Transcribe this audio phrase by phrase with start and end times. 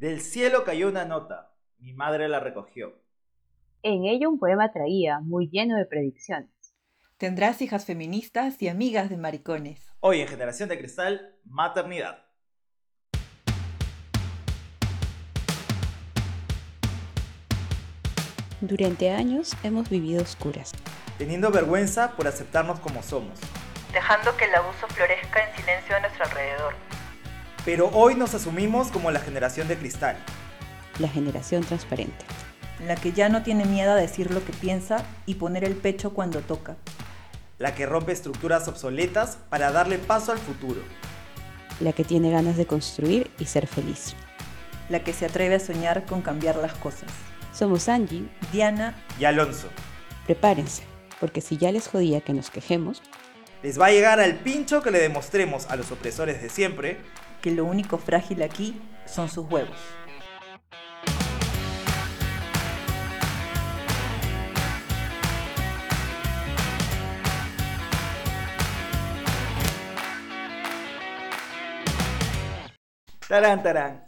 [0.00, 2.94] Del cielo cayó una nota, mi madre la recogió.
[3.82, 6.48] En ella un poema traía, muy lleno de predicciones.
[7.18, 9.92] Tendrás hijas feministas y amigas de maricones.
[10.00, 12.24] Hoy en Generación de Cristal, maternidad.
[18.60, 20.72] Durante años hemos vivido oscuras,
[21.18, 23.38] Teniendo vergüenza por aceptarnos como somos.
[23.92, 26.74] dejando que el abuso florezca en silencio a nuestro alrededor.
[27.64, 30.16] Pero hoy nos asumimos como la generación de cristal.
[30.98, 32.24] la generación transparente,
[32.86, 36.12] La que ya no tiene miedo a decir lo que piensa y poner el pecho
[36.14, 36.76] cuando toca.
[37.58, 40.80] La que rompe estructuras obsoletas para darle paso al futuro.
[41.80, 44.14] la que tiene ganas de construir y ser feliz.
[44.90, 47.08] La que se atreve a soñar con cambiar las cosas.
[47.54, 49.68] Somos Angie, Diana, Y Alonso.
[50.26, 50.82] prepárense,
[51.20, 53.00] porque si ya les jodía que nos quejemos,
[53.62, 56.98] Les va a llegar al pincho que le demostremos a los opresores de siempre
[57.40, 59.76] que lo único frágil aquí son sus huevos.
[73.28, 74.04] Tarán, tarán.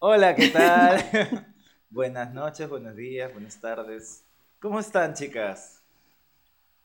[0.00, 1.00] Hola, ¿qué tal?
[1.88, 4.26] Buenas noches, buenos días, buenas tardes.
[4.58, 5.84] ¿Cómo están, chicas?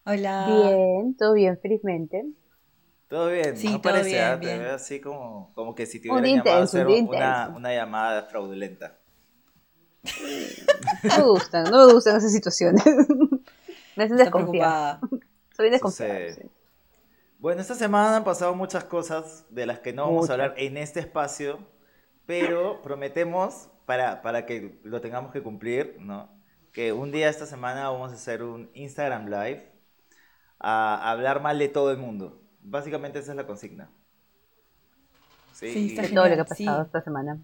[0.05, 0.45] Hola.
[0.47, 2.23] Bien, todo bien, felizmente.
[3.09, 3.57] ¿Todo bien?
[3.57, 4.59] Sí, no todo parece, bien, ah, Te bien.
[4.59, 6.87] veo así como, como que si te Un hubieran día llamado a intenso, un hacer
[6.87, 7.51] día una, intenso.
[7.53, 8.99] una llamada fraudulenta.
[11.03, 12.83] No me gustan, no me gustan esas situaciones.
[13.95, 14.99] Me hacen desconfiada.
[14.99, 15.01] preocupada.
[15.55, 16.27] Soy desconfiada.
[16.27, 16.43] Sí.
[17.39, 20.29] Bueno, esta semana han pasado muchas cosas de las que no vamos Muchas.
[20.29, 21.59] a hablar en este espacio,
[22.25, 26.29] pero prometemos, para, para que lo tengamos que cumplir, ¿no?
[26.73, 29.71] que un día esta semana vamos a hacer un Instagram Live
[30.59, 32.38] a hablar mal de todo el mundo.
[32.61, 33.89] Básicamente esa es la consigna.
[35.53, 36.85] Sí, Sí, está todo lo que ha pasado sí.
[36.87, 37.37] esta semana.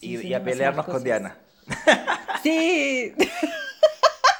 [0.00, 1.02] y, Sí, sí, y a pelearnos con.
[1.04, 1.36] Diana.
[2.42, 3.14] Sí.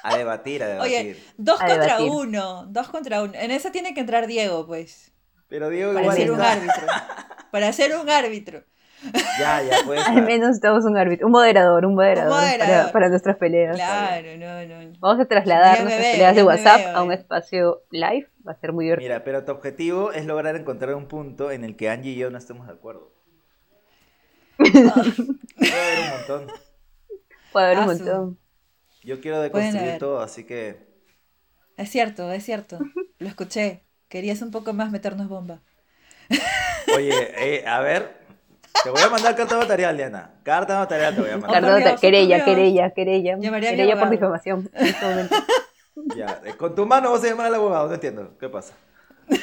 [0.02, 0.92] A debatir, a debatir.
[1.16, 2.10] Oye, dos A contra debatir.
[2.10, 2.66] uno.
[2.66, 3.32] Dos contra uno.
[3.34, 5.12] En esa tiene que entrar Diego, pues.
[5.48, 6.86] Pero Diego Para igual ser un árbitro.
[7.50, 8.64] Para ser un árbitro.
[9.38, 10.06] Ya, ya, pues.
[10.06, 12.58] Al menos necesitamos un árbitro, un moderador, un moderador, moderador.
[12.58, 13.76] Para, para nuestras peleas.
[13.76, 14.92] Claro, no, no.
[15.00, 18.28] Vamos a trasladar nuestras veo, peleas de WhatsApp veo, a un espacio live.
[18.46, 19.08] Va a ser muy divertido.
[19.10, 22.30] Mira, pero tu objetivo es lograr encontrar un punto en el que Angie y yo
[22.30, 23.12] no estemos de acuerdo.
[24.58, 26.52] Puede haber un montón.
[27.52, 28.38] Puede haber un Ah, montón.
[29.02, 30.86] Yo quiero deconstruir todo, así que.
[31.76, 32.78] Es cierto, es cierto.
[33.18, 33.82] Lo escuché.
[34.08, 35.60] Querías un poco más meternos bomba.
[36.94, 38.23] Oye, eh, a ver.
[38.82, 40.30] Te voy a mandar carta notarial, Diana.
[40.42, 41.62] Carta notarial te voy a mandar.
[41.62, 43.36] Carta- Dios, querella, querella, querella.
[43.38, 45.36] Llamaría a mi Querella por difamación en este momento.
[46.16, 48.36] Ya, eh, con tu mano vas a llamar al abogado, no entiendo.
[48.38, 48.74] ¿Qué pasa?
[49.28, 49.38] Ya,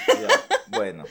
[0.78, 1.06] bueno.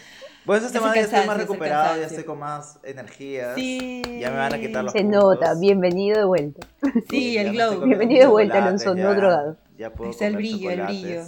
[0.45, 3.55] Bueno, esta Ese semana ya estoy más recuperado, ya estoy con más energías.
[3.55, 4.03] Sí.
[4.21, 5.23] Ya me van a quitar los Se puntos.
[5.23, 6.67] nota, bienvenido de vuelta.
[7.09, 9.57] Sí, el comiendo Bienvenido de vuelta, Alonso, no drogado.
[9.79, 11.23] Ya puedo Está el brillo, el brillo.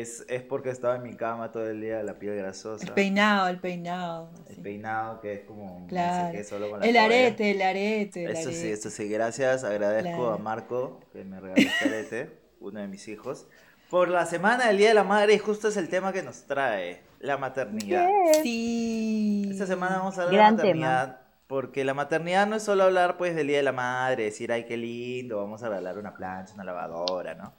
[0.00, 2.84] Es, es porque estaba en mi cama todo el día, la piel grasosa.
[2.86, 4.30] El peinado, el peinado.
[4.48, 4.60] El sí.
[4.60, 6.32] peinado que es como no Claro.
[6.32, 7.04] sé qué, solo con la El toalla.
[7.06, 9.62] arete, el arete, el Eso sí, eso sí, gracias.
[9.62, 10.32] Agradezco Claro.
[10.34, 13.46] a Marco que me regaló este arete, uno de mis hijos.
[13.90, 16.42] Por la semana del Día de la Madre, y justo es el tema que nos
[16.46, 18.08] trae, la maternidad.
[18.42, 19.46] Sí.
[19.52, 22.82] Esta semana vamos a hablar Gran de la maternidad, porque la maternidad no es solo
[22.82, 26.14] hablar pues del Día de la Madre, decir, ay, qué lindo, vamos a regalar una
[26.14, 27.54] plancha, una lavadora, ¿no?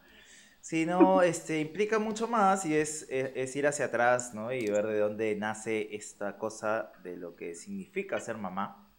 [0.66, 4.52] Sino, este, implica mucho más y es, es, es ir hacia atrás, ¿no?
[4.52, 8.92] Y ver de dónde nace esta cosa de lo que significa ser mamá.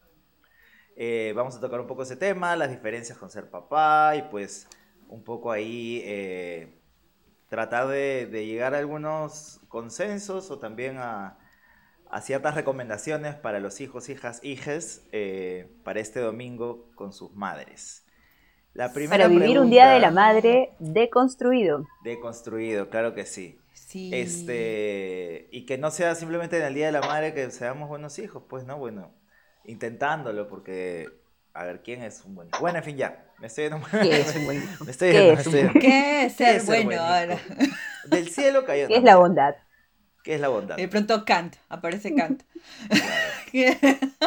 [0.94, 4.68] Eh, vamos a tocar un poco ese tema, las diferencias con ser papá y pues
[5.08, 6.78] un poco ahí eh,
[7.48, 11.36] tratar de, llegar a algunos consensos o también a,
[12.08, 18.05] a ciertas recomendaciones para los hijos, hijas, hijes eh, para este domingo con sus madres.
[18.76, 21.86] La primera Para vivir un día de la madre deconstruido.
[22.04, 23.58] Deconstruido, claro que sí.
[23.72, 24.10] Sí.
[24.12, 28.18] Este, y que no sea simplemente en el Día de la Madre que seamos buenos
[28.18, 29.14] hijos, pues no, bueno,
[29.64, 31.08] intentándolo, porque
[31.54, 32.60] a ver quién es un buen hijo.
[32.60, 33.80] Bueno, en fin, ya, me estoy yendo.
[33.90, 34.84] ¿Qué es un buen hijo?
[34.84, 35.80] Me estoy ¿Qué es estoy un yendo.
[35.80, 37.38] ¿Qué es ¿Qué ser es ser bueno buen ahora?
[38.04, 38.88] Del cielo cayó.
[38.88, 39.54] ¿Qué es la bondad?
[40.22, 40.76] ¿Qué es la bondad?
[40.76, 42.42] De pronto Kant, aparece Kant.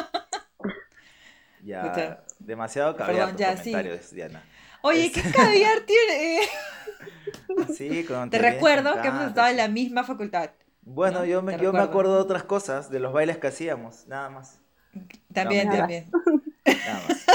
[1.62, 2.24] Ya, Puta.
[2.50, 3.74] Demasiado caviar Perdón, ya, sí.
[4.12, 4.44] Diana.
[4.82, 6.40] Oye, ¿qué caviar tiene?
[7.76, 10.50] Sí, cuando Te recuerdo con que hemos estado en la misma facultad.
[10.82, 11.26] Bueno, ¿no?
[11.26, 14.60] yo, me, yo me acuerdo de otras cosas, de los bailes que hacíamos, nada más.
[15.34, 15.80] También, nada.
[15.80, 16.10] también.
[16.66, 17.26] Nada más.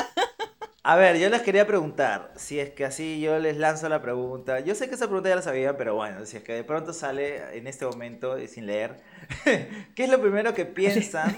[0.86, 4.60] A ver, yo les quería preguntar, si es que así yo les lanzo la pregunta.
[4.60, 6.92] Yo sé que esa pregunta ya la sabían, pero bueno, si es que de pronto
[6.92, 9.00] sale en este momento y sin leer,
[9.44, 11.34] ¿qué es lo primero que piensan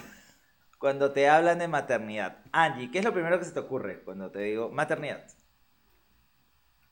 [0.87, 2.37] cuando te hablan de maternidad.
[2.53, 5.19] Angie, ¿qué es lo primero que se te ocurre cuando te digo maternidad?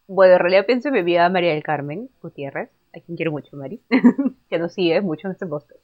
[0.08, 3.56] Bueno, en realidad pienso en mi amiga María del Carmen Gutiérrez, a quien quiero mucho,
[3.56, 3.80] Mari,
[4.50, 5.80] que nos sigue mucho en este podcast.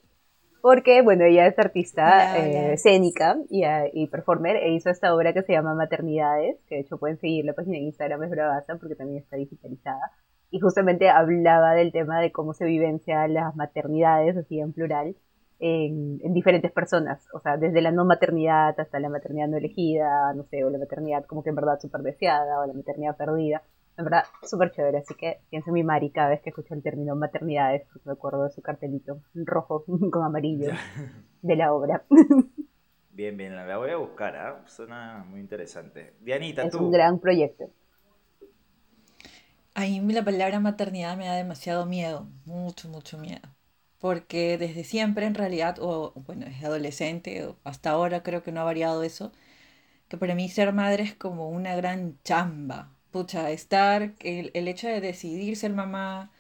[0.61, 2.73] Porque, bueno, ella es artista Hola, eh, hola.
[2.73, 6.81] escénica y, eh, y performer e hizo esta obra que se llama Maternidades, que de
[6.81, 10.11] hecho pueden seguir la página en Instagram, es bravaza, porque también está digitalizada.
[10.51, 15.15] Y justamente hablaba del tema de cómo se vivencian las maternidades, así en plural,
[15.61, 17.27] en, en diferentes personas.
[17.33, 20.79] O sea, desde la no maternidad hasta la maternidad no elegida, no sé, o la
[20.79, 23.63] maternidad como que en verdad súper deseada, o la maternidad perdida.
[23.97, 26.83] En verdad, súper chévere, así que pienso en mi Mari cada vez que escucho el
[26.83, 30.73] término maternidades, porque me acuerdo de su cartelito rojo con amarillo
[31.43, 32.05] de la obra.
[33.11, 34.65] Bien, bien, la voy a buscar, ¿ah?
[34.67, 36.15] Suena muy interesante.
[36.21, 36.79] Dianita, es tú.
[36.79, 37.71] un gran proyecto.
[39.75, 43.49] A mí la palabra maternidad me da demasiado miedo, mucho, mucho miedo.
[44.01, 48.65] Porque desde siempre en realidad, o bueno, desde adolescente, hasta ahora creo que no ha
[48.65, 49.33] variado eso,
[50.09, 52.93] que para mí ser madre es como una gran chamba.
[53.13, 56.33] Pucha, estar, el, el hecho de decidir ser mamá,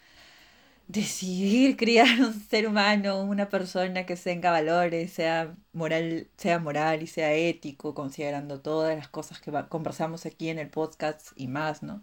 [0.88, 7.06] decidir criar un ser humano, una persona que tenga valores, sea moral, sea moral y
[7.06, 12.02] sea ético, considerando todas las cosas que conversamos aquí en el podcast y más, ¿no?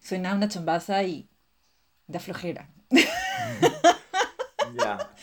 [0.00, 1.28] Suena una chambaza y
[2.08, 2.70] da flojera.
[4.76, 4.98] Ya.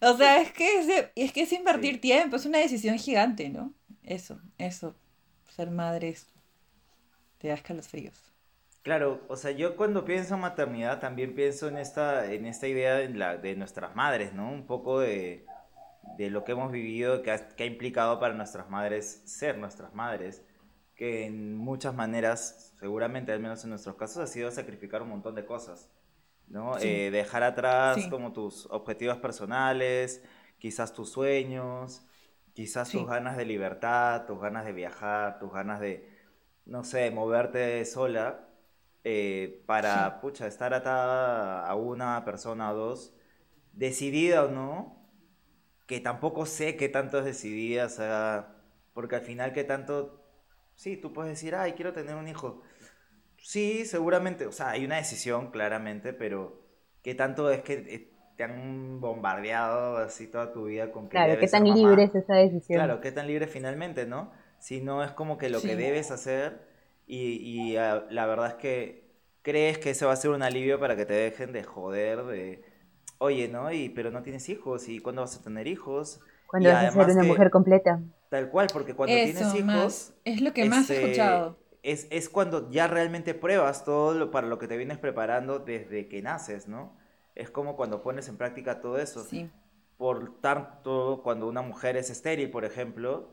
[0.00, 3.74] O sea, es que es, es que es invertir tiempo, es una decisión gigante, ¿no?
[4.02, 4.96] Eso, eso.
[5.56, 6.28] Ser madre es-
[7.38, 8.32] te da escalofríos.
[8.82, 12.96] Claro, o sea, yo cuando pienso en maternidad también pienso en esta, en esta idea
[12.96, 14.50] de, la, de nuestras madres, ¿no?
[14.50, 15.46] Un poco de,
[16.18, 19.94] de lo que hemos vivido, que ha, que ha implicado para nuestras madres ser nuestras
[19.94, 20.42] madres,
[20.96, 25.36] que en muchas maneras, seguramente, al menos en nuestros casos, ha sido sacrificar un montón
[25.36, 25.88] de cosas,
[26.48, 26.78] ¿no?
[26.78, 26.88] Sí.
[26.88, 28.10] Eh, dejar atrás Sí.
[28.10, 30.22] como tus objetivos personales,
[30.58, 32.06] quizás tus sueños,
[32.54, 32.98] quizás Sí.
[32.98, 36.08] tus ganas de libertad, tus ganas de viajar, tus ganas de,
[36.66, 38.48] no sé, moverte sola
[39.04, 43.14] eh, para, pucha, estar atada a una persona o dos,
[43.72, 44.96] decidida o no,
[45.86, 48.56] que tampoco sé qué tanto es decidida, o sea,
[48.94, 50.24] porque al final qué tanto,
[50.74, 52.62] sí, tú puedes decir, ay, quiero tener un hijo.
[53.42, 56.60] Sí, seguramente, o sea, hay una decisión claramente, pero
[57.02, 61.38] qué tanto es que eh, te han bombardeado así toda tu vida con que Claro,
[61.38, 62.78] qué tan libre es esa decisión.
[62.78, 64.32] Claro, qué tan libre finalmente, ¿no?
[64.58, 66.60] Si no es como que lo que debes hacer
[67.06, 69.02] y, y, ah, la verdad es que
[69.42, 72.64] crees que eso va a ser un alivio para que te dejen de joder, de,
[73.18, 73.72] oye, ¿no?
[73.72, 76.20] Y, pero no tienes hijos, ¿y cuándo vas a tener hijos?
[76.46, 78.00] Cuando vas a ser una que- mujer completa.
[78.30, 79.64] Tal cual, porque cuando tienes hijos...
[79.64, 80.14] más.
[80.24, 81.61] Es lo que más he este, escuchado.
[81.82, 86.08] Es, es cuando ya realmente pruebas todo lo para lo que te vienes preparando desde
[86.08, 86.96] que naces, ¿no?
[87.34, 89.24] Es como cuando pones en práctica todo eso.
[89.24, 89.50] Sí.
[89.98, 93.30] Por tanto, cuando una mujer es estéril, por ejemplo,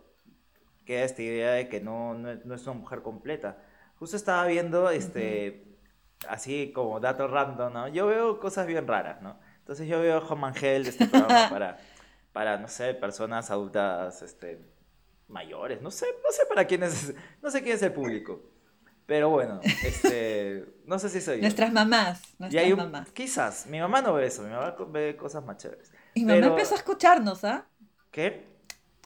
[0.86, 3.58] queda esta idea de que no, no, es- no es una mujer completa.
[4.00, 5.78] Justo estaba viendo, este,
[6.28, 7.88] así como dato random, ¿no?
[7.90, 9.40] Yo veo cosas bien raras, ¿no?
[9.60, 10.58] Entonces yo veo Home and
[10.88, 11.78] este programa para,
[12.34, 14.60] para, no sé, personas adultas, este,
[15.30, 18.42] mayores, no sé, no sé para quién es, no sé quién es el público.
[19.06, 21.42] Pero bueno, este, no sé si soy yo.
[21.42, 23.12] Nuestras mamás, Y nuestras hay un- mamás.
[23.12, 25.92] quizás, mi mamá no ve eso, mi mamá ve cosas más chéveres.
[26.16, 27.66] Mi mamá pero- empezó a escucharnos, ¿ah?
[28.12, 28.48] ¿Qué?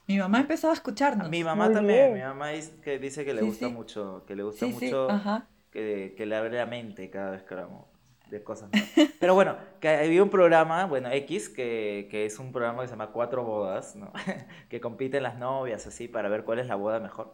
[0.07, 1.29] Mi mamá empezó a escucharnos.
[1.29, 2.13] Mi mamá Muy también, bien.
[2.15, 3.71] mi mamá dice que, dice que le Sí, gusta sí.
[3.71, 5.47] mucho, que le gusta Sí, sí, mucho ajá.
[5.71, 7.85] que, que le abre la mente cada vez que hablamos
[8.33, 8.91] de cosas nuevas.
[9.19, 12.93] Pero bueno, que había un programa, bueno, X, que, que es un programa que se
[12.93, 14.11] llama Cuatro Bodas, ¿no?
[14.69, 17.33] que compiten las novias así para ver cuál es la boda mejor.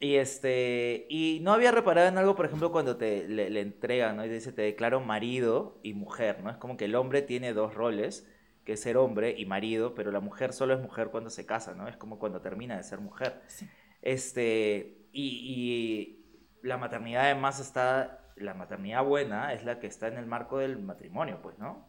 [0.00, 4.16] Y este, y no había reparado en algo, por ejemplo, cuando te le, le entregan,
[4.16, 4.24] ¿no?
[4.24, 6.50] Y dice, te declaro marido y mujer, ¿no?
[6.50, 8.28] Es como que el hombre tiene dos roles,
[8.64, 11.74] que es ser hombre y marido, pero la mujer solo es mujer cuando se casa,
[11.74, 11.88] ¿no?
[11.88, 13.42] Es como cuando termina de ser mujer.
[13.46, 13.68] Sí.
[14.02, 16.18] Este, y,
[16.62, 20.58] y la maternidad además está, la maternidad buena es la que está en el marco
[20.58, 21.88] del matrimonio, pues, ¿no?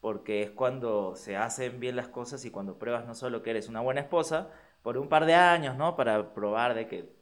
[0.00, 3.68] Porque es cuando se hacen bien las cosas y cuando pruebas no solo que eres
[3.68, 4.50] una buena esposa,
[4.82, 5.96] por un par de años, ¿no?
[5.96, 7.12] Para probar de que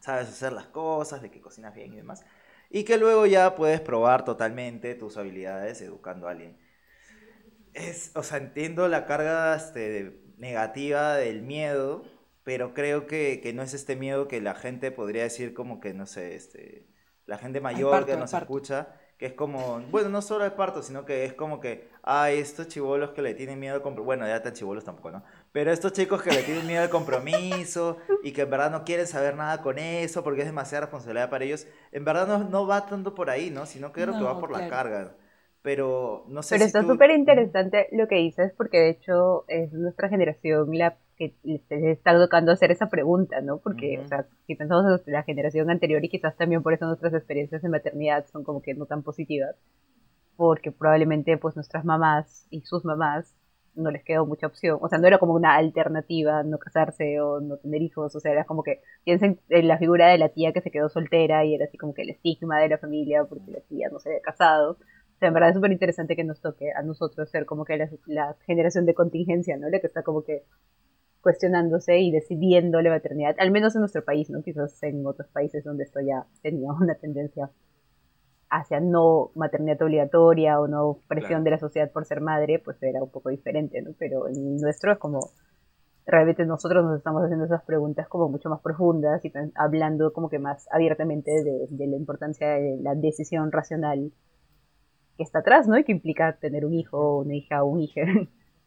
[0.00, 2.24] sabes hacer las cosas, de que cocinas bien y demás.
[2.70, 6.58] Y que luego ya puedes probar totalmente tus habilidades educando a alguien.
[7.74, 12.04] Es, o sea, entiendo la carga este, negativa del miedo,
[12.44, 15.94] pero creo que, que no es este miedo que la gente podría decir como que,
[15.94, 16.86] no sé, este,
[17.26, 20.82] la gente mayor parto, que nos escucha, que es como, bueno, no solo al parto,
[20.82, 24.26] sino que es como que, ay, estos chivolos que le tienen miedo al compromiso, bueno,
[24.26, 25.24] ya tan chivolos tampoco, ¿no?
[25.52, 29.06] Pero estos chicos que le tienen miedo al compromiso y que en verdad no quieren
[29.06, 32.86] saber nada con eso porque es demasiada responsabilidad para ellos, en verdad no, no va
[32.86, 33.66] tanto por ahí, ¿no?
[33.66, 34.68] Sino que creo que va No, por la claro.
[34.68, 35.16] carga.
[35.62, 39.44] Pero no sé Pero si está tú- súper interesante lo que dices, porque de hecho
[39.48, 43.58] es nuestra generación la que les está tocando hacer esa pregunta, ¿no?
[43.58, 44.06] Porque, Ujú.
[44.06, 47.62] o sea, si pensamos en la generación anterior y quizás también por eso nuestras experiencias
[47.62, 49.56] de maternidad son como que no tan positivas,
[50.36, 53.34] porque probablemente pues nuestras mamás y sus mamás
[53.74, 57.40] no les quedó mucha opción, o sea, no era como una alternativa no casarse o
[57.40, 60.52] no tener hijos, o sea, era como que piensen en la figura de la tía
[60.52, 63.50] que se quedó soltera y era así como que el estigma de la familia porque
[63.50, 64.72] la tía no se había casado.
[64.72, 67.76] O sea, en verdad es súper interesante que nos toque a nosotros ser como que
[67.76, 69.68] la, la generación de contingencia, ¿no?
[69.68, 70.44] La que está como que
[71.26, 74.44] cuestionándose y decidiendo la maternidad, al menos en nuestro país, ¿no?
[74.44, 77.50] Quizás en otros países donde esto ya tenía una tendencia
[78.48, 81.44] hacia no maternidad obligatoria o no presión Claro.
[81.44, 83.90] de la sociedad por ser madre, pues era un poco diferente, ¿no?
[83.98, 85.18] Pero en nuestro es como,
[86.06, 90.38] realmente nosotros nos estamos haciendo esas preguntas como mucho más profundas y hablando como que
[90.38, 94.12] más abiertamente de, de la importancia de la decisión racional
[95.16, 95.76] que está atrás, ¿no?
[95.76, 98.00] Y que implica tener un hijo, una hija o un hijo,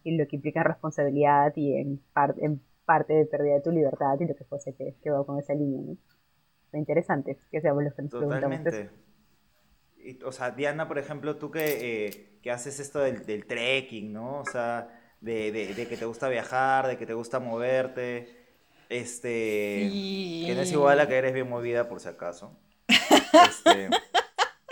[0.03, 4.19] y lo que implica responsabilidad y en, par- en parte de pérdida de tu libertad
[4.19, 5.97] y lo que fuese que, que va con esa línea, ¿no?
[6.79, 8.63] Interesante que seamos los que nos preguntamos eso.
[8.63, 8.89] Totalmente.
[10.03, 14.13] Y, o sea, Diana, por ejemplo, tú que, eh, que haces esto del, del trekking,
[14.13, 14.39] ¿no?
[14.39, 14.87] O sea,
[15.19, 18.37] de, de- de que te gusta viajar, de que te gusta moverte,
[18.89, 20.43] este, Sí.
[20.47, 22.57] que no es igual a que eres bien movida, por si acaso.
[23.47, 23.89] Este,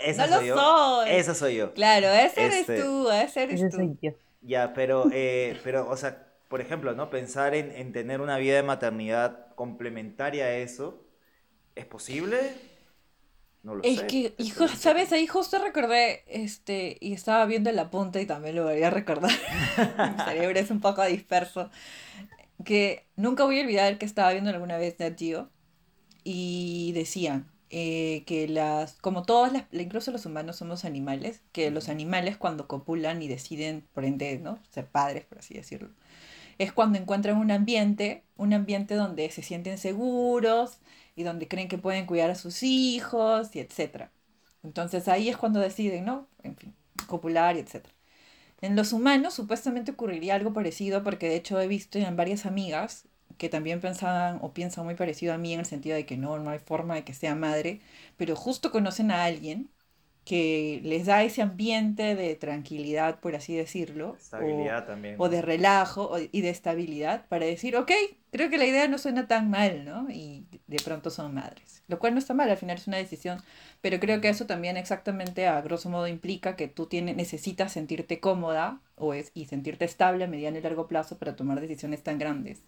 [0.00, 0.56] esa No lo soy yo.
[0.56, 1.10] soy.
[1.10, 1.74] Esa soy yo.
[1.74, 3.76] Claro, ese eres Este- tú, ese eres tú.
[3.76, 4.12] soy yo.
[4.40, 7.10] Ya, pero, eh, pero, o sea, por ejemplo, ¿no?
[7.10, 11.04] Pensar en, en tener una vida de maternidad complementaria a eso,
[11.76, 12.38] ¿es posible?
[13.62, 14.04] No lo Es sé.
[14.04, 14.66] que, hijo.
[14.68, 15.12] ¿sabes?
[15.12, 19.30] Ahí justo recordé, este, y estaba viendo el apunte y también lo volví a recordar.
[20.04, 21.70] Mi cerebro es un poco disperso.
[22.64, 25.50] Que nunca voy a olvidar que estaba viendo alguna vez Nat Geo
[26.24, 31.88] y decían eh, que las, como todas las, incluso los humanos somos animales, que los
[31.88, 34.58] animales cuando copulan y deciden, por ende, ¿no?
[34.70, 35.90] Ser padres, por así decirlo,
[36.58, 40.78] es cuando encuentran un ambiente, un ambiente donde se sienten seguros
[41.16, 44.10] y donde creen que pueden cuidar a sus hijos y etcétera.
[44.62, 46.28] Entonces ahí es cuando deciden, ¿no?
[46.42, 46.74] En fin,
[47.06, 47.94] copular y etcétera.
[48.60, 53.07] En los humanos supuestamente ocurriría algo parecido porque de hecho he visto en varias amigas
[53.38, 56.38] que también pensaban o piensan muy parecido a mí en el sentido de que no,
[56.38, 57.80] no hay forma de que sea madre,
[58.16, 59.70] pero justo conocen a alguien
[60.24, 65.18] que les da ese ambiente de tranquilidad, por así decirlo, o- Estabilidad también.
[65.20, 67.90] o de relajo o- y de estabilidad para decir, ok,
[68.30, 70.08] creo que la idea no suena tan mal, ¿no?
[70.10, 71.82] Y de pronto son madres.
[71.88, 73.42] Lo cual no está mal, al final es una decisión,
[73.80, 78.20] pero creo que eso también exactamente a grosso modo implica que tú tienes, necesitas sentirte
[78.20, 82.18] cómoda o es, y sentirte estable a mediano y largo plazo para tomar decisiones tan
[82.18, 82.62] grandes.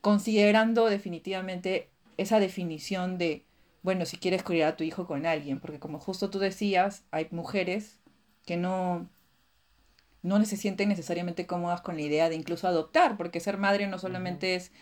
[0.00, 3.44] Considerando definitivamente esa definición de,
[3.82, 7.28] bueno, si quieres criar a tu hijo con alguien, porque como justo tú decías, hay
[7.30, 8.00] mujeres
[8.46, 9.08] que no,
[10.22, 13.98] no se sienten necesariamente cómodas con la idea de incluso adoptar, porque ser madre no
[13.98, 14.72] solamente es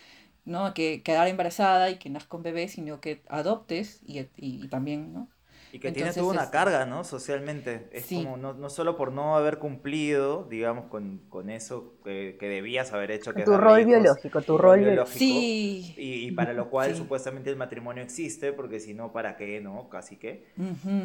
[0.47, 0.75] ¿no?
[0.75, 5.13] que quedar embarazada y que nazca un bebé, sino que adoptes y, y- y también,
[5.15, 5.29] ¿no?
[5.71, 7.05] Y que tiene Entonces, toda una carga, ¿no?
[7.05, 7.89] Socialmente.
[7.93, 8.23] Es Sí.
[8.25, 12.93] como, no, no solo por no haber cumplido, digamos, con, con eso que, que debías
[12.95, 15.19] haber hecho, que Tu rol biológico, tu rol biológico.
[15.19, 15.95] Sí.
[15.99, 16.97] Y, y para lo cual Sí.
[16.99, 19.61] supuestamente el matrimonio existe, porque si no, ¿para qué?
[19.61, 19.89] ¿No?
[19.91, 20.47] Casi que.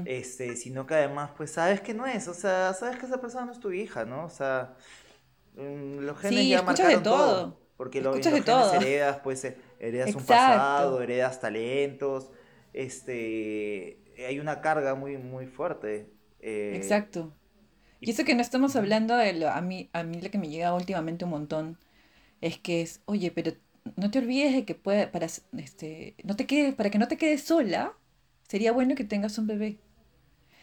[0.06, 3.46] Este, sino que además, pues sabes que no es, o sea, sabes que esa persona
[3.46, 4.24] no es tu hija, ¿no?
[4.26, 4.76] O sea,
[5.56, 7.36] mm, los genes Sí, ya escuchas de marcaron todo.
[7.42, 7.60] todo.
[7.76, 8.74] Porque lo, los de genes todo.
[8.76, 12.30] heredas, pues eh, heredas un pasado, heredas talentos,
[12.72, 16.10] este, hay una carga muy, muy fuerte.
[16.40, 17.34] eh, Exacto.
[18.02, 20.50] Y eso que no estamos hablando de lo, a mí, a mí lo que me
[20.50, 21.78] llega últimamente un montón
[22.42, 23.54] es que es, oye, pero
[23.98, 27.18] no te olvides de que puede, para, este, no te quedes, para que no te
[27.18, 27.94] quedes sola,
[28.48, 29.80] sería bueno que tengas un bebé.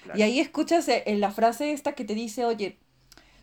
[0.03, 0.19] claro.
[0.19, 2.79] Y ahí escuchas eh, eh, la frase esta que te dice, oye,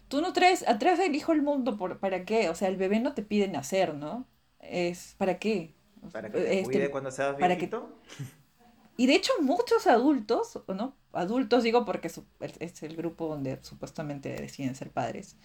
[0.10, 2.50] tú no traes, traes el hijo al mundo, por, ¿para qué?
[2.50, 4.28] O sea, el bebé no te pide nacer, ¿no?
[4.62, 5.76] Es, ¿para qué?
[6.12, 8.02] Para que te Este, cuide cuando seas para que- viejito.
[8.98, 10.96] Y de hecho muchos adultos, ¿o ¿no?
[11.14, 12.10] Adultos digo porque
[12.60, 15.38] es el grupo donde supuestamente deciden ser padres.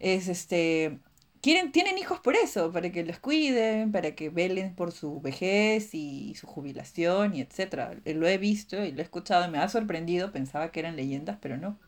[0.00, 1.00] Es este
[1.42, 5.94] quieren tienen hijos por eso, para que los cuiden, para que velen por su vejez
[5.94, 7.96] y su jubilación y etcétera.
[8.04, 11.38] Lo he visto y lo he escuchado y me ha sorprendido, pensaba que eran leyendas,
[11.40, 11.78] pero no.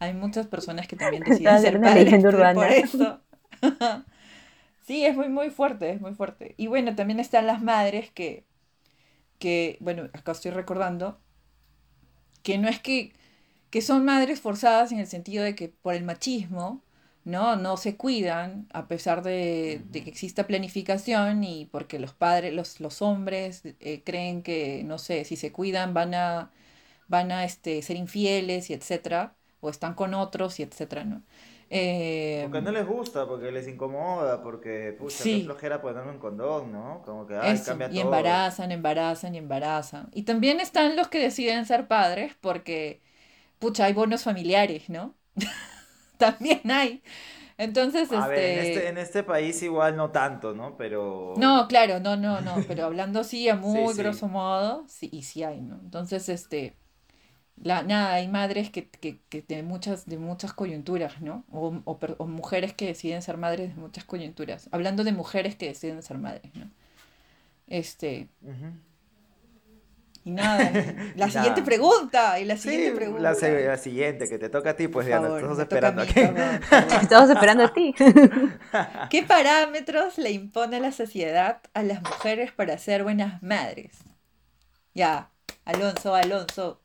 [0.00, 2.70] Hay muchas personas que también deciden ser padres leyenda por urbana.
[2.72, 3.20] eso.
[4.82, 6.54] Sí, es muy muy fuerte, es muy fuerte.
[6.58, 8.44] Y bueno, también están las madres que
[9.40, 11.20] que, bueno, acá estoy recordando,
[12.42, 13.12] que no es que,
[13.70, 16.84] que son madres forzadas en el sentido de que por el machismo,
[17.24, 17.56] ¿no?
[17.56, 22.80] No se cuidan a pesar de, de que exista planificación y porque los padres, los,
[22.80, 26.52] los hombres eh, creen que, no sé, si se cuidan van a,
[27.08, 31.22] van a este, ser infieles y etcétera, o están con otros y etcétera, ¿no?
[31.70, 35.30] Eh, Porque no les gusta, porque les incomoda, porque, pucha, Sí.
[35.30, 37.02] qué flojera ponerme un condón, ¿no?
[37.04, 38.00] Como que, ay, eso, cambia y todo.
[38.00, 40.10] embarazan, embarazan y embarazan.
[40.12, 43.02] Y también están los que deciden ser padres porque,
[43.60, 45.16] pucha, hay bonos familiares, ¿no?
[46.18, 47.02] También hay.
[47.58, 48.58] Entonces, A ver, en este...
[48.58, 50.76] este, en este país igual no tanto, ¿no?
[50.76, 51.34] Pero...
[51.34, 53.96] No, claro, no, no, no, pero hablando así a muy sí.
[53.96, 55.76] grosso modo, sí, y sí hay, ¿no?
[55.80, 56.76] Entonces, este,
[57.62, 61.44] la, nada, hay madres que, que, que de muchas, de muchas coyunturas, ¿no?
[61.52, 64.68] O, o per- o mujeres que deciden ser madres de muchas coyunturas.
[64.72, 66.70] Hablando de mujeres que deciden ser madres, ¿no?
[67.68, 68.28] Este,
[70.24, 70.78] y nada,
[71.14, 71.62] la siguiente nada.
[71.62, 73.20] pregunta, y la siguiente Sí, pregunta.
[73.20, 76.60] la, se- la siguiente, que te toca a ti, pues Diana, estamos esperando mí, favor,
[76.68, 77.02] favor.
[77.02, 77.94] Estamos esperando a ti.
[79.08, 83.98] ¿Qué parámetros le impone la sociedad a las mujeres para ser buenas madres?
[84.94, 85.32] Ya,
[85.64, 86.80] Alonso, Alonso.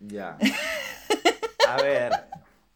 [0.00, 0.38] Ya.
[1.62, 2.12] A ver,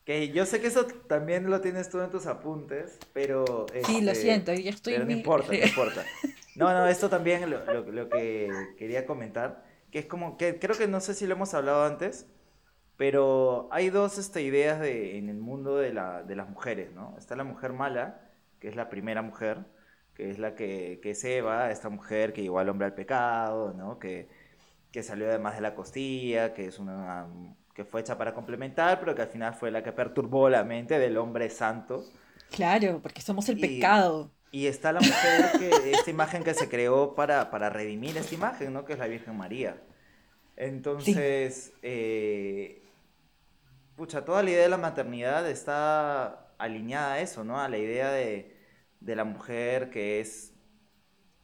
[0.04, 3.66] que yo sé que eso también lo tienes tú en tus apuntes, pero...
[3.82, 6.04] Sí, lo este, siento, yo estoy Pero no importa, no importa.
[6.54, 10.76] No, no, esto también lo, lo- lo que quería comentar, que es como que creo
[10.76, 12.26] que no sé si lo hemos hablado antes,
[12.96, 17.16] pero hay dos este, ideas de, en el mundo de, la, de las mujeres, ¿no?
[17.18, 19.66] Está la mujer mala, que es la primera mujer,
[20.14, 23.72] que es la que, que es Eva, esta mujer que llevó al hombre al pecado,
[23.74, 23.98] ¿no?
[23.98, 24.28] Que,
[24.92, 27.26] que salió además de la costilla, que es una
[27.74, 30.98] que fue hecha para complementar, pero que al final fue la que perturbó la mente
[30.98, 32.04] del hombre santo.
[32.50, 34.32] Claro, porque somos el Y- pecado.
[34.50, 38.72] Y está la mujer, que, esta imagen que se creó para, para redimir esta imagen,
[38.72, 38.84] ¿no?
[38.86, 39.76] Que es la Virgen María.
[40.56, 42.82] Entonces, eh,
[43.94, 47.60] pucha, toda la idea de la maternidad está alineada a eso, ¿no?
[47.60, 48.56] A la idea de,
[49.00, 50.52] de la mujer que es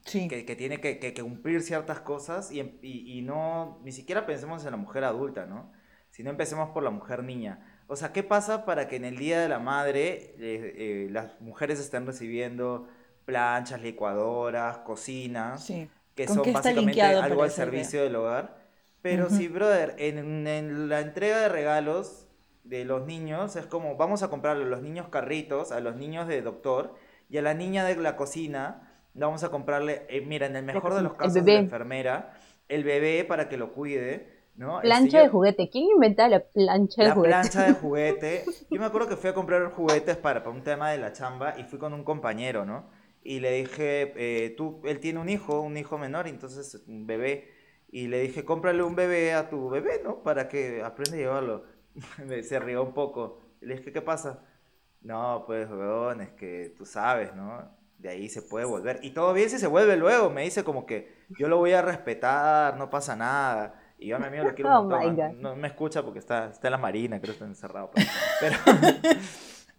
[0.05, 0.29] Sí.
[0.29, 3.93] que, que tiene que, que- que cumplir ciertas cosas y, em- y- y no, ni
[3.93, 5.73] siquiera pensemos en la mujer adulta, ¿no?
[6.11, 7.83] Sino empecemos por la mujer niña.
[7.87, 11.41] O sea, ¿qué pasa para que en el Día de la Madre eh, eh, las
[11.41, 12.89] mujeres estén recibiendo
[13.25, 15.91] planchas, licuadoras, cocinas, Sí.
[16.15, 17.91] que ¿Con son básicamente algo al esa idea?
[17.91, 18.65] servicio del hogar?
[19.03, 19.35] Pero Ujú.
[19.37, 22.27] sí, brother, en, en la entrega de regalos
[22.65, 26.27] de los niños es como, vamos a comprarle a los niños carritos, a los niños
[26.29, 26.95] de doctor
[27.29, 28.84] y a la niña de la cocina,
[29.15, 32.35] vamos a comprarle, eh, mira, en el mejor de los casos, de la enfermera,
[32.69, 34.81] el bebé para que lo cuide, ¿no?
[34.81, 35.71] Plancha de juguete.
[35.71, 37.29] ¿Quién inventa la plancha de la juguete?
[37.31, 38.45] plancha de juguete.
[38.71, 41.59] Yo me acuerdo que fui a comprar juguetes para, para un tema de la chamba
[41.59, 42.91] y fui con un compañero, ¿no?
[43.23, 47.51] Y le dije, eh, tú, él tiene un hijo, un hijo menor, entonces un bebé.
[47.89, 50.23] Y le dije, cómprale un bebé a tu bebé, ¿no?
[50.23, 51.65] Para que aprenda a llevarlo.
[52.43, 53.41] Se rió un poco.
[53.61, 54.43] Le dije, ¿qué pasa?
[55.01, 57.63] No, pues, weón, es que tú sabes, ¿no?
[58.05, 58.99] De ahí se puede volver.
[59.01, 60.29] Y todo bien si se vuelve luego.
[60.29, 63.81] Me dice como que yo lo voy a respetar, no pasa nada.
[63.99, 65.19] Y yo a mi amigo lo quiero Oh un montón.
[65.19, 65.29] ¿ah?
[65.29, 65.41] God.
[65.41, 67.93] No me escucha porque está, está en la marina, creo que está encerrado.
[68.41, 68.57] Pero,
[69.01, 69.21] pero,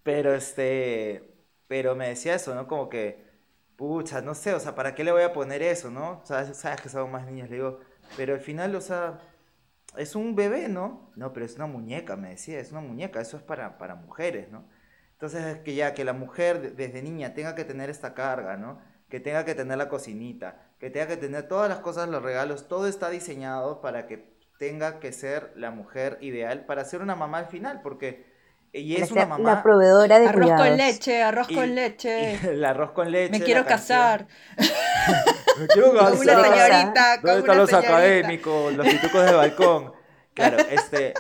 [0.02, 1.36] pero, este,
[1.68, 2.68] pero me decía eso, ¿no?
[2.68, 3.24] Como que,
[3.76, 6.22] pucha, no sé, o sea, ¿para qué le voy a poner eso, no?
[6.24, 7.80] Sabes, sabes que son más niños, le digo,
[8.18, 9.20] pero al final, o sea,
[9.98, 11.12] es un bebé, ¿no?
[11.16, 14.50] No, pero es una muñeca, me decía, es una muñeca, eso es para, para mujeres,
[14.52, 14.66] ¿no?
[15.16, 18.58] Entonces, es que ya que la mujer de- desde niña tenga que tener esta carga,
[18.58, 18.80] ¿no?
[19.10, 22.68] Que tenga que tener la cocinita, que tenga que tener todas las cosas, los regalos,
[22.68, 27.40] todo está diseñado para que tenga que ser la mujer ideal para ser una mamá
[27.40, 28.34] al final, porque
[28.74, 30.68] y Para es una mamá La proveedora de Arroz cuidados.
[30.68, 32.34] con leche, arroz y- con y leche.
[32.52, 34.28] el arroz con leche, Me quiero casar.
[35.60, 36.14] Me quiero Con casar.
[36.20, 37.94] una señorita, con ¿Dónde están una los señorita.
[37.96, 39.94] académicos, los pitucos de balcón?
[40.34, 41.14] Claro, este.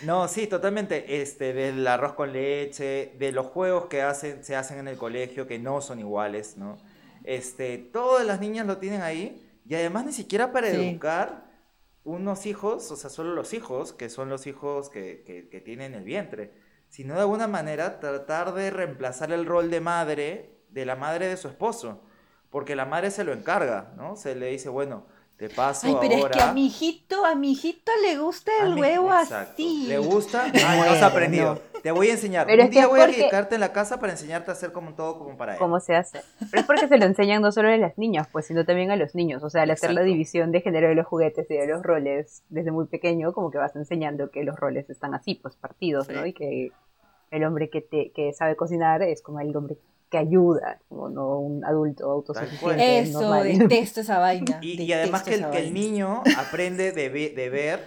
[0.00, 1.20] No, sí, totalmente.
[1.20, 5.46] Este, del arroz con leche, de los juegos que hacen, se hacen en el colegio,
[5.46, 6.78] que no son iguales, ¿no?
[7.24, 9.44] Este, todas las niñas lo tienen ahí.
[9.66, 10.76] Y además ni siquiera para Sí.
[10.90, 11.46] educar
[12.04, 15.94] unos hijos, o sea, solo los hijos, que son los hijos que, que, que tienen
[15.94, 16.52] el vientre,
[16.88, 21.36] sino de alguna manera tratar de reemplazar el rol de madre de la madre de
[21.36, 22.02] su esposo.
[22.50, 24.16] Porque la madre se lo encarga, ¿no?
[24.16, 25.06] Se le dice, bueno,
[25.38, 26.30] te paso Ay, pero ahora.
[26.30, 29.52] es que a mi hijito, a mi hijito le gusta A el mí- huevo exacto.
[29.54, 29.86] así.
[29.86, 30.44] ¿Le gusta?
[30.52, 31.06] Ay, no has Bueno.
[31.06, 31.62] aprendido.
[31.82, 32.44] Te voy a enseñar.
[32.46, 34.50] Pero Un es que día es voy a porque- dedicarte en la casa para enseñarte
[34.50, 35.58] a hacer como todo como para él.
[35.60, 36.20] cómo se hace.
[36.50, 38.96] Pero es porque se lo enseñan no solo a las niñas, pues, sino también a
[38.96, 39.44] los niños.
[39.44, 42.42] O sea, al hacer la división de género de los juguetes y de los roles
[42.48, 46.26] desde muy pequeño, como que vas enseñando que los roles están así, pues, partidos, ¿no?
[46.26, 46.72] Y que
[47.30, 49.76] el hombre que, te, que sabe cocinar es como el hombre
[50.10, 53.00] que ayuda, como no un adulto autosuficiente.
[53.00, 53.58] Eso, normal.
[53.58, 54.58] detesto esa vaina.
[54.62, 57.86] Y, y además que el, que el niño aprende de, de ver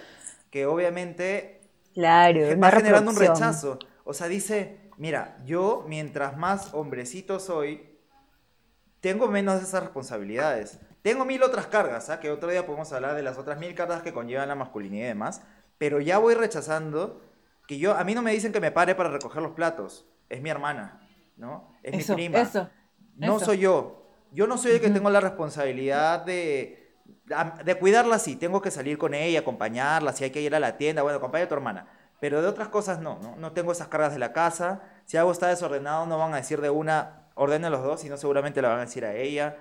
[0.50, 1.62] que obviamente
[1.94, 3.80] Claro, va generando un rechazo.
[4.04, 8.00] O sea, dice, mira, yo mientras más hombrecito soy,
[9.00, 10.80] tengo menos de esas responsabilidades.
[11.02, 12.20] Tengo mil otras cargas, ¿ah?
[12.20, 15.08] que otro día podemos hablar de las otras mil cargas que conllevan la masculinidad y
[15.10, 15.42] demás,
[15.78, 17.22] pero ya voy rechazando
[17.68, 20.42] que yo, a mí no me dicen que me pare para recoger los platos, es
[20.42, 21.01] mi hermana,
[21.42, 21.74] ¿no?
[21.84, 22.40] Es Eso, mi prima.
[22.40, 22.70] eso.
[23.16, 23.46] No eso.
[23.46, 24.08] soy yo.
[24.32, 26.96] Yo no soy el que tengo la responsabilidad de,
[27.66, 28.38] de cuidarla, sí.
[28.38, 31.46] Tengo que salir con ella, acompañarla, si hay que ir a la tienda, bueno, acompaña
[31.46, 31.88] a tu hermana.
[32.22, 34.84] Pero de otras cosas no, no, no tengo esas cargas de la casa.
[35.06, 38.62] Si algo está desordenado, no van a decir de una, ordenen los dos, sino seguramente
[38.62, 39.58] la van a decir a ella.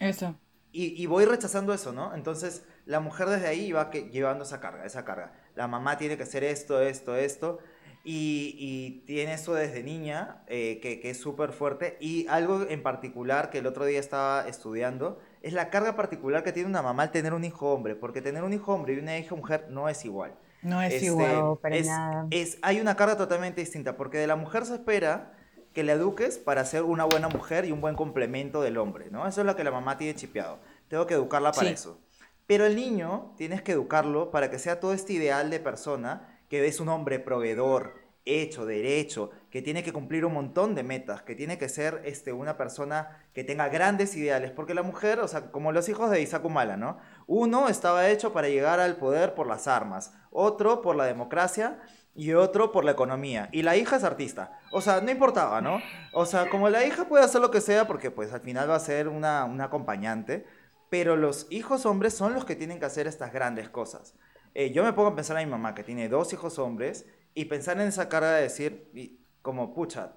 [0.00, 0.34] Eso.
[0.72, 2.14] Y, y voy rechazando eso, ¿no?
[2.14, 5.32] Entonces, la mujer desde ahí va que, llevando esa carga, esa carga.
[5.54, 7.58] La mamá tiene que hacer esto, esto, esto.
[8.04, 11.96] Y, y tiene eso desde niña, eh, que, que es súper fuerte.
[12.00, 16.52] Y algo en particular que el otro día estaba estudiando, es la carga particular que
[16.52, 17.94] tiene una mamá al tener un hijo hombre.
[17.94, 20.34] Porque tener un hijo hombre y una hija mujer no es igual.
[20.62, 21.58] No es Este, igual.
[21.62, 22.26] Para es- nada.
[22.30, 25.34] es- hay una carga totalmente distinta, porque de la mujer se espera
[25.72, 29.26] que la eduques para ser una buena mujer y un buen complemento del hombre, ¿no?
[29.26, 30.58] Eso es lo que la mamá tiene chipeado.
[30.88, 31.74] Tengo que educarla para Sí.
[31.74, 31.98] eso.
[32.46, 36.66] Pero el niño tienes que educarlo para que sea todo este ideal de persona que
[36.66, 37.94] es un hombre proveedor,
[38.26, 42.30] hecho, derecho, que tiene que cumplir un montón de metas, que tiene que ser este,
[42.30, 46.20] una persona que tenga grandes ideales, porque la mujer, o sea, como los hijos de
[46.20, 46.98] Isaac Humala, ¿no?
[47.26, 51.80] Uno estaba hecho para llegar al poder por las armas, otro por la democracia
[52.14, 53.48] y otro por la economía.
[53.50, 54.60] Y la hija es artista.
[54.72, 55.80] O sea, no importaba, ¿no?
[56.12, 58.74] O sea, como la hija puede hacer lo que sea, porque pues al final va
[58.76, 60.44] a ser una, una acompañante,
[60.90, 64.12] pero los hijos hombres son los que tienen que hacer estas grandes cosas.
[64.54, 67.46] Eh, yo me pongo a pensar a mi mamá, que tiene dos hijos hombres, y
[67.46, 70.14] pensar en esa carga de decir, como, pucha,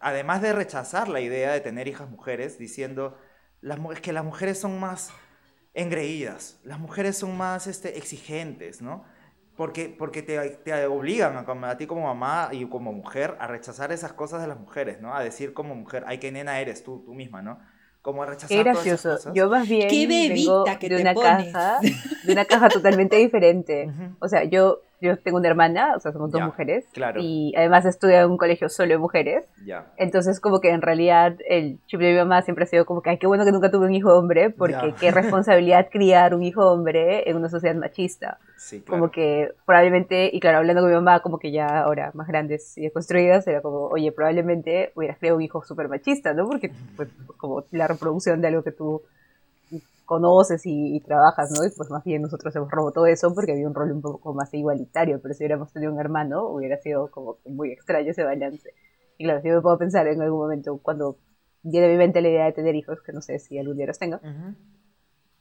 [0.00, 3.18] además de rechazar la idea de tener hijas mujeres, diciendo,
[3.92, 5.10] es que las mujeres son más
[5.74, 9.04] engreídas, las mujeres son más este, exigentes, ¿no?
[9.56, 13.90] Porque, porque te, te obligan a, a ti como mamá y como mujer a rechazar
[13.92, 15.14] esas cosas de las mujeres, ¿no?
[15.14, 17.58] A decir como mujer, ay, qué nena eres tú, tú misma, ¿no?
[18.02, 19.16] Como a rechazar Qué todas esas gracioso.
[19.16, 19.34] cosas.
[19.34, 21.52] Yo más bien Qué vengo bebita que de te una pones.
[21.52, 21.78] caja,
[22.24, 23.90] de una caja totalmente diferente.
[24.20, 26.84] O sea, yo, yo tengo una hermana, o sea, somos dos Ya, mujeres.
[26.92, 27.20] claro.
[27.22, 29.44] Y además estudio en un colegio solo de mujeres.
[29.64, 29.86] Ya.
[29.96, 33.10] Entonces, como que en realidad el chip de mi mamá siempre ha sido como que,
[33.10, 34.94] ay, qué bueno que nunca tuve un hijo hombre, porque Ya.
[34.98, 38.38] qué responsabilidad criar un hijo hombre en una sociedad machista.
[38.56, 39.00] Sí, claro.
[39.02, 42.76] Como que probablemente, y claro, hablando con mi mamá, como que ya ahora más grandes
[42.76, 46.48] y construidas, era como, oye, probablemente hubieras creado un hijo súper machista, ¿no?
[46.48, 49.02] Porque pues, como la reproducción de algo que tú
[50.08, 51.64] conoces y, y trabajas, ¿no?
[51.64, 54.52] Y pues más bien nosotros hemos todo eso porque había un rol un poco más
[54.54, 58.72] igualitario, pero si hubiéramos tenido un hermano, hubiera sido como que muy extraño ese balance.
[59.18, 61.18] Y claro, si me puedo pensar en algún momento cuando
[61.62, 63.86] viene a mi mente la idea de tener hijos, que no sé si algún día
[63.86, 64.54] los tenga, Ujú.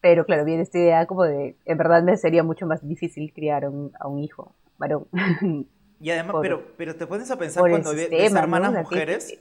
[0.02, 3.66] pero claro, viene esta idea como de, en verdad me sería mucho más difícil criar
[3.66, 5.08] a un, a un hijo varón.
[6.00, 8.56] Y además, por- pero, pero te pones a pensar cuando ves sistema, ¿no?
[8.56, 9.40] hermanas O sea, que- mujeres.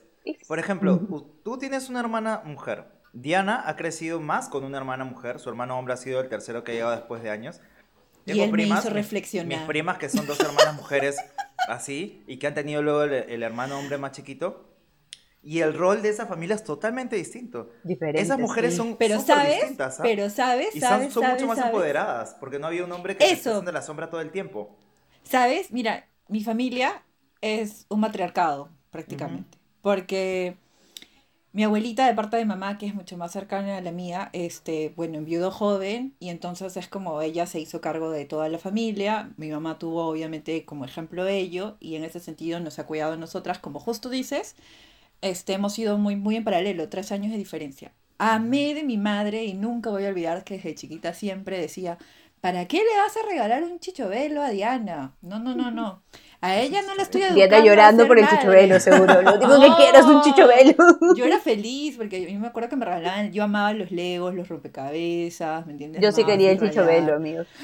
[0.49, 0.99] Por ejemplo,
[1.45, 2.96] tú tienes una hermana mujer.
[3.21, 5.39] Diana ha crecido más con una hermana mujer.
[5.41, 7.61] Su hermano hombre ha sido el tercero que ha llegado después de años.
[8.27, 9.47] Y él me hizo mis- reflexionar.
[9.47, 11.17] Mis primas que son dos hermanas mujeres
[11.69, 14.65] así y que han tenido luego el, el hermano hombre más chiquito.
[15.43, 17.71] Y el rol de esa familia es totalmente distinto.
[17.83, 18.77] Diferente, Esas mujeres sí.
[18.77, 20.05] son Pero súper sabes, distintas, ¿ah?
[20.05, 21.63] pero sabes, y son, sabes, son sabes, mucho más sabes.
[21.63, 24.77] empoderadas porque no había un hombre que se haciendo la sombra todo el tiempo.
[25.23, 25.73] ¿Sabes?
[25.73, 27.05] Mira, mi familia
[27.41, 29.59] es un matriarcado, prácticamente.
[29.81, 30.57] Porque
[31.57, 34.93] mi abuelita de parte de mamá, que es mucho más cercana a la mía, este,
[34.95, 39.31] bueno, enviudó joven y entonces es como ella se hizo cargo de toda la familia.
[39.39, 43.17] Mi mamá tuvo obviamente como ejemplo ello y en ese sentido nos ha cuidado a
[43.17, 44.55] nosotras, como justo dices,
[45.23, 47.95] este, hemos sido muy, muy en paralelo, tres años de diferencia.
[48.19, 51.97] Amé de mi madre y nunca voy a olvidar que desde chiquita siempre decía,
[52.43, 55.17] ¿para qué le vas a regalar un chichovelo a Diana?
[55.23, 56.03] No, no, no, no.
[56.47, 57.37] A ella no la estoy educando.
[57.37, 58.39] Diana a llorando por el madre".
[58.39, 59.23] chichovelo, seguro.
[59.23, 61.15] Lo único que quiero es un chichovelo.
[61.17, 64.49] Yo era feliz porque yo me acuerdo que me regalaban, yo amaba los legos, los
[64.49, 66.01] rompecabezas, ¿me entiendes?
[66.03, 67.47] Yo sí quería el chichovelo, amigos.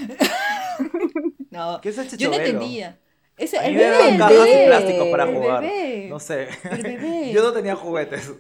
[1.51, 2.45] No, ¿Qué es el yo no chichovelo?
[2.45, 2.99] entendía.
[3.39, 5.63] Ese, el bebé, cajas bebé, plástico para el jugar.
[5.63, 6.07] bebé.
[6.11, 6.49] No sé.
[7.33, 8.31] Yo no tenía juguetes.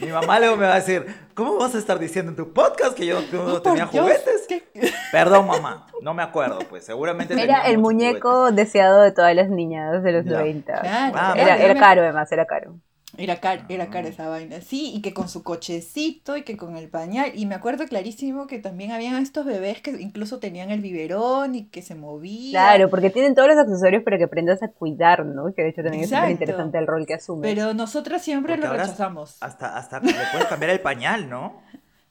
[0.00, 2.94] Mi mamá luego me va a decir, ¿cómo vas a estar diciendo en tu podcast
[2.96, 4.46] que yo no, tenía Dios, juguetes?
[4.48, 4.64] ¿qué?
[5.12, 5.86] Perdón, mamá.
[6.02, 6.84] No me acuerdo, pues.
[6.84, 10.32] Seguramente tenía Era el muñeco deseado de todas las niñas de los Ya.
[10.38, 10.80] 90.
[10.80, 12.74] Claro, Ah, Era, caro, además, era caro.
[13.16, 14.10] Era caro, era caro Ah.
[14.10, 14.60] esa vaina.
[14.60, 17.32] Sí, y que con su cochecito y que con el pañal.
[17.34, 21.64] Y me acuerdo clarísimo que también habían estos bebés que incluso tenían el biberón y
[21.66, 22.52] que se movían.
[22.52, 25.52] Claro, porque tienen todos los accesorios para que aprendas a cuidar, ¿no?
[25.54, 27.42] Que de hecho también es súper interesante el rol que asume.
[27.54, 29.36] Pero nosotras siempre Porque lo rechazamos.
[29.42, 31.60] Hasta, hasta le puedes cambiar el pañal, ¿no?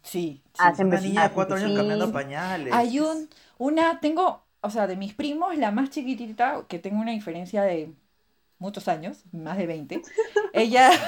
[0.01, 0.41] Sí.
[0.45, 0.59] sí.
[0.59, 2.73] Hacen Una bes- niña de cuatro años cambiando pañales.
[2.73, 7.11] Hay un, una, tengo, o sea, de mis primos, la más chiquitita, que tengo una
[7.11, 7.91] diferencia de
[8.63, 10.01] muchos años, más de 20,
[10.53, 10.89] ella.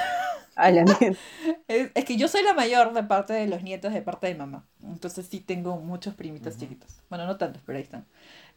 [1.68, 4.36] Es, es que yo soy la mayor de parte de los nietos de parte de
[4.36, 4.66] mamá.
[4.82, 7.02] Entonces sí tengo muchos primitos chiquitos.
[7.10, 8.06] Bueno, no tantos, pero ahí están.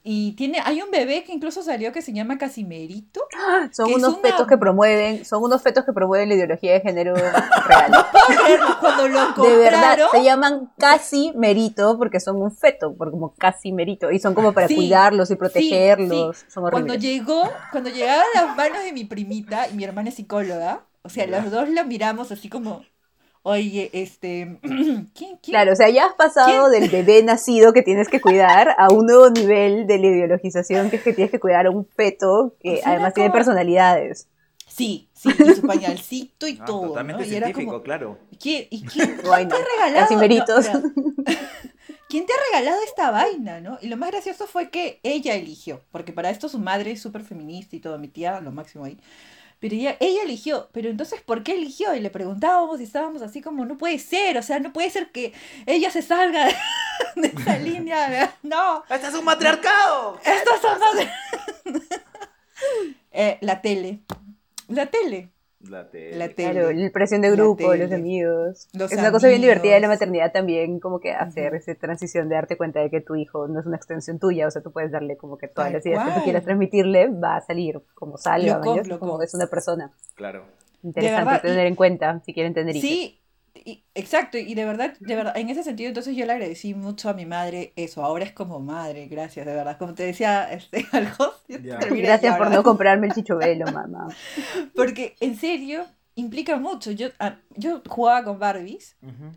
[0.04, 3.20] Y tiene, hay un bebé que incluso salió que se llama Casimerito.
[3.72, 7.14] Son unos una- fetos que promueven, son unos fetos que promueven la ideología de género
[7.66, 7.92] real.
[8.80, 13.34] Cuando lo De verdad, compraron, se llaman casi merito porque son un feto, por como
[13.34, 14.10] casi merito.
[14.10, 16.44] Y son como para Sí, cuidarlos y protegerlos.
[16.48, 20.82] Son cuando llegó, cuando llegaron las manos de mi primita y mi hermana es psicóloga,
[21.02, 22.82] o sea, los dos lo miramos así como,
[23.42, 25.38] oye, este, ¿quién, quién?
[25.42, 29.06] Claro, o sea, ya has pasado del bebé nacido que tienes que cuidar a un
[29.06, 32.74] nuevo nivel de la ideologización que es que tienes que cuidar a un feto que
[32.74, 34.28] O sea, además tiene personalidades.
[34.66, 37.28] Sí, sí, y su pañalcito y Ah, todo, totalmente ¿no?
[37.28, 38.18] Y era científico, como, claro.
[38.40, 40.14] ¿quién, ¿y quién, Bueno, te ha regalado?
[40.14, 40.94] No,
[42.08, 43.78] ¿Quién te ha regalado esta vaina, no?
[43.82, 47.22] Y lo más gracioso fue que ella eligió, porque para esto su madre es súper
[47.22, 48.98] feminista y todo, mi tía, lo máximo ahí.
[49.60, 51.94] Pero ella, ella eligió, pero entonces, ¿por qué eligió?
[51.94, 55.10] Y le preguntábamos y estábamos así como, no puede ser, o sea, no puede ser
[55.10, 55.32] que
[55.66, 56.54] ella se salga de,
[57.16, 60.18] de esa línea, de- no, ¡Este es un matriarcado!
[60.24, 61.06] estas son las-
[63.12, 64.00] Eh, la tele,
[64.68, 65.30] la tele,
[65.68, 66.16] La tele.
[66.16, 66.52] la tele.
[66.52, 68.68] Claro, la presión de grupo, los amigos.
[68.72, 71.56] Los es una cosa bien divertida de la maternidad también, como que hacer Ujú.
[71.56, 74.50] esa transición de darte cuenta de que tu hijo no es una extensión tuya, o
[74.50, 77.36] sea, tú puedes darle como que todas Tal las ideas que tú quieras transmitirle, va
[77.36, 78.60] a salir como salga,
[78.98, 79.90] como es una persona.
[80.14, 80.44] Claro.
[80.82, 82.88] Interesante verdad, tener y- en cuenta si quieren tener hijos.
[82.88, 83.20] Sí,
[83.64, 87.08] y- exacto, y de verdad, de verdad, en ese sentido, entonces yo le agradecí mucho
[87.08, 90.86] a mi madre eso, ahora es como madre, gracias, de verdad, como te decía este,
[90.92, 91.78] al host, Ya.
[91.78, 94.08] Gracias por no comprarme el chichovelo, mamá.
[94.76, 98.96] porque en serio implica mucho, yo, ah, yo jugaba con Barbies,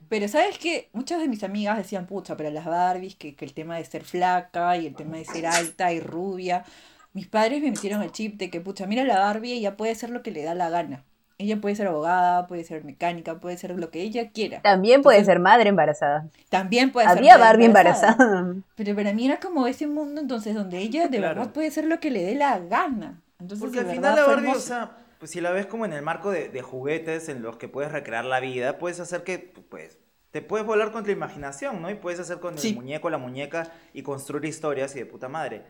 [0.09, 3.53] pero sabes que muchas de mis amigas decían, pucha, pero las Barbies, que, que el
[3.53, 6.65] tema de ser flaca y el tema de ser alta y rubia,
[7.13, 10.09] mis padres me metieron el chip de que, pucha, mira la Barbie, ella puede ser
[10.09, 11.03] lo que le da la gana.
[11.41, 14.61] Ella puede ser abogada, puede ser mecánica, puede ser lo que ella quiera.
[14.61, 16.27] También puede Entonces, ser madre embarazada.
[16.49, 18.55] También puede ser Había madre Barbie embarazada.
[18.75, 21.39] Pero para mí era como ese mundo entonces donde ella de Claro.
[21.39, 23.19] verdad puede ser lo que le dé la gana.
[23.39, 24.67] Entonces, Porque al final la Barbie, o hermoso.
[24.67, 27.67] sea, pues si la ves como en el marco de, de juguetes en los que
[27.67, 29.97] puedes recrear la vida, puedes hacer que, pues,
[30.29, 31.89] te puedes volar con tu imaginación, ¿no?
[31.89, 32.69] Y puedes hacer con Sí.
[32.69, 35.63] el muñeco, la muñeca y construir historias y de puta madre.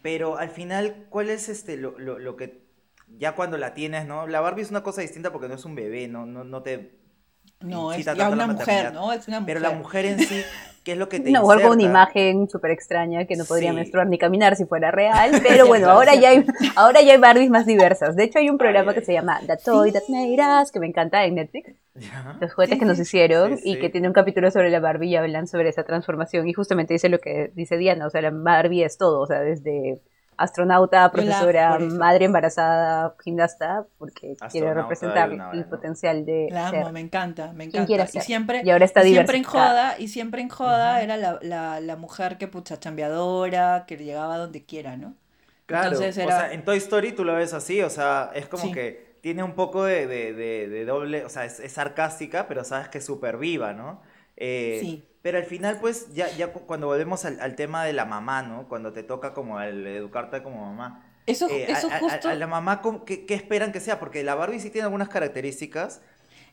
[0.00, 2.67] Pero al final, ¿cuál es este lo, lo- lo que
[3.16, 4.26] ya cuando la tienes, ¿no?
[4.26, 6.98] La Barbie es una cosa distinta porque no es un bebé, no, no, no te
[7.60, 8.92] No, es ya una mujer.
[8.92, 9.12] ¿no?
[9.12, 9.56] Es una mujer.
[9.56, 10.42] Pero la mujer en sí,
[10.84, 13.70] ¿qué es lo que te Una mujer con una imagen súper extraña que no podría
[13.70, 13.76] Sí.
[13.76, 15.32] menstruar ni caminar si fuera real.
[15.48, 18.14] Pero bueno, ahora ya, hay, ahora ya hay Barbies más diversas.
[18.14, 19.06] De hecho, hay un programa Ay, que ay.
[19.06, 21.74] se llama The Toy That Made Us, que me encanta en Netflix.
[21.96, 22.36] Ya.
[22.40, 25.08] Los juguetes Sí, que nos hicieron Sí, y que tiene un capítulo sobre la Barbie
[25.08, 26.46] y hablan sobre esa transformación.
[26.46, 29.40] Y justamente dice lo que dice Diana, o sea, la Barbie es todo, o sea,
[29.40, 30.00] desde
[30.38, 36.48] astronauta, la- profesora, madre embarazada, gimnasta, porque quiere Astronauta representar hay una el potencial de
[36.50, 36.80] La ser.
[36.82, 38.18] amo, me encanta, me Quien quiera encanta.
[38.18, 41.38] Y siempre, Y ahora está y siempre en joda, y siempre en joda era la,
[41.42, 45.14] la, la mujer que pucha chambeadora, que llegaba donde quiera, ¿no?
[45.66, 48.46] Claro, Entonces o era- sea, en Toy Story tú lo ves así, o sea, es
[48.48, 48.72] como Sí.
[48.72, 52.64] que tiene un poco de, de- de- de doble, o sea, es, es sarcástica, pero
[52.64, 54.00] sabes que es súper viva, ¿no?
[54.36, 55.04] Eh, Sí.
[55.22, 58.42] Pero al final, pues, ya, ya cu- cuando volvemos al, al tema de la mamá,
[58.42, 58.68] ¿no?
[58.68, 61.04] Cuando te toca como el educarte como mamá.
[61.26, 63.98] Eso, eh, eso a, justo, a la mamá, ¿cómo- ¿qué, qué esperan que sea?
[63.98, 66.00] Porque la Barbie sí tiene algunas características.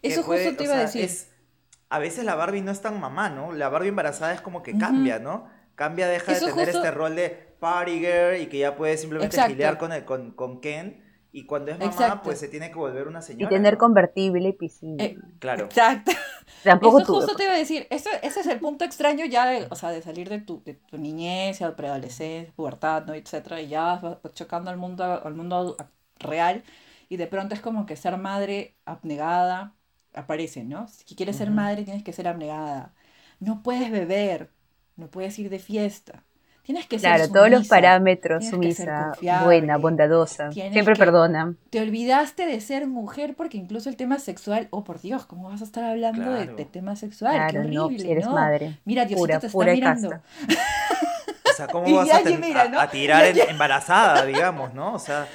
[0.01, 1.03] eso puede- justo te o iba a decir.
[1.05, 1.31] es-
[1.89, 3.53] a veces la Barbie no es tan mamá, ¿no?
[3.53, 5.47] La Barbie embarazada es como que cambia, ¿no?
[5.75, 8.97] Cambia, deja Eso de tener justo- este rol de party girl y que ya puede
[8.97, 9.51] simplemente Exacto.
[9.53, 11.04] gilear con, el, con, con Ken.
[11.35, 12.23] Y cuando es mamá, Exacto.
[12.23, 13.49] pues se tiene que volver una Y señora.
[13.49, 13.79] tener ¿no?
[13.79, 15.03] convertible y piscina.
[15.03, 15.65] Eh, Claro.
[15.65, 16.11] Exacto.
[16.63, 19.67] Tampoco Eso justo te iba a decir, eso, ese es el punto extraño ya de,
[19.69, 23.13] o sea, de salir de tu, de tu niñez, o preadolescencia, pubertad, ¿no?
[23.13, 25.75] etcétera, y ya vas, chocando al mundo, al mundo
[26.19, 26.63] real,
[27.09, 29.75] y de pronto es como que ser madre abnegada
[30.13, 30.87] aparece, ¿no?
[30.87, 32.93] Si quieres ser madre tienes que ser abnegada.
[33.39, 34.51] No puedes beber,
[34.95, 36.23] no puedes ir de fiesta.
[36.65, 41.53] Tienes que ser Claro, todos los parámetros, tienes sumisa, buena, bondadosa, tienes siempre que- perdona.
[41.69, 45.61] Te olvidaste de ser mujer porque incluso el tema sexual, oh por Dios, ¿cómo vas
[45.61, 46.55] a estar hablando de, Claro.
[46.57, 47.33] de tema sexual?
[47.33, 48.33] Qué Claro, no, horrible, si eres no.
[48.33, 48.79] madre.
[48.83, 50.09] Mira, Diosito Pura, te está pura y mirando.
[50.09, 50.23] casta.
[51.51, 52.79] O sea, ¿cómo vas a, ten- ya mira, a- ¿no?
[52.79, 54.95] a tirar en- embarazada, digamos, ¿no?
[54.95, 55.27] O sea,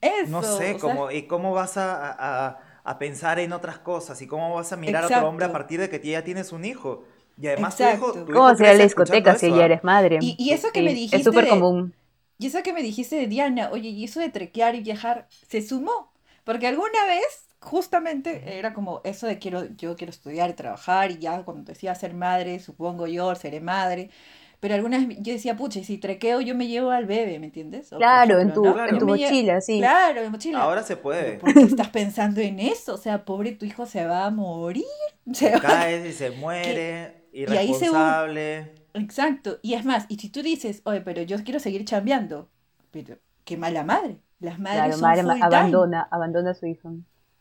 [0.00, 2.10] Eso, no sé, sea, cómo, ¿y cómo vas a,
[2.48, 4.20] a- a pensar en otras cosas?
[4.20, 6.64] ¿Y cómo vas a mirar a otro hombre a partir de que ya tienes un
[6.64, 7.04] hijo?
[7.40, 8.06] Y además tu Exacto.
[8.08, 9.66] hijo, tu ¿Cómo hijo a la discoteca si eso, ya ¿ah?
[9.66, 10.18] eres madre?
[10.20, 11.16] Y, y eso que me Sí, dijiste.
[11.16, 11.94] Es súper común.
[12.38, 15.62] Y eso que me dijiste de Diana, oye, y eso de trequear y viajar, se
[15.62, 16.12] sumó.
[16.44, 21.18] Porque alguna vez, justamente, era como eso de quiero, yo quiero estudiar y trabajar, y
[21.18, 24.10] ya cuando decía ser madre, supongo yo, seré madre.
[24.58, 27.92] Pero algunas yo decía, pucha, y si trequeo yo me llevo al bebé, ¿me entiendes?
[27.92, 28.74] O, Claro, en tu, ¿no?
[28.74, 28.92] Claro.
[28.92, 29.78] en tu me mochila, sí.
[29.78, 30.62] Claro, en mochila.
[30.62, 31.32] Ahora se puede.
[31.38, 32.94] ¿Por qué estás pensando en eso?
[32.94, 34.84] O sea, pobre tu hijo se va a morir.
[35.32, 38.72] Se Se va- cae y se muere, y ahí se- irresponsable.
[38.94, 39.58] Exacto.
[39.62, 42.50] Y es más, y si tú dices, oye, pero yo quiero seguir chambeando,
[42.90, 44.20] pero qué mala madre.
[44.40, 45.44] Las madres Claro, son madre, full time.
[45.44, 46.92] abandona, abandona a su hijo.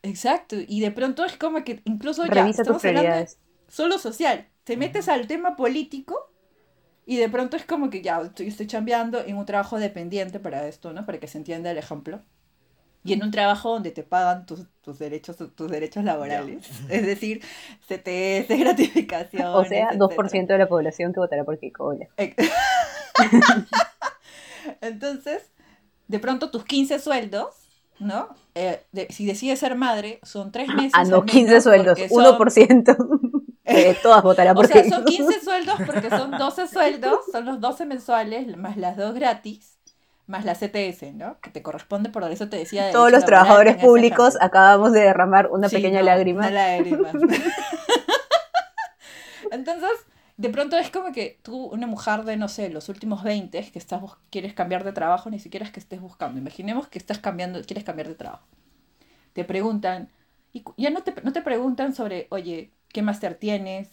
[0.03, 0.55] Exacto.
[0.67, 3.29] Y de pronto es como que incluso ya Revisa estamos hablando de
[3.67, 4.47] solo social.
[4.63, 6.31] Te metes al tema político
[7.05, 10.67] y de pronto es como que ya estoy, estoy chambeando en un trabajo dependiente para
[10.67, 11.05] esto, ¿no?
[11.05, 12.23] Para que se entienda el ejemplo.
[13.03, 16.67] Y en un trabajo donde te pagan tus, tus derechos tus derechos laborales.
[16.89, 17.41] Es decir,
[17.87, 19.47] CTS, gratificaciones.
[19.53, 20.15] O sea, etcétera.
[20.15, 21.57] 2% de la población que votará por.
[21.61, 21.75] Ex-
[24.81, 25.43] Entonces,
[26.07, 27.47] de pronto tus 15 sueldos,
[27.99, 28.29] ¿no?
[28.55, 30.91] Eh, de- si decides ser madre, son 3 meses.
[30.93, 33.39] Ah, no, al 15 menos, sueldos, son- 1%.
[33.63, 34.97] Eh, todas votarán O por sea, Keiko.
[34.97, 39.77] son 15 sueldos porque son 12 sueldos, son los 12 mensuales, más las dos gratis,
[40.31, 41.39] más la CTS, ¿no?
[41.41, 42.91] Que te corresponde, por eso te decía.
[42.91, 46.47] Todos derecho los trabajadores públicos acabamos de derramar una Sí, pequeña no, lágrima.
[46.47, 47.11] Una lágrima.
[49.51, 49.91] Entonces,
[50.37, 53.79] de pronto es como que tú, una mujer de, no sé, los últimos 20, que
[53.79, 56.39] estás, quieres cambiar de trabajo, ni siquiera es que estés buscando.
[56.39, 58.45] Imaginemos que estás cambiando, quieres cambiar de trabajo.
[59.33, 60.09] Te preguntan,
[60.53, 63.89] y ya no te, no te preguntan sobre, oye, ¿qué máster tienes?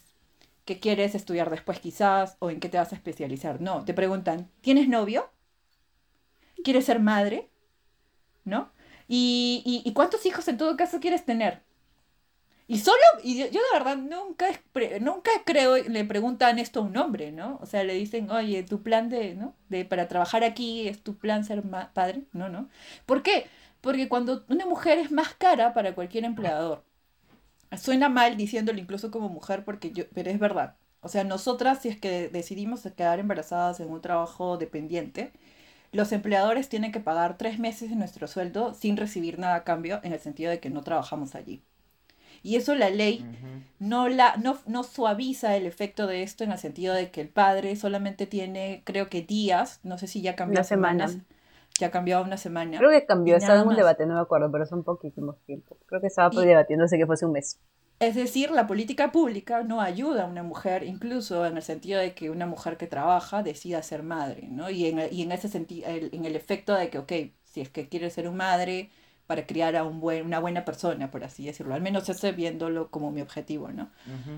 [0.65, 2.37] ¿Qué quieres estudiar después quizás?
[2.41, 3.61] ¿O en qué te vas a especializar?
[3.61, 5.31] No, te preguntan, ¿tienes novio?
[6.65, 7.49] ¿Quieres ser madre?
[8.45, 8.71] ¿No?
[9.09, 11.63] ¿Y, y, cuántos hijos en todo caso quieres tener?
[12.67, 14.47] Y solo, y yo, yo de verdad nunca,
[15.01, 17.59] nunca creo, le preguntan esto a un hombre, ¿no?
[17.63, 19.55] O sea, le dicen, oye, tu plan de, ¿no?
[19.71, 21.63] De, para trabajar aquí, ¿es tu plan ser
[21.95, 22.25] padre?
[22.33, 22.69] No, no.
[23.07, 23.47] ¿Por qué?
[23.81, 26.85] Porque cuando una mujer es más cara para cualquier empleador,
[27.77, 30.77] suena mal diciéndolo incluso como mujer, porque yo, pero es verdad.
[31.01, 35.33] O sea, nosotras, si es que decidimos quedar embarazadas en un trabajo dependiente,
[35.93, 40.01] los empleadores tienen que pagar tres meses de nuestro sueldo sin recibir nada a cambio,
[40.03, 41.63] en el sentido de que no trabajamos allí.
[42.43, 43.25] Y eso la ley
[43.81, 47.29] no, la, no, no suaviza el efecto de esto en el sentido de que el
[47.29, 51.09] padre solamente tiene, creo que días, no sé si ya cambió Una semana.
[51.09, 51.27] semanas,
[51.81, 52.79] ya cambió a una semana.
[52.79, 55.79] Creo que cambió, estaba en un debate, no me acuerdo, pero son poquísimos tiempos.
[55.87, 57.59] Creo que estaba Y- debatiéndose que fuese un mes.
[58.01, 62.15] Es decir, la política pública no ayuda a una mujer, incluso en el sentido de
[62.15, 64.71] que una mujer que trabaja decida ser madre, ¿no?
[64.71, 67.13] Y en, y en ese sentido, en el efecto de que, ok,
[67.45, 68.91] si es que quiere ser un madre
[69.27, 72.91] para criar a un buen, una buena persona, por así decirlo, al menos ese viéndolo
[72.91, 73.91] como mi objetivo, ¿no?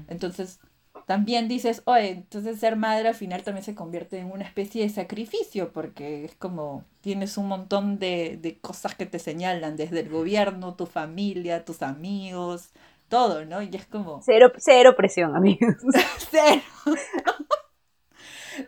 [0.06, 0.60] Entonces,
[1.06, 4.88] también dices, oye, entonces ser madre al final también se convierte en una especie de
[4.90, 10.08] sacrificio, porque es como tienes un montón de, de cosas que te señalan, desde el
[10.08, 12.70] gobierno, tu familia, tus amigos,
[13.10, 13.60] todo, ¿no?
[13.60, 15.74] Y es como, Cero, cero presión, amigos.
[16.30, 16.62] cero.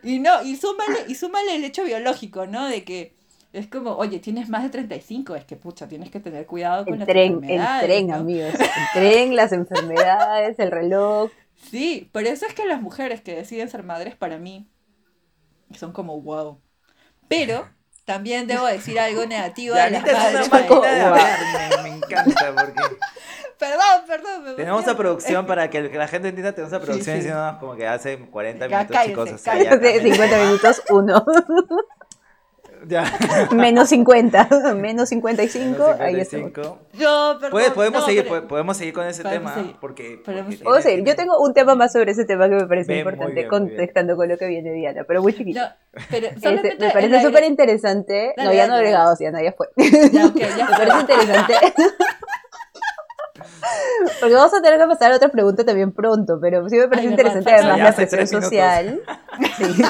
[0.03, 2.67] Y no, y súmale, y súmale el hecho biológico, ¿no?
[2.67, 3.15] De que
[3.51, 6.93] es como, oye, tienes más de 35, es que pucha, tienes que tener cuidado con
[6.95, 8.15] El las tren, el enfermedades, tren, ¿no?
[8.15, 8.53] amigos.
[8.55, 11.31] El tren, las enfermedades, el reloj.
[11.55, 14.67] Sí, por eso es que las mujeres que deciden ser madres para mí
[15.77, 16.59] son como wow.
[17.27, 17.69] Pero
[18.05, 20.47] también debo decir algo negativo de las es madres.
[20.47, 21.03] una máquina de Guau.
[21.05, 22.97] hablar, me, me encanta porque
[23.59, 24.43] Perdón, perdón.
[24.45, 27.21] me tenemos a producción para que la gente entienda, tenemos a Sí, producción sí.
[27.21, 29.69] diciéndonos como que hace 40 Ya, minutos, cállense, chicos, o sea, cállense.
[29.69, 31.25] ya, De 50 minutos, uno.
[32.87, 33.05] ya.
[33.51, 34.49] Menos 50.
[34.75, 35.85] Menos 55.
[35.99, 36.47] Ahí estamos.
[36.53, 36.79] 55.
[36.93, 37.51] Yo, perdón.
[37.51, 39.75] Puede- podemos, no, seguir, pero- po- podemos seguir con ese tema seguir.
[39.79, 41.05] porque, Podemos porque tiene- seguir.
[41.05, 44.15] Yo tengo un tema más sobre ese tema que me parece Bien, importante, bien, contestando
[44.17, 45.61] con lo que viene Diana, pero muy chiquito.
[45.61, 45.67] No,
[46.09, 48.33] pero Este, me parece súper interesante.
[48.37, 49.67] No, ya no agregados, ya fue.
[50.11, 51.53] Ya, ok, ya me parece interesante.
[54.19, 57.07] Porque vamos a tener que pasar a otra pregunta también pronto, pero sí me parece
[57.07, 59.01] Ay, interesante además la presión social.
[59.57, 59.83] Sí.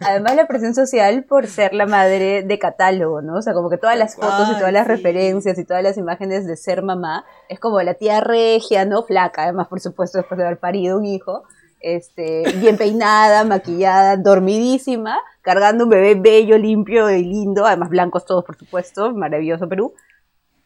[0.00, 3.36] Además la presión social por ser la madre de catálogo, ¿no?
[3.36, 4.92] O sea, como que todas las fotos y todas las sí.
[4.92, 9.02] referencias y todas las imágenes de ser mamá es como la tía regia, ¿no?
[9.02, 11.44] Flaca, además, por supuesto, después de haber parido un hijo.
[11.82, 18.44] Este, bien peinada, maquillada, dormidísima, cargando un bebé bello, limpio y lindo, además blancos todos,
[18.44, 19.94] por supuesto, maravilloso Perú.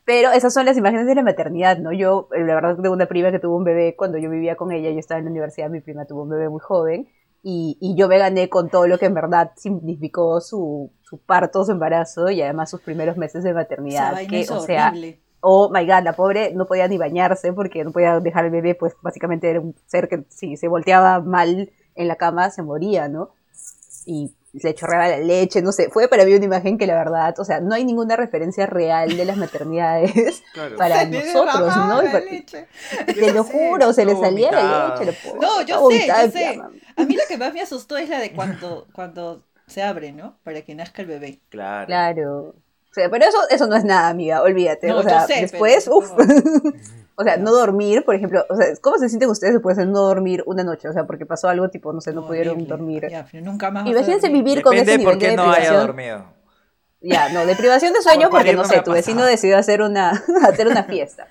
[0.05, 1.93] Pero esas son las imágenes de la maternidad, ¿no?
[1.93, 4.71] Yo, eh, la verdad, tengo una prima que tuvo un bebé cuando yo vivía con
[4.71, 7.09] ella, yo estaba en la universidad, mi prima tuvo un bebé muy joven,
[7.43, 11.64] y, y yo me gané con todo lo que en verdad significó su, su parto,
[11.64, 15.21] su embarazo, y además sus primeros meses de maternidad, que, o sea, horrible.
[15.40, 18.75] oh my god, la pobre no podía ni bañarse porque no podía dejar al bebé,
[18.75, 23.09] pues básicamente era un ser que si se volteaba mal en la cama se moría,
[23.09, 23.31] ¿no?
[24.07, 27.35] Y le chorreaba la leche, no sé, fue para mí una imagen que la verdad,
[27.38, 30.77] o sea, no hay ninguna referencia real de las maternidades Claro.
[30.77, 32.02] para Se le nosotros, ¿no?
[32.02, 32.69] La para- leche.
[33.07, 35.19] Te lo juro, se le salía la leche.
[35.40, 36.61] No, yo sé, yo sé.
[36.96, 40.38] A mí lo que más me asustó es la de cuando, cuando se abre, ¿no?
[40.44, 41.40] Para que nazca el bebé.
[41.48, 41.87] Claro.
[41.87, 42.38] Claro.
[42.90, 44.87] O sea, pero eso, eso no es nada, amiga, olvídate.
[44.87, 46.13] No, o sea, yo sé, después, pero- uff.
[47.17, 50.00] o sea, no dormir, por ejemplo, o sea, ¿cómo se sienten ustedes después de no
[50.00, 50.88] dormir una noche?
[50.88, 52.69] O sea, porque pasó algo tipo, no sé, no pudieron Horrible.
[52.77, 53.06] dormir.
[53.10, 53.87] Ya, nunca más.
[53.87, 54.44] Imagínense dormir.
[54.44, 56.25] vivir con ese de por nivel de qué no haya dormido.
[57.00, 60.10] Ya, no, deprivación de sueño Por porque no sé, tu vecino decidió hacer una,
[60.48, 61.27] hacer una fiesta.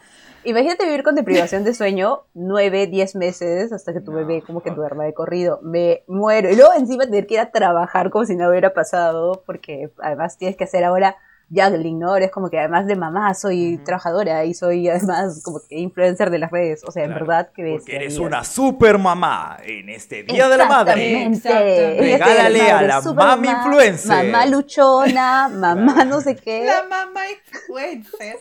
[0.45, 4.17] Imagínate vivir con deprivación de sueño nueve, diez meses hasta que tu No.
[4.17, 5.59] bebé como que duerma de corrido.
[5.63, 6.49] Me muero.
[6.51, 10.37] Y luego encima tener que ir a trabajar como si no hubiera pasado, porque además
[10.37, 11.15] tienes que hacer ahora
[11.53, 12.09] juggling, ¿no?
[12.09, 16.29] Ahora es como que además de mamá soy trabajadora y soy además como que influencer
[16.29, 16.83] de las redes.
[16.85, 17.73] O sea, en Claro, verdad que ves.
[17.77, 20.65] Porque eres una super mamá en este Día de la.
[20.65, 21.23] Madre.
[21.25, 21.97] Exactamente.
[21.97, 24.25] En este Regálale a Madre, la super mami mamá, influencer.
[24.31, 26.09] Mamá luchona, mamá Claro.
[26.09, 26.65] no sé qué.
[26.65, 28.37] La mamá influencer.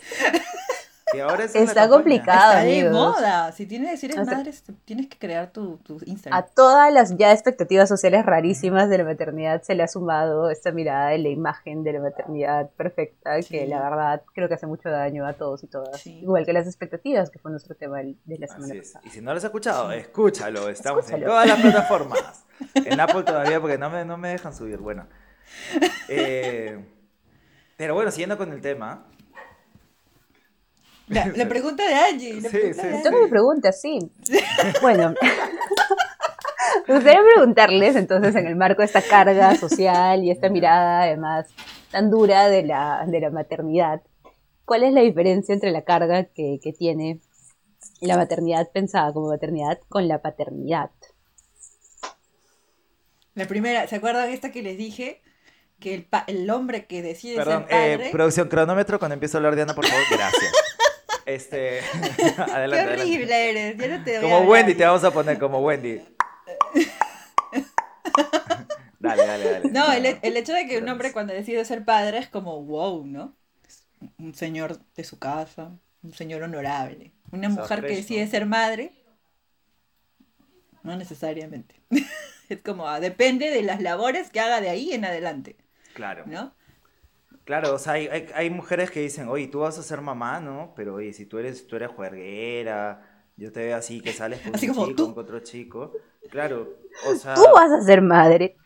[1.12, 2.52] Que ahora es Está complicado.
[2.52, 2.92] Está de amigos.
[2.92, 3.52] moda.
[3.52, 4.52] Si tienes, eres O sea- madre,
[4.84, 6.44] tienes que crear tu, tu A Instagram.
[6.54, 11.08] todas las ya expectativas sociales rarísimas de la maternidad se le ha sumado esta mirada
[11.10, 15.26] de la imagen de la maternidad perfecta, que la verdad creo que hace mucho daño
[15.26, 16.00] a todos y todas.
[16.00, 16.20] Sí.
[16.20, 18.92] Igual que las expectativas, que fue nuestro tema de la semana Así es.
[18.92, 19.04] pasada.
[19.06, 20.68] Y si no lo has escuchado, escúchalo.
[20.68, 22.44] Estamos en todas las plataformas.
[22.74, 24.78] En Apple todavía porque no me, no me dejan subir.
[24.78, 25.06] Bueno.
[26.08, 26.78] Eh,
[27.76, 29.04] pero bueno, siguiendo con el tema.
[31.12, 32.40] La, la pregunta de Angie.
[32.40, 33.02] la Sí, pregunta sí, de sí.
[33.02, 33.98] Tengo mi pregunta, sí.
[34.80, 35.14] Bueno,
[36.88, 41.48] me gustaría preguntarles entonces en el marco de esta carga social y esta mirada además
[41.90, 44.00] tan dura de la, de la maternidad,
[44.64, 47.20] ¿cuál es la diferencia entre la carga que, que tiene
[48.00, 50.90] la maternidad pensada como maternidad con la paternidad?
[53.34, 55.22] La primera, ¿se acuerdan esta que les dije?
[55.80, 58.10] Que el, pa- el hombre que decide Perdón, ser eh, padre.
[58.12, 60.52] producción cronómetro cuando empiezo a hablar Diana, por favor, gracias.
[61.26, 61.80] Este,
[62.16, 63.48] Qué adelante, horrible adelante.
[63.50, 63.78] eres.
[63.78, 64.50] Ya no te voy Como.
[64.50, 66.00] Wendy, te vamos a poner como Wendy.
[68.98, 69.70] Dale, dale, dale.
[69.70, 73.04] No, el, el hecho de que un hombre cuando decide ser padre es como wow,
[73.04, 73.34] ¿no?
[74.18, 75.72] Un señor de su casa,
[76.04, 77.12] un señor honorable.
[77.32, 78.92] Una mujer que decide ser madre,
[80.84, 81.74] no necesariamente.
[82.48, 85.56] Es como, ah, depende de las labores que haga de ahí en adelante,
[85.94, 86.24] Claro.
[86.26, 86.54] ¿no?
[87.44, 90.38] Claro, o sea, hay, hay, hay mujeres que dicen, oye, tú vas a ser mamá,
[90.40, 90.72] ¿no?
[90.76, 94.54] Pero oye, si tú eres, tú eres juerguera, yo te veo así que sales con
[94.54, 95.14] Así un como chico, tú.
[95.14, 95.92] con otro chico.
[96.30, 96.78] Claro,
[97.08, 98.56] o sea, Tú vas a ser madre.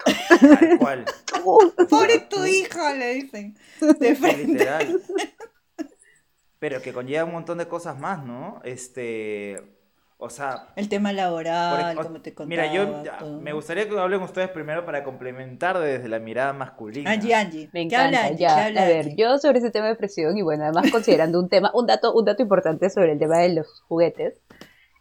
[0.40, 1.58] tal cual, Tú.
[1.88, 3.56] Pobre tu hija, le dicen.
[3.80, 4.46] De frente.
[4.46, 5.00] literal.
[6.58, 8.60] Pero que conlleva un montón de cosas más, ¿no?
[8.64, 9.75] Este,
[10.18, 12.48] o sea, El tema laboral, como te contaba.
[12.48, 13.40] mira, yo todo.
[13.40, 17.10] me gustaría que hablen ustedes primero para complementar desde la mirada masculina.
[17.10, 17.68] Angie, Angie.
[17.72, 18.38] Me ¿Qué habla encanta, Angie?
[18.40, 18.54] ya.
[18.56, 19.16] ¿Qué habla A ver, Angie?
[19.16, 22.24] yo sobre ese tema de presión y bueno, además considerando un tema, un dato, un
[22.24, 24.40] dato importante sobre el tema de los juguetes.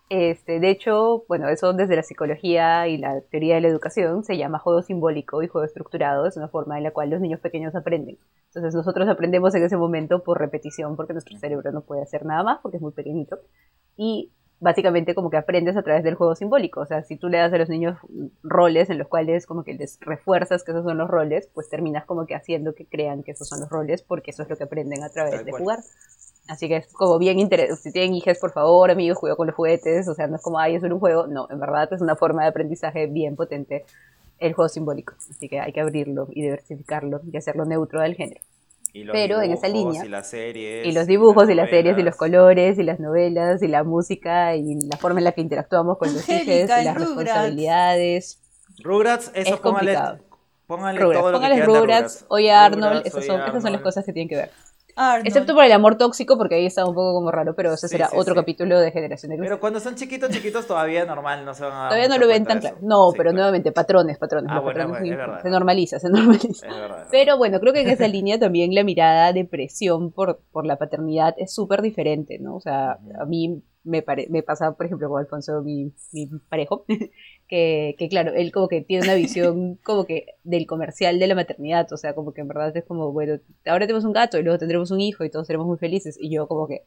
[0.10, 4.38] Este, de hecho, bueno, eso desde la psicología y la teoría de la educación se
[4.38, 7.74] llama juego simbólico y juego estructurado, es una forma en la cual los niños pequeños
[7.74, 8.20] aprenden.
[8.50, 12.44] Entonces nosotros aprendemos en ese momento por repetición porque nuestro cerebro no puede hacer nada
[12.44, 13.40] más porque es muy pequeñito.
[13.98, 14.32] Y
[14.66, 16.82] básicamente como que aprendes a través del juego simbólico.
[16.82, 18.00] O sea, si tú le das a los niños
[18.42, 22.04] roles en los cuales como que les refuerzas que esos son los roles, pues terminas
[22.06, 24.64] como que haciendo que crean que esos son los roles porque eso es lo que
[24.64, 25.62] aprenden a través Tal de cual.
[25.62, 25.80] jugar.
[26.48, 27.80] Así que es como bien interesante.
[27.80, 30.08] Si tienen hijas, por favor, amigos, cuidado con los juguetes.
[30.08, 31.28] O sea, no es como, ay, es un juego.
[31.28, 33.86] No, en verdad es una forma de aprendizaje bien potente
[34.40, 35.14] el juego simbólico.
[35.30, 38.42] Así que hay que abrirlo y diversificarlo y hacerlo neutro del género.
[38.96, 40.86] Y los Pero en esa línea- Y las series.
[40.86, 44.56] Y los dibujos y las series y los colores y las novelas y la música
[44.56, 47.00] y la forma en la que interactuamos con los hijos y las Rugrats.
[47.00, 48.40] responsabilidades.
[48.82, 50.20] Rugrats, eso Es póngale, complicado.
[50.68, 51.20] póngale Rugrats.
[51.22, 53.82] todo lo que Póngales quieran de Rugrats, oye Arnold, Rugrats, esas son, esas son las
[53.82, 54.52] cosas que tienen que ver.
[54.96, 55.28] Arnold.
[55.28, 57.94] Excepto por el amor tóxico, porque ahí está un poco como raro, pero ese Sí,
[57.98, 58.40] será sí, otro sí.
[58.40, 59.38] capítulo de Generación de.
[59.38, 62.28] Pero cuando son chiquitos, chiquitos, todavía normal, no se van a dar Todavía no lo
[62.28, 62.78] ven tan claro.
[62.82, 63.36] No, Sí, pero claro.
[63.38, 64.50] nuevamente, patrones, patrones.
[64.52, 65.42] Ah, los bueno, patrones bueno, son- es verdad.
[65.42, 66.68] se normaliza, se normaliza.
[66.68, 67.08] Es verdad.
[67.12, 70.78] Pero bueno, creo que en esa línea también la mirada de presión por, por la
[70.78, 72.56] paternidad es súper diferente, ¿no?
[72.56, 76.86] O sea, a mí me, pare- me pasa, por ejemplo, con Alfonso, mi, mi parejo,
[77.48, 81.36] que, que claro, él como que tiene una visión como que del comercial de la
[81.36, 84.44] maternidad, o sea, como que en verdad es como, bueno, ahora tenemos un gato y
[84.44, 86.84] luego tendremos un hijo y todos seremos muy felices, y yo como que...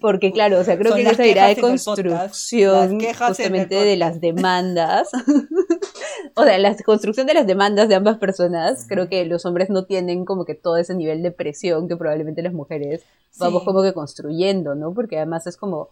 [0.00, 1.84] Porque claro, o sea, creo Son que esa mirada de podcast.
[1.84, 5.10] construcción justamente de las demandas,
[6.34, 9.84] o sea, la construcción de las demandas de ambas personas, creo que los hombres no
[9.84, 13.04] tienen como que todo ese nivel de presión que probablemente las mujeres
[13.38, 14.92] vamos como que construyendo, ¿no?
[14.94, 15.90] Porque además es como,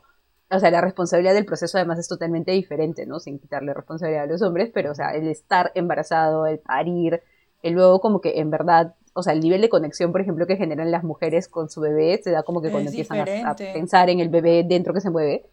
[0.50, 3.20] o sea, la responsabilidad del proceso además es totalmente diferente, ¿no?
[3.20, 7.22] Sin quitarle responsabilidad a los hombres, pero, o sea, el estar embarazado, el parir,
[7.62, 10.56] el luego como que en verdad, o sea, el nivel de conexión, por ejemplo, que
[10.56, 13.56] generan las mujeres con su bebé, se da como que cuando Es empiezan a- a,
[13.56, 15.46] pensar en el bebé dentro que se mueve,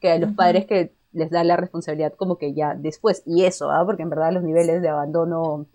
[0.00, 0.36] que a los Ujú.
[0.36, 3.22] padres que les da la responsabilidad como que ya después.
[3.26, 3.82] Y eso, ¿ah?
[3.84, 5.66] porque en verdad los niveles de abandono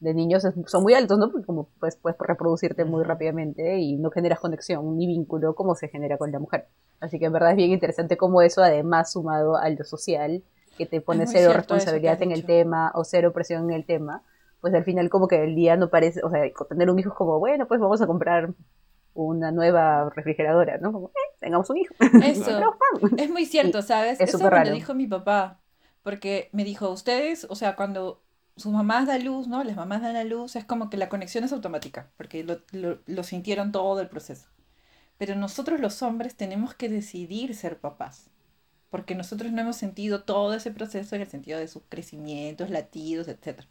[0.00, 1.30] de niños son muy altos, ¿no?
[1.30, 5.88] Porque como pues, puedes reproducirte muy rápidamente y no generas conexión ni vínculo como se
[5.88, 6.68] genera con la mujer.
[7.00, 10.42] Así que en verdad es bien interesante cómo eso, además sumado a lo social,
[10.78, 14.22] que te pone cero responsabilidad en el tema o cero presión en el tema,
[14.60, 17.14] pues al final como que el día no parece, o sea, tener un hijo es
[17.14, 18.52] como, bueno, pues vamos a comprar
[19.14, 20.92] una nueva refrigeradora, ¿no?
[20.92, 21.94] Como, eh, tengamos un hijo.
[22.22, 22.74] Eso.
[23.16, 24.20] Es muy cierto, ¿sabes?
[24.20, 25.60] es Eso me lo dijo mi papá,
[26.02, 28.22] porque me dijo, ustedes, o sea, cuando
[28.56, 29.64] sus mamás dan luz, ¿no?
[29.64, 33.00] Las mamás dan a luz, es como que la conexión es automática, porque lo, lo-
[33.06, 34.46] lo sintieron todo el proceso.
[35.18, 38.30] Pero nosotros los hombres tenemos que decidir ser papás,
[38.90, 43.28] porque nosotros no hemos sentido todo ese proceso en el sentido de sus crecimientos, latidos,
[43.28, 43.66] etc.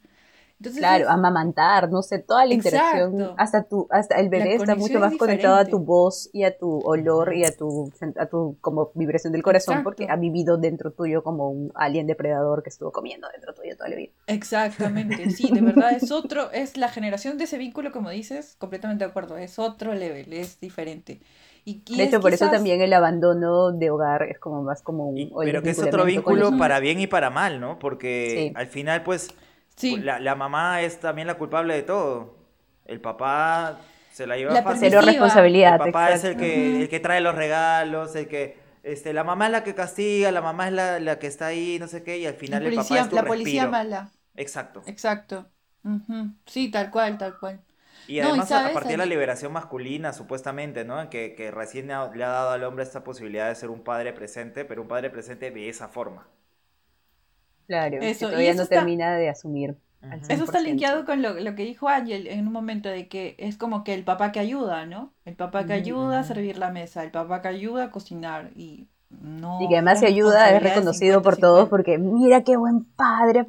[0.60, 3.34] Entonces, Claro, es- amamantar, no sé, toda la interacción, Exacto.
[3.38, 6.58] hasta tu, hasta el bebé está mucho es más conectado a tu voz y a
[6.58, 9.84] tu olor y a tu, a tu como vibración del corazón, Exacto.
[9.84, 13.88] porque ha vivido dentro tuyo como un alien depredador que estuvo comiendo dentro tuyo toda
[13.88, 14.12] la vida.
[14.26, 19.04] Exactamente, sí, de verdad es otro, es la generación de ese vínculo, como dices, completamente
[19.04, 21.20] de acuerdo, es otro level, es diferente.
[21.64, 25.16] Y, De hecho, por eso también el abandono de hogar es como más como un...
[25.18, 27.78] Y- pero que es otro vínculo para bien y para mal, ¿no?
[27.78, 28.52] Porque Sí.
[28.56, 29.28] al final, pues,
[29.80, 32.36] Sí, la, la mamá es también la culpable de todo.
[32.84, 33.78] El papá
[34.12, 34.90] se la lleva La fácil.
[34.90, 35.72] Cero responsabilidad.
[35.74, 39.46] El papá es el que, el que trae los regalos, el que, este, la mamá
[39.46, 42.18] es la que castiga, la mamá es la, la que está ahí, no sé qué,
[42.18, 44.82] y al final el papá policía, es tu la policía mala, Exacto.
[44.86, 45.46] exacto.
[46.46, 47.60] Sí, tal cual, tal cual.
[48.06, 51.08] Y No, y además a- partir de la liberación masculina, supuestamente, ¿no?
[51.10, 54.12] Que, que recién ha- le ha dado al hombre esta posibilidad de ser un padre
[54.12, 56.26] presente, pero un padre presente de esa forma.
[57.70, 59.76] Claro, que Eso, y todavía eso no está- termina de asumir.
[60.02, 60.62] Eso está 100%.
[60.64, 63.94] linkeado con lo, lo que dijo Ángel en un momento de que es como que
[63.94, 65.12] el papá que ayuda, ¿no?
[65.24, 68.88] El papá que ayuda a servir la mesa, el papá que ayuda a cocinar y
[69.10, 69.60] no...
[69.60, 71.40] Y que además se ayuda, es reconocido por 50-50.
[71.40, 73.46] todos porque mira qué buen padre,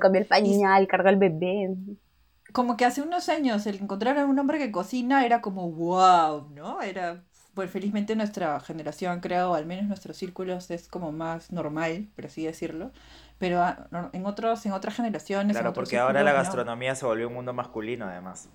[0.00, 1.70] cambia el pañal, carga al bebé.
[2.52, 6.48] como que hace unos años el encontrar a un hombre que cocina era como wow,
[6.54, 6.82] ¿no?
[6.82, 7.22] Era,
[7.54, 12.26] pues felizmente nuestra generación, creo, o al menos nuestros círculos es como más normal, por
[12.26, 12.90] así decirlo.
[13.38, 15.50] Pero ah, en otros, en otras generaciones.
[15.50, 16.38] en Claro, otros porque ahora la no.
[16.38, 18.48] gastronomía se volvió un mundo masculino, además.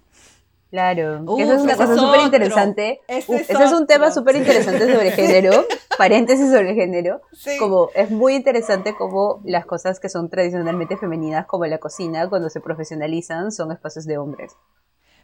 [0.72, 3.02] Claro, que eso es una cosa súper interesante.
[3.08, 5.66] Ese es ese es un tema súper interesante sobre género,
[5.98, 7.22] paréntesis sobre género.
[7.34, 7.58] Sí.
[7.58, 12.50] Como es muy interesante como las cosas que son tradicionalmente femeninas, como la cocina, cuando
[12.50, 14.56] se profesionalizan, son espacios de hombres.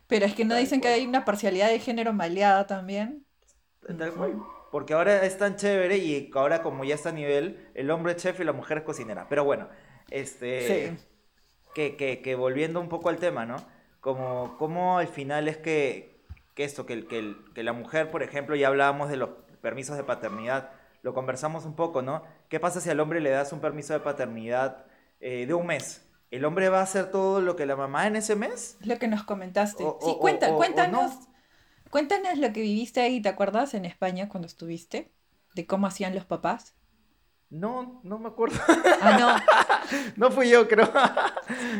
[0.08, 3.26] Pero es que no dicen que hay una parcialidad de género maleada también.
[3.97, 4.43] Tal cual.
[4.78, 8.22] Porque ahora es tan chévere y ahora como ya está a nivel, el hombre es
[8.22, 9.26] chef y la mujer es cocinera.
[9.28, 9.68] Pero bueno,
[10.12, 10.68] este...
[10.98, 11.04] Sí.
[11.74, 13.56] Que, que, que volviendo un poco al tema, ¿no?
[14.02, 16.22] Como, como al final es que,
[16.54, 19.30] que esto, que, que, que la mujer, por ejemplo, ya hablábamos de los
[19.62, 20.70] permisos de paternidad,
[21.02, 22.22] lo conversamos un poco, ¿no?
[22.50, 24.86] ¿Qué pasa si al hombre le das un permiso de paternidad
[25.22, 26.08] eh, de un mes?
[26.30, 28.78] ¿El hombre va a hacer todo lo que la mamá en ese mes?
[28.80, 29.84] Es lo que nos comentaste.
[29.84, 31.14] O- sí, o- cuenta, o- o cuéntanos.
[31.16, 31.27] no.
[31.90, 33.74] Cuéntanos lo que viviste ahí, ¿te acuerdas?
[33.74, 35.12] En España cuando estuviste.
[35.56, 36.76] De cómo hacían los papás.
[37.50, 38.60] No, no me acuerdo.
[39.02, 39.98] Ah, no.
[40.18, 40.92] no fui yo, creo.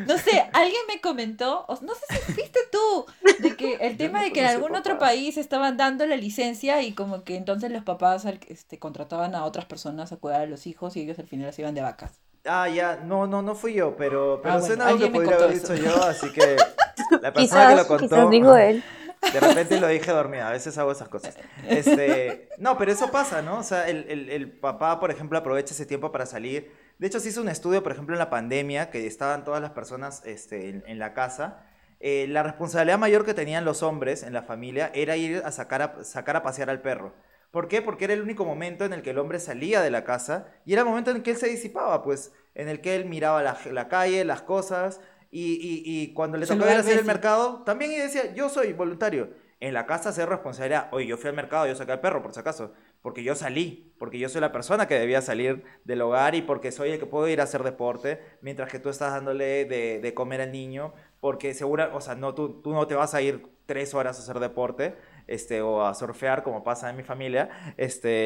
[0.08, 3.06] No sé, alguien me comentó, o no sé si fuiste tú,
[3.40, 6.82] de que el tema no de que en algún otro país estaban dando la licencia
[6.82, 10.68] y como que entonces los papás este, contrataban a otras personas a cuidar a los
[10.68, 12.22] hijos y ellos al final se iban de vacas.
[12.46, 15.22] Ah, ya, no, no, no fui yo, pero, pero Ah, bueno, suena algo que alguien
[15.22, 16.56] me podría haber dicho yo, así que
[17.22, 18.84] la persona que lo contó, quizás dijo él.
[19.22, 21.38] De repente lo dije dormida, a veces hago esas cosas.
[21.68, 23.60] Este, no, pero eso pasa, ¿no?
[23.60, 26.72] O sea, el, el- papá, por ejemplo, aprovecha ese tiempo para salir.
[26.98, 29.72] De hecho, se hizo un estudio, por ejemplo, en la pandemia, que estaban todas las
[29.72, 31.66] personas este, en, la casa.
[32.00, 35.82] Eh, la responsabilidad mayor que tenían los hombres en la familia era ir a sacar
[35.82, 37.14] a, sacar a pasear al perro.
[37.52, 37.82] ¿Por qué?
[37.82, 40.74] Porque era el único momento en el que el hombre salía de la casa y
[40.74, 43.42] era el momento en el que él se disipaba, pues, en el que él miraba
[43.42, 45.00] la calle, las cosas,
[45.40, 48.74] y, y- y cuando le tocaba ir a hacer el mercado, también decía, yo soy
[48.74, 49.30] voluntario.
[49.60, 52.32] En la casa ser responsabilidad, oye, yo fui al mercado, yo saqué al perro, por
[52.32, 56.36] si acaso, porque yo salí, porque yo soy la persona que debía salir del hogar
[56.36, 59.66] y porque soy el que puedo ir a hacer deporte, mientras que tú estás dándole
[59.66, 63.16] de, de comer al niño, porque segura, o sea, no, tú, tú no te vas
[63.16, 67.04] a ir tres horas a hacer deporte, este, o a surfear, como pasa en mi
[67.04, 68.26] familia, este,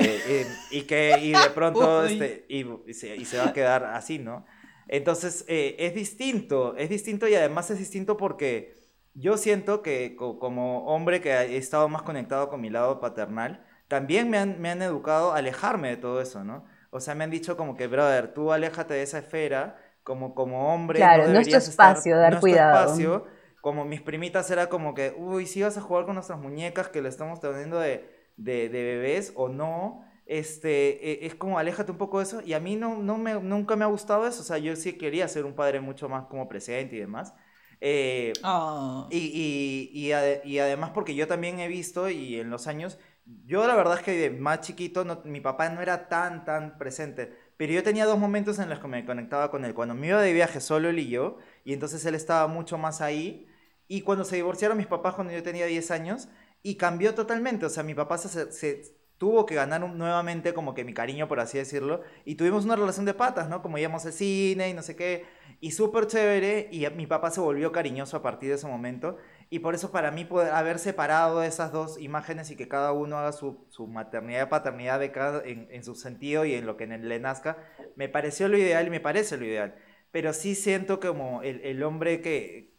[0.72, 3.86] y, y que, y de pronto, este, y, y se, y se va a quedar
[3.86, 4.46] así, ¿no?
[4.92, 8.80] Entonces, eh, es distinto, es distinto y además es distinto porque
[9.16, 13.66] yo siento que co- como hombre que he estado más conectado con mi lado paternal,
[13.90, 16.66] también me han, me han educado a alejarme de todo eso, ¿no?
[16.92, 20.74] O sea, me han dicho como que, brother, tú aléjate de esa esfera, como, como
[20.74, 21.10] hombre.
[21.10, 22.56] Claro, no es tu deberías estar- espacio, dar no es tu cuidado.
[22.56, 23.26] espacio.
[23.62, 27.02] Como mis primitas era como que, uy, si vas a jugar con nuestras muñecas que
[27.02, 30.06] le estamos teniendo de, de, de bebés o no.
[30.40, 32.42] Este, e- es como aléjate un poco de eso.
[32.46, 34.42] Y a mí no, no me, nunca me ha gustado eso.
[34.42, 37.34] O sea, yo sí quería ser un padre mucho más como presente y demás.
[37.82, 39.08] Eh, Ah.
[39.10, 42.98] y, y, y, ade- y además porque yo también he visto y en los años,
[43.46, 46.78] yo la verdad es que de más chiquito no- mi papá no era tan, tan
[46.78, 49.74] presente, pero yo tenía dos momentos en los que me conectaba con él.
[49.74, 53.02] Cuando me iba de viaje solo él y yo, y entonces él estaba mucho más
[53.02, 53.48] ahí.
[53.88, 56.30] Y cuando se divorciaron mis papás cuando yo tenía 10 años,
[56.64, 57.66] y cambió totalmente.
[57.66, 61.40] O sea, mi papá se, se tuvo que ganar nuevamente como que mi cariño, por
[61.40, 63.62] así decirlo, y tuvimos una relación de patas, ¿no?
[63.62, 65.26] Como íbamos al cine y no sé qué,
[65.60, 69.18] y súper chévere, y mi papá se volvió cariñoso a partir de ese momento,
[69.52, 73.20] y por eso para mí poder haber separado esas dos imágenes y que cada uno
[73.20, 76.88] haga su, su maternidad y paternidad de cada, en, su sentido y en lo que
[76.88, 77.60] le nazca,
[77.96, 79.76] me pareció lo ideal y me parece lo ideal.
[80.10, 82.74] Pero sí siento como el, el hombre que,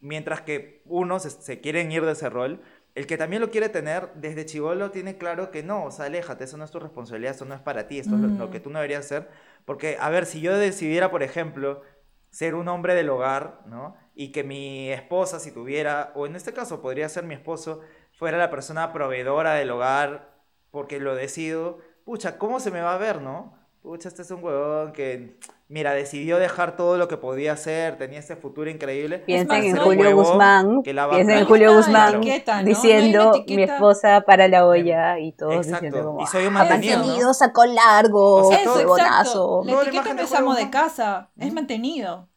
[0.00, 2.62] mientras que unos se, se quieren ir de ese rol,
[2.94, 6.44] el que también lo quiere tener desde chivolo tiene claro que no, o sea, aléjate,
[6.44, 8.60] eso no es tu responsabilidad, esto no es para ti, esto es lo, lo que
[8.60, 9.28] tú no deberías hacer.
[9.64, 11.82] Porque, a ver, si yo decidiera, por ejemplo,
[12.30, 13.96] ser un hombre del hogar, ¿no?
[14.14, 17.80] Y que mi esposa, si tuviera, o en este caso podría ser mi esposo,
[18.12, 20.34] fuera la persona proveedora del hogar,
[20.70, 23.58] porque lo decido, pucha, ¿cómo se me va a ver, no?
[23.82, 25.38] Pucha, este es un huevón que,
[25.74, 29.18] mira, decidió dejar todo lo que podía hacer, tenía este futuro increíble.
[29.18, 31.44] Piensen en Julio Guzmán, que piensen en.
[31.46, 32.20] Julio Guzmán
[32.64, 36.60] diciendo mi esposa para la olla y todos Exacto, diciendo como y soy un "Ah,
[36.60, 37.04] mantenido, ¿no?
[37.06, 39.62] mantenido, sacó largo, O sea, Eso, todo- huevonazo".
[39.64, 39.64] exacto.
[39.64, 40.70] La etiqueta no de es amo Julio de Guzmán.
[40.70, 42.28] casa, es mantenido.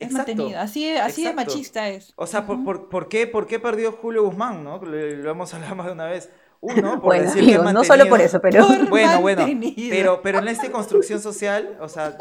[0.00, 0.32] Es Exacto.
[0.32, 0.60] mantenido.
[0.60, 2.12] Así, así de machista es.
[2.16, 4.78] O sea, por, por, por qué, ¿por qué perdió Julio Guzmán, no?
[4.78, 6.28] Lo, lo hemos hablado más de una vez.
[6.62, 9.42] Uno, por Bueno, decir que amigo, es no solo por eso, pero Por Bueno, bueno,
[9.42, 9.88] mantenido.
[9.90, 12.16] pero, pero en esta construcción social, o sea,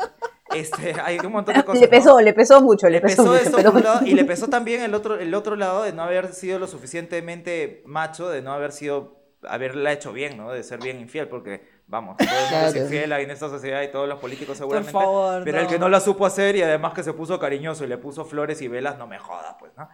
[0.56, 1.80] este, hay un montón de cosas.
[1.82, 1.92] le ¿no?
[1.92, 4.48] pesó, le pesó mucho, le, Le pesó, pesó mucho, pero un lado, y le pesó
[4.48, 8.54] también el otro, el otro lado de no haber sido lo suficientemente macho, de no
[8.54, 10.52] haber sido, haberla hecho bien, ¿no?
[10.52, 12.86] De ser bien infiel, porque, vamos, todo el mundo es Claro.
[12.86, 14.92] infiel ahí en esta sociedad y todos los políticos seguramente.
[14.92, 15.70] favor, pero el no.
[15.70, 18.62] que no la supo hacer y además que se puso cariñoso y le puso flores
[18.62, 19.88] y velas, no me joda, pues, ¿no?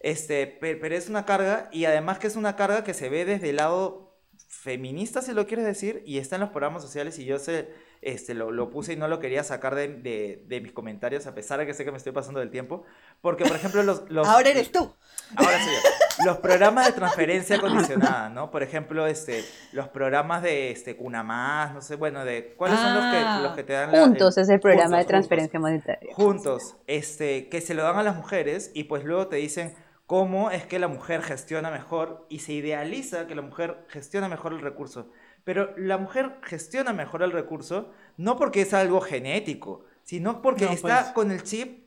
[0.00, 3.24] Este, pe- pero es una carga, y además que es una carga que se ve
[3.26, 4.09] desde el lado
[4.62, 7.68] feminista, si lo quieres decir, y está en los programas sociales, y yo sé,
[8.02, 11.34] este, lo, lo puse y no lo quería sacar de, de- de mis comentarios, a
[11.34, 12.84] pesar de que sé que me estoy pasando del tiempo,
[13.22, 14.02] porque, por ejemplo, los...
[14.10, 14.94] los Ahora eres tú.
[15.36, 16.24] Ahora soy yo.
[16.26, 18.50] Los programas de transferencia condicionada, ¿no?
[18.50, 19.42] Por ejemplo, este,
[19.72, 22.52] los programas de este, Cuna Más, no sé, bueno, de...
[22.58, 23.36] ¿Cuáles son los Ah.
[23.38, 24.00] que, los que te dan la...
[24.04, 26.14] juntos es el programa Juntos, de transferencia monetaria.
[26.14, 29.74] juntos, este, que se lo dan a las mujeres y pues luego te dicen
[30.10, 34.52] cómo es que la mujer gestiona mejor y se idealiza que la mujer gestiona mejor
[34.52, 35.10] el recurso.
[35.44, 40.72] Pero la mujer gestiona mejor el recurso no porque es algo genético, sino porque No,
[40.72, 41.12] está pues.
[41.12, 41.84] con el chip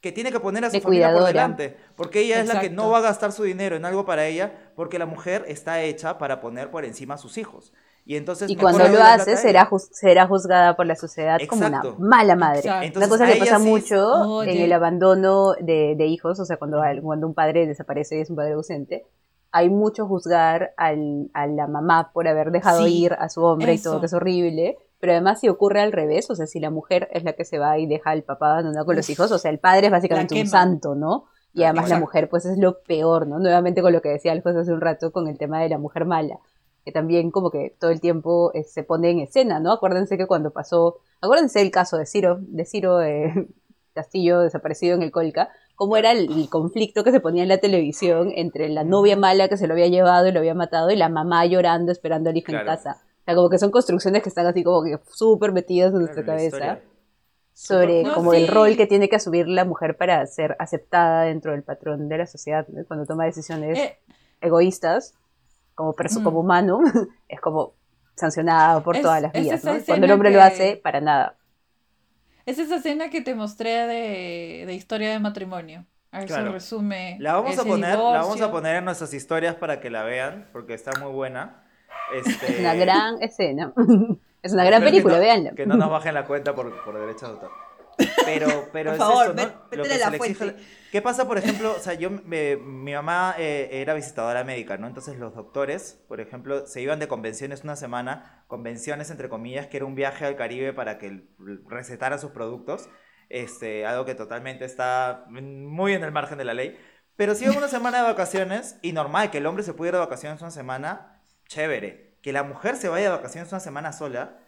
[0.00, 1.26] que tiene que poner a su De familia por cuidadora.
[1.26, 1.76] delante.
[1.96, 4.72] Porque ella es la que no va a gastar su dinero en algo para ella,
[4.76, 7.72] porque la mujer está hecha para poner por encima a sus hijos.
[8.08, 11.78] Y entonces Y cuando lo hace, será, juz- será juzgada por la sociedad como una
[11.78, 11.96] Exacto.
[11.98, 12.60] mala madre.
[12.60, 12.86] Exacto.
[12.86, 14.52] Entonces, una cosa a que pasa sí es- mucho Oye.
[14.56, 18.30] en el abandono de, de hijos, o sea, cuando, cuando un padre desaparece y es
[18.30, 19.04] un padre ausente,
[19.50, 23.74] hay mucho juzgar al, a la mamá por haber dejado Sí, ir a su hombre
[23.74, 24.00] y todo, eso.
[24.00, 24.76] que es horrible.
[25.00, 27.58] Pero además si ocurre al revés, o sea, si la mujer es la que se
[27.58, 29.92] va y deja al papá abandonado con los Uf, hijos, o sea, el padre es
[29.92, 31.24] básicamente un santo, ¿no?
[31.52, 32.00] Y además la Exacto.
[32.06, 33.38] mujer, pues es lo peor, ¿no?
[33.38, 36.04] Nuevamente con lo que decía Alfonso hace un rato con el tema de la mujer
[36.04, 36.38] mala
[36.86, 39.72] que también como que todo el tiempo eh, se pone en escena, ¿no?
[39.72, 43.48] Acuérdense que cuando pasó, acuérdense el caso de Ciro, de Ciro eh,
[43.92, 47.58] Castillo desaparecido en el Colca, cómo era el, el conflicto que se ponía en la
[47.58, 50.96] televisión entre la novia mala que se lo había llevado y lo había matado y
[50.96, 52.98] la mamá llorando esperando al hijo en casa.
[53.02, 56.22] O sea, como que son construcciones que están así como que súper metidas en nuestra
[56.22, 56.78] Claro, cabeza
[57.52, 58.36] sobre No, como sí.
[58.38, 62.18] el rol que tiene que asumir la mujer para ser aceptada dentro del patrón de
[62.18, 62.84] la sociedad, ¿no?
[62.86, 63.96] cuando toma decisiones Eh,
[64.40, 65.14] egoístas
[65.76, 66.24] como, perso- Mm.
[66.24, 66.80] como humano,
[67.28, 67.74] es como
[68.16, 69.60] sancionada por Es- todas las vías.
[69.86, 71.36] Cuando el hombre lo que- hace, para nada.
[72.46, 75.84] es esa escena que te mostré de, de historia de matrimonio.
[76.12, 76.46] A ver, Claro.
[76.46, 77.16] se resume.
[77.20, 80.48] La vamos a poner, la vamos a poner en nuestras historias para que la vean,
[80.52, 81.62] porque está muy buena.
[82.14, 83.72] Este, Es una gran escena.
[84.42, 85.50] es una gran espero que película, no- véanla.
[85.52, 87.50] Que no nos bajen la cuenta por, por derechos de autor.
[88.24, 89.68] Pero, pero Por es favor, esto, ¿no?
[89.70, 90.56] Lo que la exige-.
[90.90, 91.74] ¿Qué pasa, por ejemplo?
[91.76, 94.86] O sea, yo, me- mi mamá eh, era visitadora médica, ¿no?
[94.86, 99.76] Entonces los doctores, por ejemplo, se iban de convenciones una semana, convenciones entre comillas, que
[99.78, 101.28] era un viaje al Caribe para que
[101.66, 102.88] recetara sus productos.
[103.28, 106.78] Este, algo que totalmente está muy en el margen de la ley.
[107.16, 110.04] Pero si iban una semana de vacaciones, y normal que el hombre se pudiera de
[110.04, 112.18] vacaciones una semana, chévere.
[112.22, 114.38] Que la mujer se vaya de vacaciones una semana sola,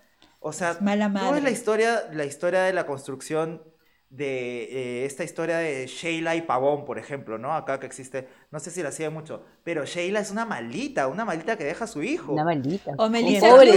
[0.40, 1.40] o sea, Mala no es madre.
[1.42, 3.62] la historia, la historia de la construcción
[4.10, 4.62] de
[5.02, 7.52] eh, esta historia de Sheila y Pavón, por ejemplo, ¿no?
[7.54, 11.26] Acá que existe, no sé si la sigue mucho, pero Sheila es una maldita, una
[11.26, 12.32] maldita que deja a su hijo.
[12.32, 12.92] Una maldita.
[12.96, 13.72] O Melissa Pobre.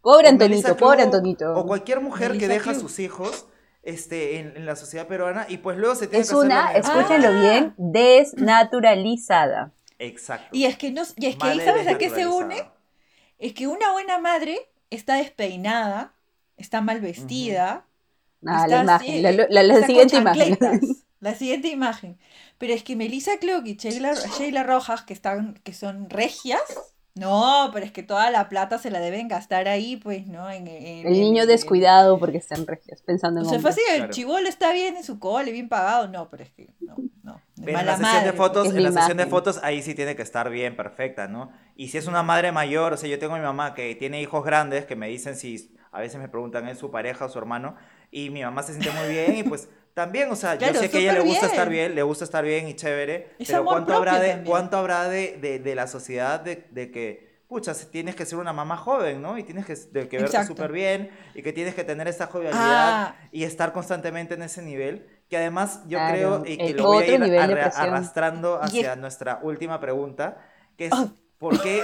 [0.00, 1.52] Pobre O Antonito, Melissa pobre Antonito.
[1.54, 2.82] O cualquier mujer que deja a Club.
[2.88, 3.48] sus hijos
[3.82, 6.72] este, en, en la sociedad peruana y pues luego se tiene Es que hacer una,
[6.72, 7.40] la- escúchenlo Ah.
[7.42, 9.72] bien, desnaturalizada.
[9.98, 10.48] Exacto.
[10.52, 12.62] Y es que, no, y es que ahí Madre sabes a qué se une.
[13.38, 14.58] Es que una buena madre
[14.90, 16.14] está despeinada,
[16.56, 17.84] está mal vestida.
[18.46, 20.58] Ah, está la imagen, así, la, la- la está con siguiente imagen.
[21.20, 22.18] La siguiente imagen.
[22.58, 26.60] Pero es que Melissa Clark y Sheila, Sheila Rojas, que están, que son regias,
[27.16, 30.50] no, pero es que toda la plata se la deben gastar ahí, pues, ¿no?
[30.50, 33.84] En, en- El niño en- descuidado porque están regios, pensando O en sea, fue hombres.
[33.86, 34.12] así, el Claro.
[34.12, 36.08] chivolo está bien en su cole, bien pagado.
[36.08, 37.40] No, pero es que, no, no.
[37.56, 40.14] de en la sesión madre, de fotos, en la sesión de fotos ahí sí tiene
[40.14, 41.50] que estar bien, perfecta, ¿no?
[41.74, 44.20] Y si es una madre mayor, o sea, yo tengo a mi mamá que tiene
[44.20, 47.38] hijos grandes que me dicen si a veces me preguntan es su pareja o su
[47.38, 47.76] hermano
[48.10, 50.90] y mi mamá se siente muy bien y pues también, o sea, Claro, yo sé
[50.90, 51.50] que a ella le gusta bien.
[51.52, 55.08] estar bien, le gusta estar bien y chévere, Es pero cuánto habrá de cuánto habrá
[55.08, 59.22] de, de, de la sociedad de, de que pucha, tienes que ser una mamá joven,
[59.22, 59.38] ¿no?
[59.38, 62.60] Y tienes que, de que verte súper bien y que tienes que tener esta jovialidad
[62.62, 63.16] Ah.
[63.32, 67.04] y estar constantemente en ese nivel, que además yo Claro, creo y que lo voy
[67.04, 70.36] a ir arra- arrastrando hacia nuestra última pregunta,
[70.76, 71.08] que es Ah.
[71.38, 71.82] ¿por qué,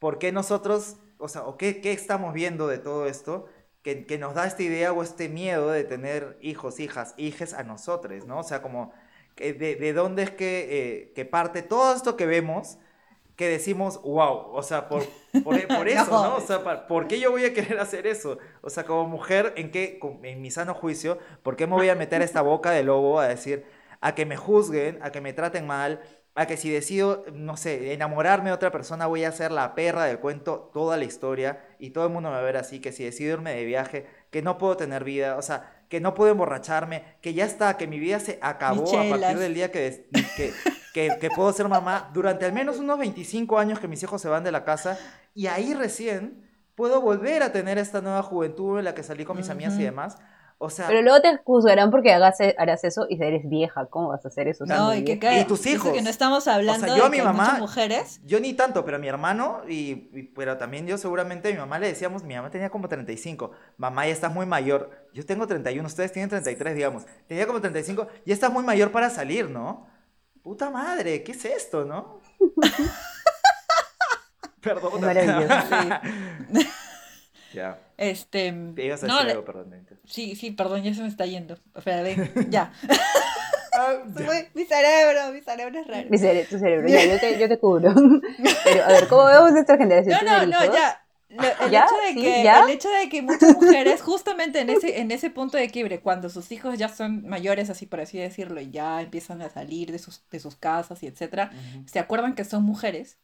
[0.00, 3.46] por qué nosotros, o sea, o qué, qué estamos viendo de todo esto
[3.84, 7.64] que, que nos da esta idea o este miedo de tener hijos, hijas, hijes a
[7.64, 8.40] nosotros, ¿no?
[8.40, 8.92] O sea, como
[9.36, 12.78] que de, de dónde es que, eh, que parte todo esto que vemos
[13.36, 15.04] que decimos, wow, o sea, por,
[15.42, 16.22] por, por eso, No.
[16.22, 16.36] ¿no?
[16.36, 18.38] O sea, ¿por qué yo voy a querer hacer eso?
[18.62, 21.94] O sea, como mujer, ¿en qué, en mi sano juicio, ¿por qué me voy a
[21.96, 23.66] meter esta boca de lobo a decir,
[24.00, 26.00] a que me juzguen, a que me traten mal,
[26.34, 30.04] a que si decido, no sé, enamorarme de otra persona, voy a ser la perra
[30.04, 32.90] del cuento toda la historia y todo el mundo me va a ver así, que
[32.90, 36.32] si decido irme de viaje, que no puedo tener vida, o sea, que no puedo
[36.32, 39.38] emborracharme, que ya está, que mi vida se acabó a partir Michelas.
[39.38, 40.52] del día que, que,
[40.92, 44.28] que, que puedo ser mamá durante al menos unos 25 años que mis hijos se
[44.28, 44.98] van de la casa
[45.34, 49.36] y ahí recién puedo volver a tener esta nueva juventud en la que salí con
[49.36, 50.18] mis amigas y demás.
[50.64, 53.86] O sea, Pero luego te juzgarán porque hagas, e, harás eso y eres vieja.
[53.86, 54.64] ¿Cómo vas a hacer eso?
[54.64, 55.92] No, y que cae- Y tus eso hijos.
[55.92, 58.20] que no estamos hablando yo de a mi que mamá- muchas mujeres.
[58.24, 61.58] yo ni tanto, pero a mi hermano, y, y- pero también yo seguramente a mi
[61.58, 65.46] mamá le decíamos, mi mamá tenía como 35, mamá ya estás muy mayor, yo tengo
[65.46, 69.86] 31, ustedes tienen 33, digamos, tenía como 35, ya estás muy mayor para salir, ¿no?
[70.42, 72.20] Puta madre, ¿qué es esto, no?
[74.60, 74.92] Perdón.
[74.94, 75.54] Es maravilloso.
[77.54, 79.86] ya, Este, te ibas a no, decir algo, perdón.
[80.04, 81.56] Sí, sí, perdón, ya se me está yendo.
[81.74, 82.72] Espera, ven, ya.
[83.72, 84.48] Ah, ya.
[84.54, 86.06] mi cerebro, mi cerebro es raro.
[86.10, 87.92] Mi cere- tu cerebro, ya, yo te, yo te cubro.
[88.64, 90.18] Pero, a ver, ¿cómo vemos nuestra generación?
[90.24, 91.00] No, no, ¿Tener no, ya.
[91.30, 91.84] Lo- el, ¿Ya?
[91.86, 92.20] Hecho de ¿Sí?
[92.20, 92.62] que, ¿Ya?
[92.62, 96.28] el hecho de que muchas mujeres, justamente en ese, en ese punto de quiebre, cuando
[96.28, 99.98] sus hijos ya son mayores, así por así decirlo, y ya empiezan a salir de
[99.98, 101.50] sus, de sus casas y etcétera,
[101.86, 103.18] se acuerdan que son mujeres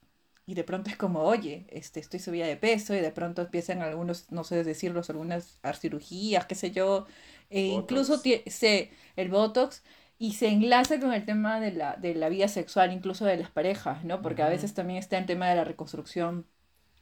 [0.50, 3.82] y de pronto es como, oye, este, estoy subida de peso y de pronto empiezan
[3.82, 7.06] algunos, no sé decirlos, algunas cirugías, qué sé yo,
[7.50, 9.82] e incluso se, el Botox
[10.18, 13.50] y se enlaza con el tema de la, de la vida sexual, incluso de las
[13.50, 14.22] parejas, ¿no?
[14.22, 16.46] Porque a veces también está el tema de la reconstrucción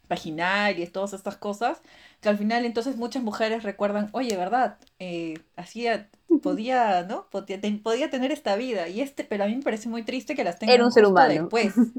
[0.09, 1.83] vaginal y todas estas cosas,
[2.21, 4.79] que al final entonces muchas mujeres recuerdan, oye, ¿verdad?
[4.99, 7.29] Eh, hacía, podía, ¿no?
[7.31, 10.35] Podía, ten- podía tener esta vida, y este, pero a mí me parece muy triste
[10.35, 11.53] que las tengan Era un ser humano.
[11.53, 11.95] después.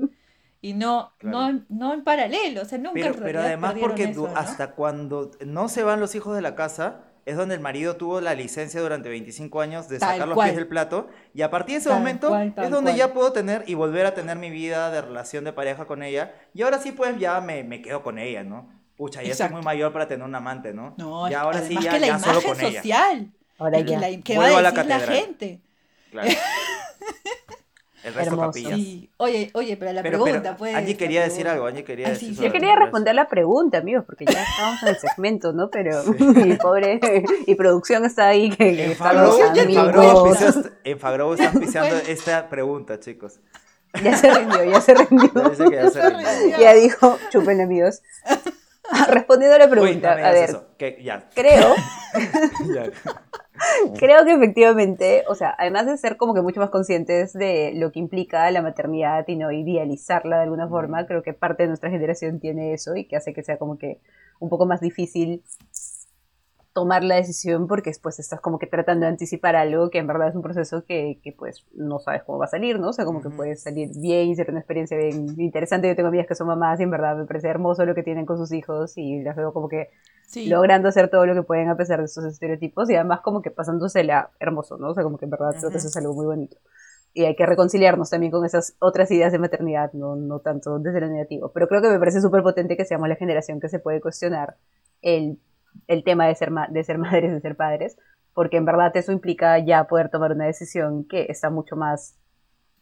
[0.61, 1.47] Y no, no, Claro.
[1.49, 4.35] en- no en paralelo, o sea, nunca Pero, en pero además porque eso, ¿no?
[4.35, 8.19] hasta cuando no se van los hijos de la casa, es donde el marido tuvo
[8.21, 10.47] la licencia durante 25 años de Tal sacar los cual.
[10.49, 12.97] pies del plato, y a partir de ese Tal momento cual, tal es donde cual.
[12.97, 16.33] ya puedo tener y volver a tener mi vida de relación de pareja con ella,
[16.53, 18.69] y ahora sí pues ya me, me quedo con ella, ¿no?
[18.97, 19.53] Pucha, ya Exacto.
[19.53, 20.93] soy muy mayor para tener un amante, ¿no?
[20.97, 22.81] No, que ahora sí ya, que la ya solo con ella.
[22.81, 23.99] social, Ahora y que, ya.
[23.99, 25.15] la, que va a a la decir la catedral.
[25.17, 25.59] gente.
[26.11, 26.29] Claro.
[28.03, 28.47] El resto Hermoso.
[28.51, 28.73] capillas.
[28.75, 29.09] Sí.
[29.17, 30.75] Oye, oye, pero la Pero, pregunta, pero pues.
[30.75, 34.25] Angie quería decir algo, Angie quería decir sí, Yo quería responder la pregunta, amigos, porque
[34.25, 35.69] ya estábamos en el segmento, ¿no?
[35.69, 36.99] Pero mi pobre
[37.45, 38.85] y producción está ahí que, que
[40.83, 43.39] En Fagrow están pisando esta pregunta, chicos.
[44.03, 45.31] Ya se rindió, ya se rindió.
[45.35, 46.29] Ya dice que ya se Se rindió.
[46.39, 46.59] rindió.
[46.59, 48.01] Ya dijo, chupen amigos.
[49.09, 51.75] Respondiendo a la Uy, pregunta, no a ver, eso, que ya, creo,
[52.73, 52.89] ya.
[53.99, 57.91] creo que efectivamente, o sea, además de ser como que mucho más conscientes de lo
[57.91, 61.89] que implica la maternidad y no idealizarla de alguna forma, creo que parte de nuestra
[61.89, 63.99] generación tiene eso y que hace que sea como que
[64.39, 65.43] un poco más difícil
[66.73, 70.29] tomar la decisión porque después estás como que tratando de anticipar algo que en verdad
[70.29, 72.89] es un proceso que, que pues no sabes cómo va a salir, ¿no?
[72.89, 75.87] O sea, como que puede salir bien y ser una experiencia bien interesante.
[75.87, 78.25] Yo tengo amigas que son mamás y en verdad me parece hermoso lo que tienen
[78.25, 79.89] con sus hijos y las veo como que
[80.27, 83.41] Sí, logrando hacer todo lo que pueden a pesar de esos estereotipos y además como
[83.41, 84.89] que pasándosela hermoso, ¿no?
[84.89, 86.57] O sea, como que en verdad creo que eso es algo muy bonito.
[87.15, 91.01] Y hay que reconciliarnos también con esas otras ideas de maternidad, no, no tanto desde
[91.01, 91.51] lo negativo.
[91.51, 94.57] Pero creo que me parece súper potente que seamos la generación que se puede cuestionar
[95.01, 95.39] el,
[95.87, 97.97] el tema de ser, de ser madres, de ser padres,
[98.33, 102.15] porque en verdad eso implica ya poder tomar una decisión que está mucho más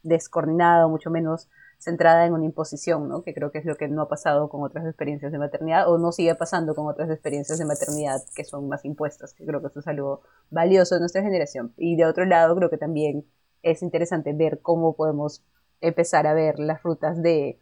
[0.03, 3.23] descoordinada, mucho menos centrada en una imposición, ¿no?
[3.23, 5.97] Que creo que es lo que no ha pasado con otras experiencias de maternidad o
[5.97, 9.67] no sigue pasando con otras experiencias de maternidad que son más impuestas, que creo que
[9.67, 11.73] eso es algo valioso de nuestra generación.
[11.77, 13.25] Y de otro lado, creo que también
[13.61, 15.43] es interesante ver cómo podemos
[15.81, 17.59] empezar a ver las rutas de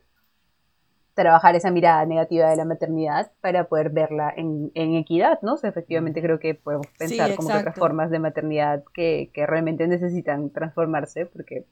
[1.15, 5.53] trabajar esa mirada negativa de la maternidad para poder verla en, en equidad, ¿no?
[5.53, 9.47] O sea, efectivamente creo que podemos pensar como que otras formas de maternidad que, que
[9.47, 11.65] realmente necesitan transformarse porque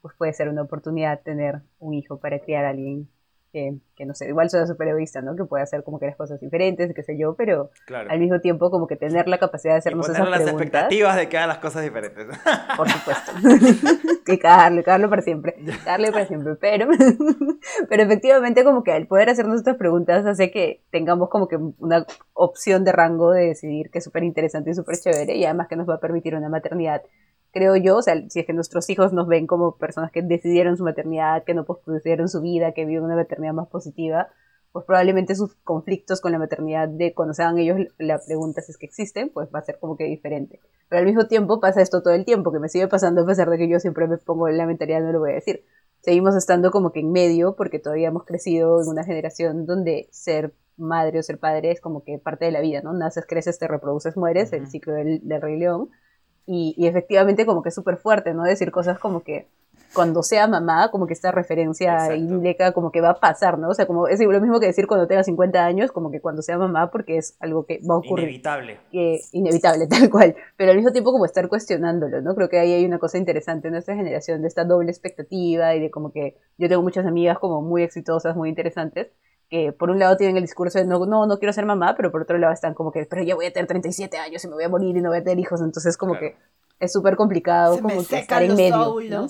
[0.00, 3.08] pues puede ser una oportunidad tener un hijo para criar a alguien
[3.56, 5.34] que, que no sé, igual suena súper egoísta, ¿no?
[5.34, 8.10] Que puede hacer como que las cosas diferentes, qué sé yo, pero Claro.
[8.10, 10.62] al mismo tiempo como que tener la capacidad de Y hacernos poner esas las preguntas.
[10.66, 12.26] expectativas de que hagan las cosas diferentes.
[12.76, 13.32] Por supuesto.
[14.26, 15.54] que cagarlo, cagarlo para siempre.
[15.84, 16.54] Cagarlo para siempre.
[16.56, 16.86] Pero,
[17.88, 22.04] pero efectivamente, como que al poder hacernos estas preguntas hace que tengamos como que una
[22.34, 25.76] opción de rango de decidir que es súper interesante y súper chévere y además que
[25.76, 27.02] nos va a permitir una maternidad.
[27.56, 30.76] Creo yo, o sea, si es que nuestros hijos nos ven como personas que decidieron
[30.76, 34.28] su maternidad, que no pospusieron su vida, que viven una maternidad más positiva,
[34.72, 38.72] pues probablemente sus conflictos con la maternidad de cuando se hagan ellos la pregunta si
[38.72, 40.60] es que existen, pues va a ser como que diferente.
[40.90, 43.48] Pero al mismo tiempo pasa esto todo el tiempo, que me sigue pasando a pesar
[43.48, 45.64] de que yo siempre me pongo en la mentalidad, no lo voy a decir.
[46.00, 50.52] Seguimos estando como que en medio porque todavía hemos crecido en una generación donde ser
[50.76, 52.92] madre o ser padre es como que parte de la vida, ¿no?
[52.92, 54.70] Naces, creces, te reproduces, mueres, el Ujú.
[54.72, 55.88] ciclo del, del Rey León.
[56.46, 58.44] Y, y efectivamente como que es súper fuerte, ¿no?
[58.44, 59.46] Decir cosas como que
[59.96, 63.70] cuando sea mamá, como que esta referencia idílica como que va a pasar, ¿no?
[63.70, 66.42] O sea, como es lo mismo que decir cuando tenga 50 años, como que cuando
[66.42, 68.78] sea mamá, porque es algo que va a ocurrir Inevitable.
[68.92, 72.34] que inevitable, tal cual, pero al mismo tiempo como estar cuestionándolo, ¿no?
[72.34, 75.80] Creo que ahí hay una cosa interesante en nuestra generación de esta doble expectativa y
[75.80, 79.08] de como que yo tengo muchas amigas como muy exitosas, muy interesantes,
[79.48, 82.10] que por un lado tienen el discurso de no, no, no quiero ser mamá, pero
[82.10, 84.54] por otro lado están como que, pero ya voy a tener 37 años y me
[84.54, 86.34] voy a morir y no voy a tener hijos, entonces como Claro.
[86.34, 86.36] que
[86.84, 89.28] es súper complicado Se como me que estar en medio, ¿no?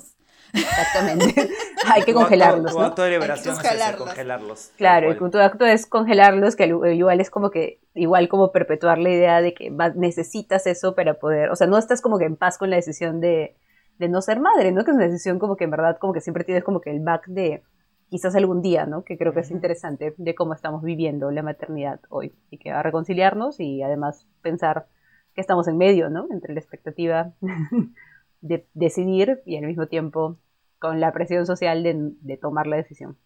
[0.52, 1.48] Exactamente,
[1.92, 2.84] hay que congelarlos, Tu ¿no?
[2.86, 4.70] acto de liberación es ese, congelarlos.
[4.76, 5.30] Claro, cual.
[5.30, 9.42] tu acto es congelarlos, que al- igual es como que, igual como perpetuar la idea
[9.42, 12.58] de que va- necesitas eso para poder, o sea, no estás como que en paz
[12.58, 13.54] con la decisión de,
[13.98, 14.84] de no ser madre, ¿no?
[14.84, 17.00] Que es una decisión como que en verdad como que siempre tienes como que el
[17.00, 17.62] back de
[18.08, 19.04] quizás algún día, ¿no?
[19.04, 22.80] Que creo que es interesante de cómo estamos viviendo la maternidad hoy y que va
[22.80, 24.86] a reconciliarnos y además pensar
[25.34, 26.26] que estamos en medio, ¿no?
[26.30, 27.32] Entre la expectativa
[28.40, 30.38] de decidir y al mismo tiempo
[30.78, 33.16] con la presión social de, de tomar la decisión.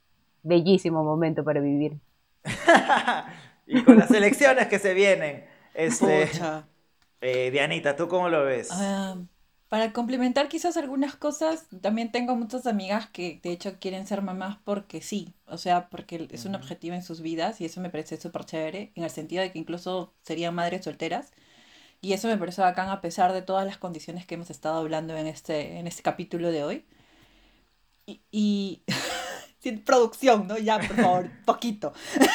[0.43, 1.99] Bellísimo momento para vivir.
[3.67, 5.45] y con las elecciones que se vienen.
[5.73, 6.29] Este,
[7.21, 8.71] eh, Dianita, ¿tú cómo lo ves?
[8.73, 9.17] Ah,
[9.71, 14.59] para complementar quizás algunas cosas, también tengo muchas amigas que de hecho quieren ser mamás
[14.65, 18.21] porque sí, o sea, porque es un objetivo en sus vidas y eso me parece
[18.21, 21.33] súper chévere, en el sentido de que incluso serían madres solteras
[22.01, 25.17] y eso me parece bacán a pesar de todas las condiciones que hemos estado hablando
[25.17, 26.87] en este, en este capítulo de hoy.
[28.07, 28.83] Y, y...
[29.61, 30.59] sin producción, ¿no?
[30.59, 31.93] Ya, por favor, poquito.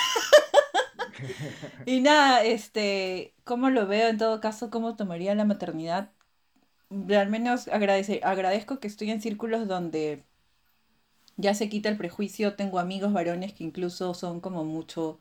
[1.86, 4.70] Y nada, este, ¿cómo lo veo en todo caso?
[4.70, 6.12] ¿Cómo tomaría la maternidad?
[6.90, 10.24] Al menos agradece, agradezco que estoy en círculos donde
[11.38, 12.56] ya se quita el prejuicio.
[12.56, 15.20] Tengo amigos varones que incluso son como mucho,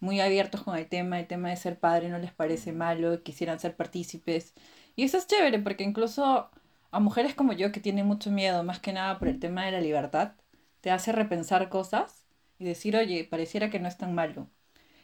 [0.00, 1.20] muy abiertos con el tema.
[1.20, 4.54] El tema de ser padre no les parece malo, quisieran ser partícipes.
[4.96, 6.50] Y eso es chévere porque incluso
[6.90, 9.72] a mujeres como yo que tienen mucho miedo, más que nada por el tema de
[9.72, 10.32] la libertad,
[10.80, 12.26] te hace repensar cosas
[12.58, 14.48] y decir, oye, pareciera que no es tan malo.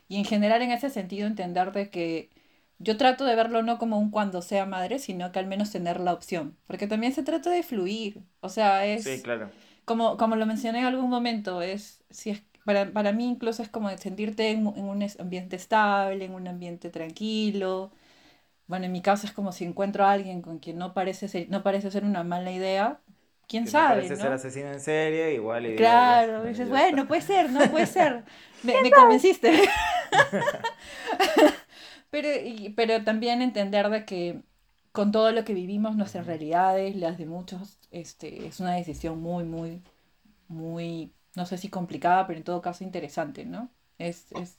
[0.09, 2.31] Y en general en ese sentido entender de que
[2.79, 6.01] yo trato de verlo no como un cuando sea madre, sino que al menos tener
[6.01, 6.57] la opción.
[6.67, 8.23] Porque también se trata de fluir.
[8.41, 9.51] O sea, es Sí, claro.
[9.85, 13.69] como, como lo mencioné en algún momento, es, si es para, para mí incluso es
[13.71, 17.91] como sentirte en, en un ambiente estable, en un ambiente tranquilo.
[18.67, 21.49] Bueno, en mi caso es como si encuentro a alguien con quien no parece ser,
[21.51, 23.01] no parece ser una mala idea,
[23.49, 24.23] quién Que sabe, parece ¿no?
[24.23, 25.67] ser asesino en serie, igual.
[25.67, 28.25] y- Claro, dices, bueno, puede ser, no puede ser.
[28.65, 29.53] Me, me convenciste.
[32.11, 34.43] Pero, y- pero también entender de que
[34.93, 39.45] con todo lo que vivimos, nuestras realidades, las de muchos, este, es una decisión muy,
[39.45, 39.83] muy,
[40.49, 43.71] muy, no sé si complicada, pero en todo caso interesante, ¿no?
[43.99, 44.59] Es, es,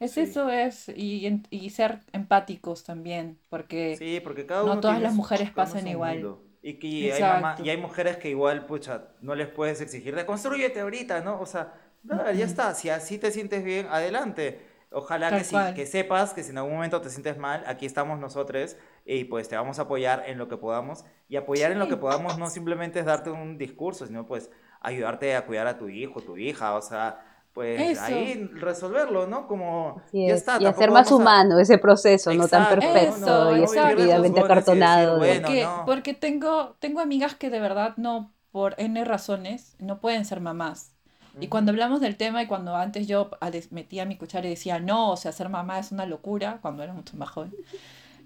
[0.00, 0.18] Es Sí.
[0.18, 5.02] eso, es, y, y ser empáticos también, porque Sí, porque cada no uno todas tiene
[5.02, 6.30] las mujeres pasan igual.
[6.30, 6.42] mundo.
[6.62, 10.26] Y que hay, mamá- y hay mujeres que igual, pucha, no les puedes exigir de
[10.26, 11.40] construyete ahorita, ¿no?
[11.40, 14.60] O sea, brother, ya está, si así te sientes bien, adelante.
[14.94, 17.84] Ojalá Tal que, sí, que sepas que si en algún momento te sientes mal, aquí
[17.86, 21.04] estamos nosotros y pues te vamos a apoyar en lo que podamos.
[21.28, 22.00] Y apoyar en lo que Sí.
[22.00, 26.20] podamos no simplemente es darte un discurso, sino pues ayudarte a cuidar a tu hijo,
[26.20, 27.20] tu hija, o sea,
[27.52, 28.02] pues Eso.
[28.04, 29.46] ahí resolverlo, ¿no?
[29.46, 30.58] Como Así ya es, está.
[30.60, 34.40] y hacer más vamos a- humano ese proceso, no tan Exacto, perfecto no, y estúpidamente
[34.40, 35.12] decir, acartonado.
[35.12, 35.82] de- bueno, porque, no.
[35.86, 40.93] porque tengo, tengo amigas que de verdad no, por N razones, no pueden ser mamás.
[41.40, 43.30] Y cuando hablamos del tema y cuando antes yo
[43.70, 46.92] metía mi cuchara y decía, no, o sea, ser mamá es una locura, cuando era
[46.94, 47.54] mucho más joven.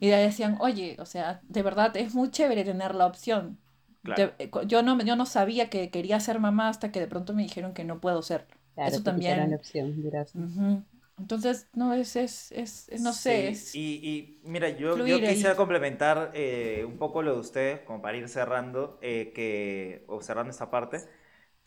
[0.00, 3.58] Y ahí decían, oye, o sea, de verdad es muy chévere tener la opción.
[4.02, 4.24] Claro.
[4.24, 7.34] De- eh, yo, no, yo no sabía que quería ser mamá hasta que de pronto
[7.34, 8.46] me dijeron que no puedo ser.
[8.74, 9.50] Claro, Eso también.
[9.50, 10.34] la opción, dirás.
[10.34, 10.82] Ujú.
[11.18, 13.74] Entonces, no, es, es, es, es- no sé, Sí, es...
[13.74, 15.38] Y, y mira, yo, yo fluir ahí.
[15.38, 20.20] quisiera complementar eh, un poco lo de ustedes, como para ir cerrando, eh, que, o
[20.20, 21.04] cerrando esta parte,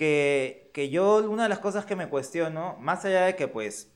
[0.02, 3.94] que, que yo una de las cosas que me cuestiono, más allá de que pues,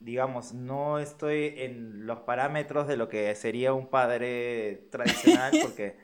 [0.00, 5.96] digamos, no estoy en los parámetros de lo que sería un padre tradicional, porque,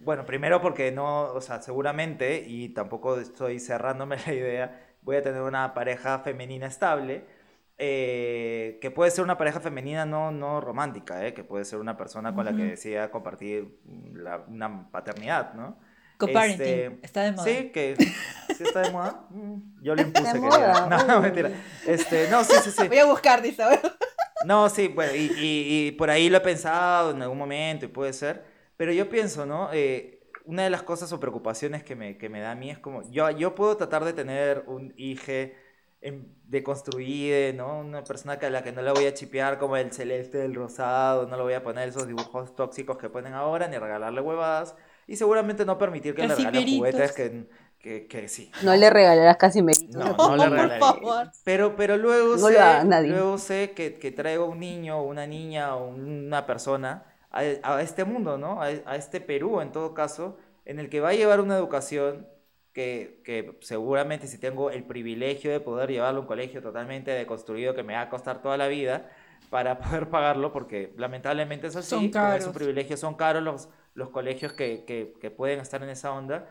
[0.00, 5.22] bueno, primero porque no, o sea, seguramente, y tampoco estoy cerrándome la idea, voy a
[5.22, 7.24] tener una pareja femenina estable
[7.78, 11.96] eh, que puede ser una pareja femenina no, no romántica, eh, que puede ser una
[11.96, 13.78] persona con la que decida compartir
[14.14, 15.78] la- una paternidad, ¿no?
[16.26, 17.44] Co-parenting, Este, está de moda.
[17.44, 17.96] Sí, que
[18.56, 19.26] sí está de moda.
[19.30, 20.86] Mm, Yo lo impuse, De querida.
[20.86, 21.22] moda, No, uy.
[21.22, 21.50] mentira.
[21.86, 22.88] Este, no, sí, sí, sí.
[22.88, 23.62] Voy a buscar, dice.
[24.44, 27.88] No, sí, bueno, y, y- y por ahí lo he pensado en algún momento y
[27.88, 28.44] puede ser,
[28.76, 29.70] pero yo pienso, ¿no?
[29.72, 32.78] Eh, una de las cosas o preocupaciones que me, que me da a mí es
[32.80, 35.30] como, yo, yo puedo tratar de tener un hijo
[36.00, 37.78] de construir, ¿no?
[37.78, 40.54] Una persona que a la que no le voy a chipear como el celeste, el
[40.54, 44.74] rosado, no le voy a poner esos dibujos tóxicos que ponen ahora, ni regalarle huevadas,
[45.06, 47.48] y seguramente no permitir que le regalen juguetes que,
[47.78, 48.52] que, que sí.
[48.60, 49.98] No le regalarás casi mérito.
[49.98, 50.78] No, No, no le por regalaría.
[50.78, 51.32] favor.
[51.44, 53.10] Pero, pero luego No sé, nadie.
[53.10, 58.04] luego sé que, que traigo un niño, una niña o una persona a, a este
[58.04, 58.62] mundo, ¿no?
[58.62, 62.28] A, a este Perú, en todo caso, en el que va a llevar una educación
[62.72, 67.74] que, que seguramente si tengo el privilegio de poder llevarlo a un colegio totalmente deconstruido
[67.74, 69.10] que me va a costar toda la vida
[69.50, 72.54] para poder pagarlo, porque lamentablemente es así, Son como es un caros.
[72.54, 76.48] privilegio, son caros los, los colegios que, que, que pueden estar en esa onda.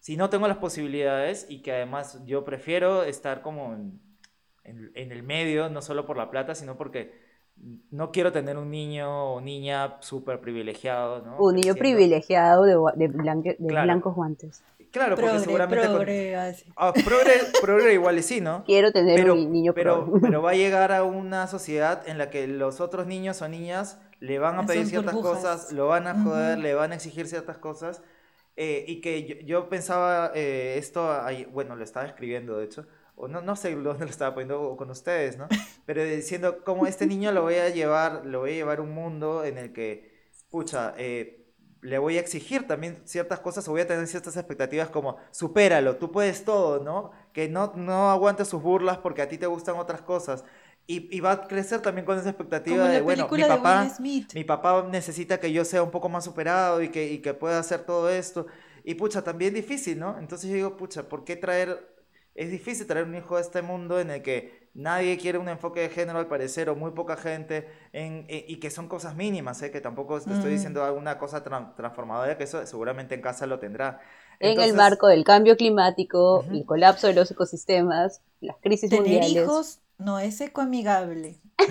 [0.00, 4.00] Si no tengo las posibilidades y que además yo prefiero estar como en,
[4.64, 7.26] en- en el medio, no solo por la plata, sino porque
[7.90, 11.36] no quiero tener un niño o niña súper privilegiado, ¿no?
[11.38, 13.84] Un niño privilegiado de, de, blanque- de Claro.
[13.86, 14.62] blancos guantes.
[14.92, 15.86] Claro, porque Progre, seguramente...
[15.88, 16.64] con- progre, así.
[16.76, 18.62] Ah, progre, progre igual y sí, ¿no?
[18.64, 22.30] Quiero tener Pero, un niño pero, pero va a llegar a una sociedad en la
[22.30, 25.42] que los otros niños o niñas le van a En pedir ciertas burbujas.
[25.42, 28.02] cosas, lo van a joder, le van a exigir ciertas cosas.
[28.56, 32.86] eh, y que yo, yo pensaba eh, esto, ahí- bueno, lo estaba escribiendo de hecho,
[33.16, 35.48] o no, no sé dónde lo estaba poniendo con ustedes, ¿no?
[35.86, 38.92] Pero diciendo cómo este niño lo voy a llevar, lo voy a llevar a un
[38.94, 40.10] mundo en el que,
[40.50, 41.46] pucha, eh,
[41.80, 45.96] le voy a exigir también ciertas cosas o voy a tener ciertas expectativas como, supéralo,
[45.96, 47.12] tú puedes todo, ¿no?
[47.32, 50.44] Que no, no aguantes sus burlas porque a ti te gustan otras cosas.
[50.90, 53.82] Y, y va a crecer también con esa expectativa Como de, la bueno, mi papá,
[53.82, 54.32] Will Smith.
[54.32, 57.58] mi papá necesita que yo sea un poco más superado y que, y que pueda
[57.58, 58.46] hacer todo esto.
[58.84, 60.18] Y pucha, también difícil, ¿no?
[60.18, 61.94] Entonces yo digo, pucha, ¿por qué traer...
[62.34, 65.80] Es difícil traer un hijo a este mundo en el que nadie quiere un enfoque
[65.80, 69.60] de género al parecer, o muy poca gente, en, e- y que son cosas mínimas,
[69.62, 69.70] ¿eh?
[69.72, 70.52] Que tampoco te estoy Mm.
[70.52, 74.00] diciendo alguna cosa tran- transformadora, que eso seguramente en casa lo tendrá.
[74.40, 76.54] en el Entonces, marco del cambio climático, Ujú.
[76.54, 79.32] el colapso de los ecosistemas, las crisis Tener mundiales.
[79.32, 81.40] hijos no es ecoamigable.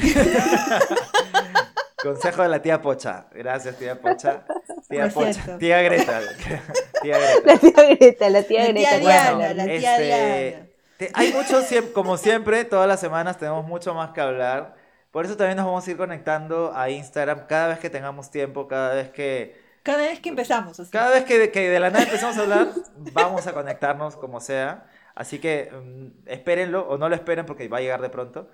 [2.03, 3.25] Consejo de la tía Pocha.
[3.31, 4.43] Gracias, tía Pocha.
[4.89, 5.33] Tía Pocha.
[5.33, 5.57] cierto.
[5.57, 6.19] Tía Greta.
[7.01, 7.41] tía Greta.
[7.45, 8.89] La tía Greta, la tía La Greta.
[8.89, 10.67] tía Diana, la tía este, Diana.
[10.97, 11.59] te- hay mucho,
[11.93, 14.75] como siempre, todas las semanas tenemos mucho más que hablar.
[15.11, 18.67] Por eso también nos vamos a ir conectando a Instagram cada vez que tengamos tiempo,
[18.67, 20.79] cada vez que, Cada vez que empezamos.
[20.91, 22.67] cada vez que, que de la nada empezamos a hablar,
[23.13, 24.85] vamos a conectarnos como sea.
[25.17, 28.49] Así que mm, espérenlo o no lo esperen porque va a llegar de pronto.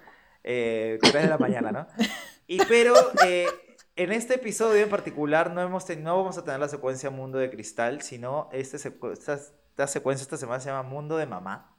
[0.46, 1.88] Eh, 3 de la mañana, ¿no?
[2.48, 2.94] Y pero
[3.26, 3.48] eh,
[3.96, 7.50] en este episodio en particular no, hemos no vamos a tener la secuencia Mundo de
[7.50, 11.74] Cristal, sino este secu- esta, esta secuencia esta semana se llama Mundo de Mamá.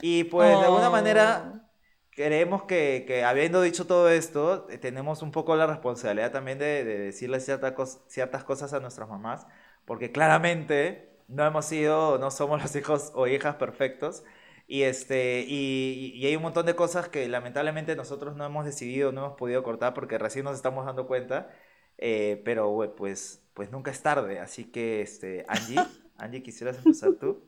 [0.00, 0.92] Y pues de alguna Oh.
[0.92, 1.68] manera
[2.10, 6.84] creemos que, que habiendo dicho todo esto, eh, tenemos un poco la responsabilidad también de,
[6.84, 9.46] de decirles cierta cos- ciertas cosas a nuestras mamás,
[9.84, 14.24] porque claramente no hemos sido, no somos los hijos o hijas perfectos.
[14.66, 19.12] Y, este, y, y hay un montón de cosas que lamentablemente nosotros no hemos decidido,
[19.12, 21.50] no hemos podido cortar porque recién nos estamos dando cuenta.
[21.98, 24.40] Eh, pero pues, pues nunca es tarde.
[24.40, 25.78] Así que, este, Angie,
[26.16, 27.42] Angie, ¿quisieras empezar tú?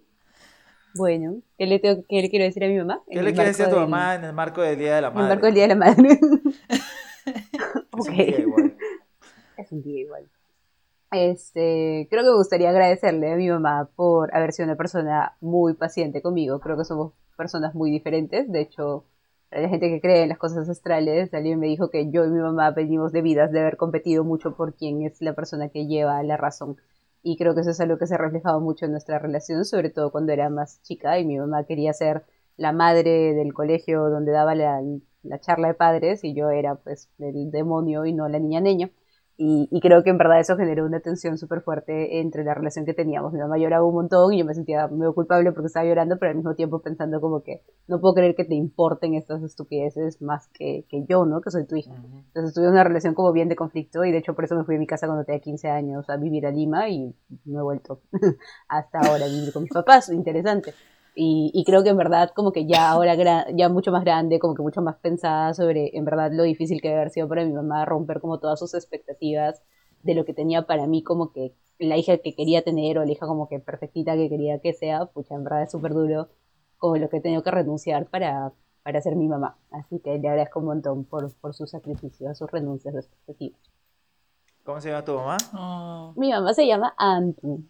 [0.95, 3.03] Bueno, ¿qué le, tengo, qué le quiero decir a mi mamá?
[3.11, 5.21] ¿Qué le quieres decir a tu mamá en el marco del Día de la Madre?
[5.21, 6.21] En el marco del Día de la Madre.
[7.27, 8.77] Es un día igual.
[9.57, 10.31] Es un día igual.
[11.17, 15.75] Este, creo que me gustaría agradecerle a mi mamá por haber sido una persona muy
[15.75, 16.61] paciente conmigo.
[16.61, 18.51] Creo que somos personas muy diferentes.
[18.51, 19.05] De hecho,
[19.51, 22.41] la gente que cree en las cosas astrales, alguien me dijo que yo y mi
[22.41, 26.23] mamá venimos de vidas de haber competido mucho por quién es la persona que lleva
[26.23, 26.77] la razón.
[27.23, 29.91] Y creo que eso es algo que se ha reflejado mucho en nuestra relación, sobre
[29.91, 32.25] todo cuando era más chica y mi mamá quería ser
[32.57, 34.81] la madre del colegio donde daba la,
[35.23, 38.91] la charla de padres y yo era pues el demonio y no la niña niña.
[39.39, 42.87] Y, y, creo que en verdad eso generó una tensión súper fuerte entre la relación
[42.87, 43.35] que teníamos.
[43.35, 46.31] Mi mamá lloraba un montón y yo me sentía medio culpable porque estaba llorando, pero
[46.31, 50.49] al mismo tiempo pensando como que no puedo creer que te importen estas estupideces más
[50.49, 51.43] que, que yo, ¿no?
[51.43, 51.93] Que soy tu hija.
[52.29, 54.77] Entonces tuve una relación como bien de conflicto y de hecho por eso me fui
[54.77, 57.15] a mi casa cuando tenía 15 años a vivir a Lima y
[57.45, 58.01] no he vuelto
[58.69, 60.09] hasta ahora a vivir con mis papás.
[60.09, 60.73] Interesante.
[61.19, 63.17] Y, y, creo que en verdad como que ya ahora
[63.55, 66.89] ya mucho más grande, como que mucho más pensada sobre en verdad lo difícil que
[66.89, 69.63] debe haber sido para mi mamá romper como todas sus expectativas
[70.03, 73.13] de lo que tenía para mí como que la hija que quería tener o la
[73.13, 76.29] hija como que perfectita que quería que sea, pucha, en verdad es súper duro
[76.79, 78.53] como lo que he tenido que renunciar para,
[78.83, 79.57] para ser mi mamá.
[79.71, 83.61] Así que le agradezco un montón por, por sus sacrificios, sus renuncias, sus expectativas.
[84.65, 85.37] ¿Cómo se llama tu mamá?
[85.55, 86.13] Oh.
[86.17, 87.63] Mi mamá se llama Antu.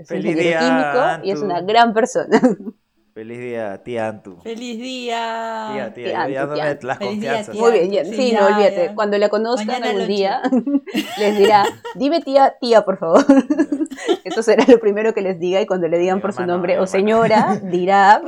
[0.00, 1.26] Es Feliz un día, químico Antu.
[1.26, 2.40] y es una gran persona.
[3.12, 4.40] Feliz día, tía Antu.
[4.40, 5.68] ¡Feliz día!
[5.74, 6.86] Tía, tía, Tía Antu, ya tía Antu.
[6.86, 7.52] las Feliz día, confianzas.
[7.52, 7.60] tía.
[7.62, 8.84] Muy bien, ya- Sí, sí, ya, no olvídate.
[8.86, 8.94] ya.
[8.94, 10.42] Cuando la conozcan Mañana algún día,
[11.18, 11.64] les dirá,
[11.96, 13.24] dime tía, tía, por favor.
[14.24, 16.78] Eso será lo primero que les diga y cuando le digan Mi por su nombre
[16.78, 18.22] o señora, dirá,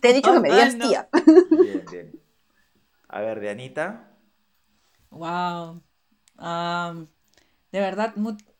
[0.00, 0.88] te he dicho que me digas no.
[0.88, 1.08] tía.
[1.50, 2.20] Bien, bien.
[3.08, 4.10] A ver, de Anita.
[5.10, 5.82] Wow.
[7.72, 8.12] De verdad,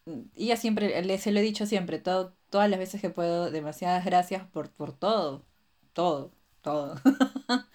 [0.06, 3.50] mu- ella siempre, le, se lo he dicho siempre, todo, todas las veces que puedo,
[3.50, 5.44] demasiadas gracias por, por todo,
[5.92, 6.32] todo,
[6.62, 6.96] todo.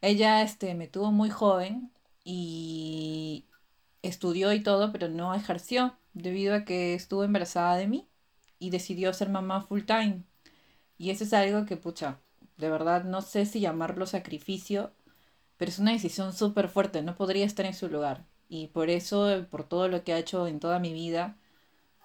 [0.00, 1.92] Ella este, me tuvo muy joven
[2.24, 3.46] y
[4.02, 8.08] estudió y todo, pero no ejerció debido a que estuvo embarazada de mí
[8.58, 10.24] y decidió ser mamá full time.
[10.98, 12.20] Y eso es algo que, pucha,
[12.56, 14.92] de verdad no sé si llamarlo sacrificio,
[15.58, 18.26] pero es una decisión súper fuerte, no podría estar en su lugar.
[18.50, 21.37] Y por eso, por todo lo que ha hecho en toda mi vida,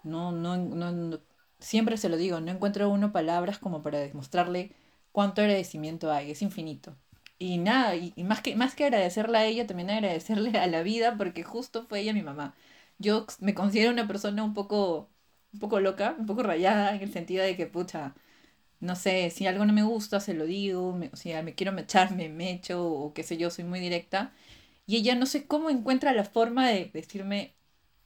[0.04, 1.20] no, no, no,
[1.60, 4.72] siempre se lo digo, no encuentro uno palabras como para demostrarle
[5.12, 6.96] cuánto agradecimiento hay, es infinito.
[7.40, 11.18] Y nada, y, más que, más que agradecerle a ella, también agradecerle a la vida,
[11.18, 12.56] porque justo fue ella mi mamá.
[13.00, 15.10] Yo me considero una persona un poco,
[15.54, 18.14] un poco loca, un poco rayada, en el sentido de que, pucha,
[18.80, 22.16] no sé, si algo no me gusta, se lo digo, me- si me quiero mechar,
[22.16, 24.34] me mecho, o qué sé yo, soy muy directa.
[24.88, 27.54] Y ella no sé cómo encuentra la forma de decirme,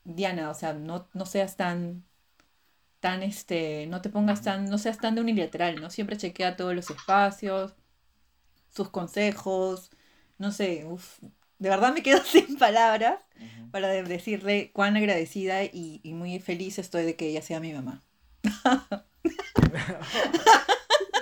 [0.08, 2.04] Diana, o sea, no, no seas tan,
[3.00, 5.90] tan, este, no te pongas tan, no seas tan de unilateral, ¿no?
[5.90, 7.74] Siempre chequea todos los espacios,
[8.70, 9.92] sus consejos,
[10.38, 11.20] no sé, uf,
[11.60, 13.20] de verdad me quedo sin palabras
[13.72, 17.74] para de- decirle cuán agradecida y, y muy feliz estoy de que ella sea mi
[17.74, 18.04] mamá.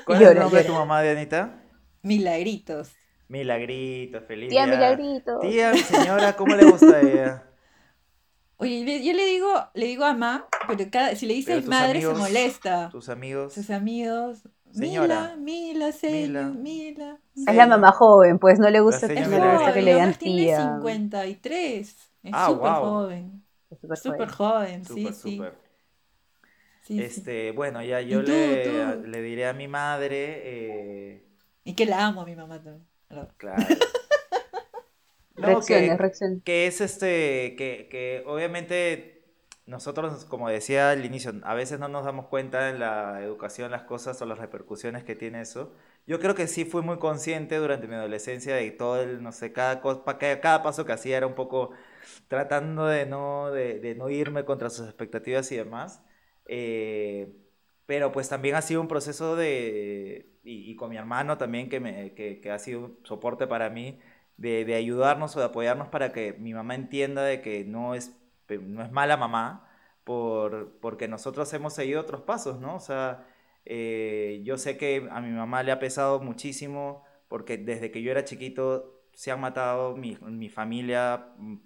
[0.06, 1.62] ¿Cuál es el nombre de tu mamá, de Anita?
[2.04, 2.96] Milagritos.
[3.28, 4.66] Milagrito, feliz Tía día.
[4.68, 5.40] Milagrito.
[5.40, 7.44] Tía, señora, ¿cómo le gusta a ella?
[8.58, 11.70] Oye, yo le digo, le digo a ma, pero cada, si le dice Pero tus
[11.70, 12.90] madre amigos, se molesta.
[12.90, 13.54] Tus amigos.
[13.54, 14.44] Sus amigos.
[14.72, 15.36] Señora.
[15.36, 16.50] Mila, Mila, Celia, Mila.
[16.50, 17.20] Mila.
[17.36, 19.92] Es la mamá joven, pues no le gusta, Es no le gusta que joven, le
[19.92, 20.58] digan además tiene tía.
[20.74, 21.98] 53.
[22.24, 23.44] Es Ah, súper joven.
[23.70, 24.30] Es súper Súper joven.
[24.30, 25.36] joven, sí, Súper, sí.
[25.38, 25.54] súper.
[26.82, 27.22] sí, sí.
[27.22, 29.08] Este, bueno, ya yo ¿Y tú, le, tú?
[29.08, 31.26] le diré a mi madre, eh,
[31.66, 32.86] Y que la amo a mi mamá también.
[33.38, 33.66] claro.
[35.38, 36.44] No, Reacciones, que, reacciones.
[36.44, 39.26] que es este, que, que obviamente
[39.66, 43.84] nosotros, como decía al inicio, a veces no nos damos cuenta en la educación las
[43.84, 45.74] cosas o las repercusiones que tiene eso.
[46.08, 49.52] Yo creo que sí fui muy consciente durante mi adolescencia de todo el, no sé,
[49.54, 51.72] cada, cosa, cada, cada paso que hacía era un poco
[52.28, 56.02] tratando de no, de, de no irme contra sus expectativas y demás.
[56.48, 57.34] Eh,
[57.86, 61.80] pero pues también ha sido un proceso de, y, y con mi hermano también, que,
[61.80, 64.00] me, que, que ha sido un soporte para mí,
[64.38, 68.18] de, de ayudarnos o de apoyarnos para que mi mamá entienda de que no es,
[68.50, 69.68] no es mala mamá,
[70.04, 72.76] por, porque nosotros hemos seguido otros pasos, ¿no?
[72.76, 73.26] O sea,
[73.66, 78.12] eh, yo sé que a mi mamá le ha pesado muchísimo, porque desde que yo
[78.12, 81.58] era chiquito se han matado mi, mi familia mm,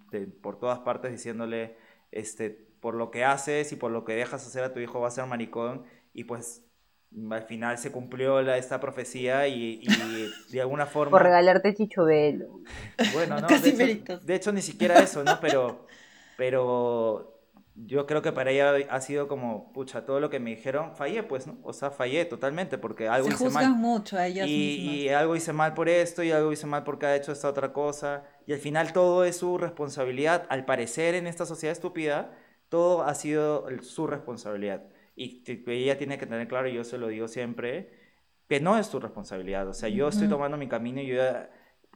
[0.42, 1.76] por todas partes diciéndole,
[2.12, 5.10] este, por lo que haces y por lo que dejas hacer a tu hijo va
[5.10, 5.84] a ser maricón,
[6.14, 6.69] y pues
[7.32, 11.12] al final se cumplió la, esta profecía y, y de alguna forma...
[11.12, 12.62] Por regalarte chichovelo.
[13.14, 14.26] Bueno, no, Casi de, hecho, méritos.
[14.26, 15.40] de hecho ni siquiera eso, ¿no?
[15.40, 15.88] Pero,
[16.38, 17.36] pero
[17.76, 21.24] yo creo que para ella ha sido como, pucha, todo lo que me dijeron, fallé,
[21.24, 21.58] pues, ¿no?
[21.64, 23.80] O sea, fallé totalmente porque algo Se hice juzgan mal.
[23.80, 24.96] mucho a ellas Y, mismas.
[24.96, 27.74] y algo hice mal por esto y algo hice mal porque ha hecho esta otra
[27.74, 28.24] cosa.
[28.46, 30.46] Y al final todo es su responsabilidad.
[30.50, 32.32] Al parecer en esta sociedad estúpida,
[32.70, 34.84] todo ha sido su responsabilidad.
[35.20, 37.90] Y ella tiene que tener claro, y yo se lo digo siempre,
[38.48, 39.68] que no es tu responsabilidad.
[39.68, 41.22] O sea, yo estoy tomando mi camino y yo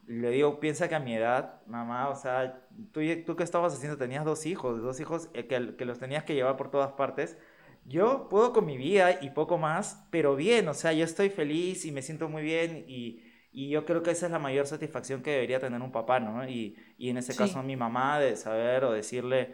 [0.08, 3.98] le digo, piensa que a mi edad, mamá, o sea, tú, tú qué estabas haciendo,
[3.98, 7.38] tenías dos hijos, dos hijos eh, que, que los tenías que llevar por todas partes.
[7.86, 11.86] Yo puedo con mi vida y poco más, pero bien, o sea, yo estoy feliz
[11.86, 15.22] y me siento muy bien y, y yo creo que esa es la mayor satisfacción
[15.22, 16.48] que debería tener un papá, ¿no?
[16.48, 17.38] Y, y en ese Sí.
[17.38, 19.54] caso mi mamá de saber o decirle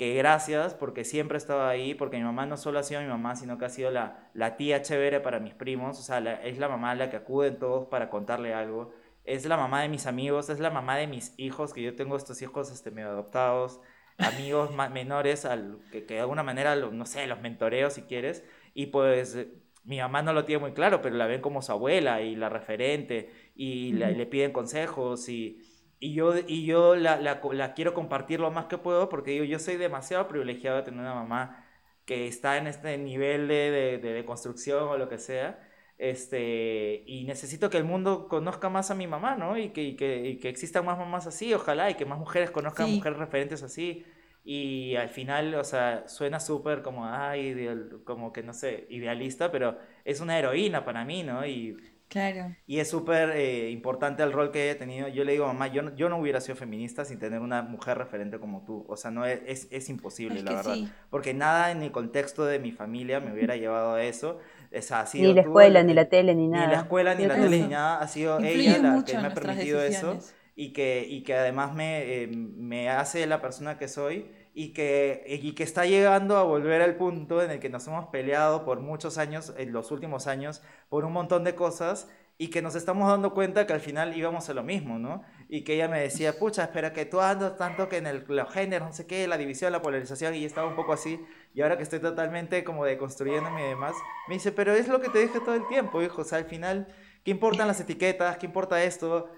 [0.00, 3.36] que gracias porque siempre estaba ahí, porque mi mamá no solo ha sido mi mamá,
[3.36, 6.58] sino que ha sido la, la tía chévere para mis primos, o sea, la- es
[6.58, 8.92] la mamá a la que acuden todos para contarle algo,
[9.24, 12.16] es la mamá de mis amigos, es la mamá de mis hijos, que yo tengo
[12.16, 13.80] estos hijos este, medio adoptados,
[14.18, 18.02] amigos ma- menores, al, que, que de alguna manera, lo- no sé, los mentoreo si
[18.02, 18.44] quieres,
[18.74, 19.36] y pues
[19.84, 22.48] mi mamá no lo tiene muy claro, pero la ven como su abuela y la
[22.48, 24.18] referente, y la- Ujú.
[24.18, 25.60] le piden consejos, y,
[26.00, 29.58] y yo, y yo la, la, quiero compartir lo más que puedo, porque digo, yo
[29.60, 31.66] soy demasiado privilegiado de tener una mamá
[32.06, 35.60] que está en este nivel de, de, de, de construcción o lo que sea,
[35.98, 39.58] este, y necesito que el mundo conozca más a mi mamá, ¿no?
[39.58, 42.50] Y que, y que, y que existan más mamás así, ojalá, y que más mujeres
[42.50, 42.90] conozcan Sí.
[42.90, 44.06] mujeres referentes así.
[44.42, 49.50] Y al final, o sea, suena súper como, ay, ideal- como que no sé, idealista,
[49.52, 51.46] pero es una heroína para mí, ¿no?
[51.46, 51.76] Y,
[52.10, 52.56] Claro.
[52.66, 55.06] y es súper eh, importante el rol que ella ha tenido.
[55.08, 57.98] Yo le digo, mamá, yo no, yo no hubiera sido feminista sin tener una mujer
[57.98, 58.84] referente como tú.
[58.88, 60.74] O sea, no es, es, es imposible, Es la verdad.
[60.74, 60.88] sí.
[61.08, 64.38] Porque nada en el contexto de mi familia me hubiera llevado a eso.
[64.76, 66.66] O sea, ha sido Ni la tú escuela, el- ni la tele, ni ni nada.
[66.72, 67.50] la escuela, ni la también.
[67.52, 68.00] tele, ni nada.
[68.00, 70.34] Ha sido Influye ella la que me ha permitido eso decisiones.
[70.56, 74.26] y que, y que además me, eh, me hace la persona que soy
[74.60, 78.08] y que, y que está llegando a volver al punto en el que nos hemos
[78.08, 80.60] peleado por muchos años, en los últimos años,
[80.90, 84.50] por un montón de cosas y que nos estamos dando cuenta que al final íbamos
[84.50, 85.22] a lo mismo, ¿no?
[85.48, 88.52] Y que ella me decía, pucha, espera que tú andas tanto que en el, los
[88.52, 91.18] géneros, no sé qué, la división, la polarización, y estaba un poco así,
[91.54, 93.94] y ahora que estoy totalmente como deconstruyéndome y demás,
[94.28, 96.44] me dice, pero es lo que te dije todo el tiempo, hijo, o sea, al
[96.44, 96.86] final,
[97.24, 98.36] ¿qué importan las etiquetas?
[98.38, 99.28] ¿Qué importa esto?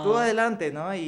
[0.00, 0.94] Tú Ah, adelante, ¿no?
[0.94, 1.00] Y,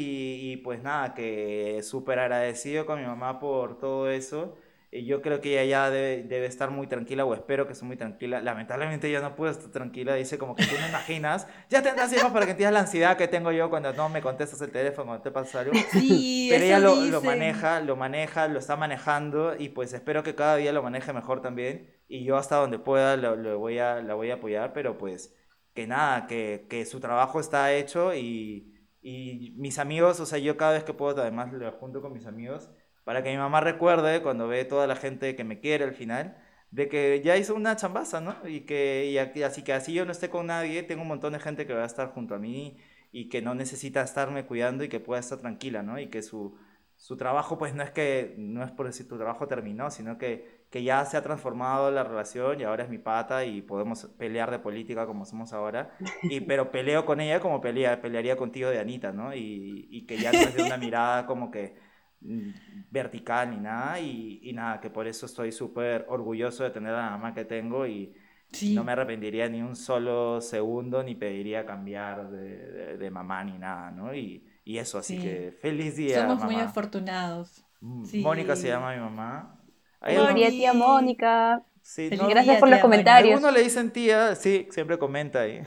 [0.52, 4.56] y pues nada, que súper agradecido con mi mamá por todo eso.
[4.92, 7.84] Y yo creo que ella ya debe, debe estar muy tranquila, o espero que esté
[7.84, 8.40] muy tranquila.
[8.40, 11.46] Lamentablemente ella no puede estar tranquila, dice como que tú no imaginas.
[11.68, 14.60] Ya tendrás hijos para que entiendas la ansiedad que tengo yo cuando no me contestas
[14.62, 15.84] el teléfono, cuando te pasa algo.
[15.92, 20.56] Sí, Pero ella lo, maneja, lo maneja, lo está manejando y pues espero que cada
[20.56, 21.88] día lo maneje mejor también.
[22.08, 25.34] Y yo hasta donde pueda lo, lo voy a, la voy a apoyar, pero pues
[25.74, 30.56] que nada, que, que su trabajo está hecho y, y mis amigos, o sea, yo
[30.56, 32.70] cada vez que puedo además lo junto con mis amigos
[33.04, 36.36] para que mi mamá recuerde cuando ve toda la gente que me quiere al final.
[36.70, 38.36] De que ya hizo una chambaza, ¿no?
[38.46, 41.40] Y que y así que así yo no esté con nadie, tengo un montón de
[41.40, 42.78] gente que va a estar junto a mí
[43.10, 45.98] y que no necesita estarme cuidando y que pueda estar tranquila, ¿no?
[45.98, 46.56] Y que su,
[46.96, 50.59] su trabajo, pues no es que, no es por decir tu trabajo terminó, sino que,
[50.70, 54.50] que ya se ha transformado la relación y ahora es mi pata y podemos pelear
[54.50, 55.90] de política como somos ahora.
[56.22, 59.34] Y, pero peleo con ella como pelea, pelearía contigo de Anita, ¿no?
[59.34, 61.74] Y, y que ya no es de una mirada como que
[62.20, 62.50] mm,
[62.90, 63.98] vertical ni nada.
[64.00, 67.44] Y, y nada, que por eso estoy súper orgulloso de tener a la mamá que
[67.44, 68.14] tengo y,
[68.52, 68.74] Sí.
[68.74, 73.56] no me arrepentiría ni un solo segundo, ni pediría cambiar de, de- de mamá ni
[73.58, 74.12] nada, ¿no?
[74.12, 75.22] Y, y eso, así Sí.
[75.22, 76.68] que feliz día, Somos muy mamá.
[76.68, 77.64] afortunados.
[77.80, 78.20] Mm, Sí.
[78.22, 79.59] Mónica se llama mi mamá.
[80.00, 81.62] ¿Hay Feliz algún- día, tía Mónica.
[81.82, 83.34] Sí, no- Gracias por los tía comentarios.
[83.34, 85.62] algunos le dicen tía, sí, siempre comenta ahí.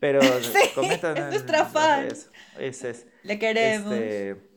[0.00, 0.20] Pero
[0.74, 2.02] comenta es en- nuestra fan.
[2.02, 2.30] redes.
[2.58, 3.06] Ese es.
[3.22, 3.92] Le queremos.
[3.92, 4.50] Este,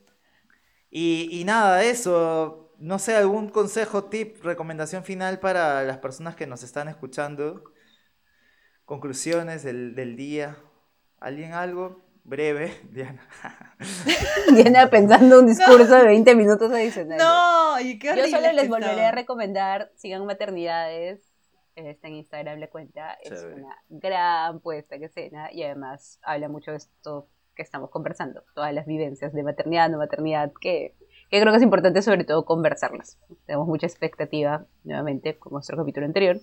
[0.90, 2.74] y, y nada, eso.
[2.80, 7.64] No sé, algún consejo, tip, recomendación final para las personas que nos están escuchando.
[8.86, 10.58] Conclusiones del, del día.
[11.20, 12.02] ¿Alguien algo?
[12.28, 13.26] Breve, Diana.
[14.54, 17.24] Diana pensando un discurso de 20 minutos adicionales.
[17.24, 21.22] No, y qué Yo horrible solo les volveré a recomendar, sigan maternidades,
[21.76, 23.64] está en Instagram la cuenta, es Chévere.
[23.64, 28.74] una gran puesta en escena y además habla mucho de esto que estamos conversando, todas
[28.74, 30.96] las vivencias de maternidad, no maternidad, que,
[31.32, 33.18] que creo que es importante sobre todo conversarlas.
[33.46, 36.40] Tenemos mucha expectativa, nuevamente, con nuestro capítulo anterior,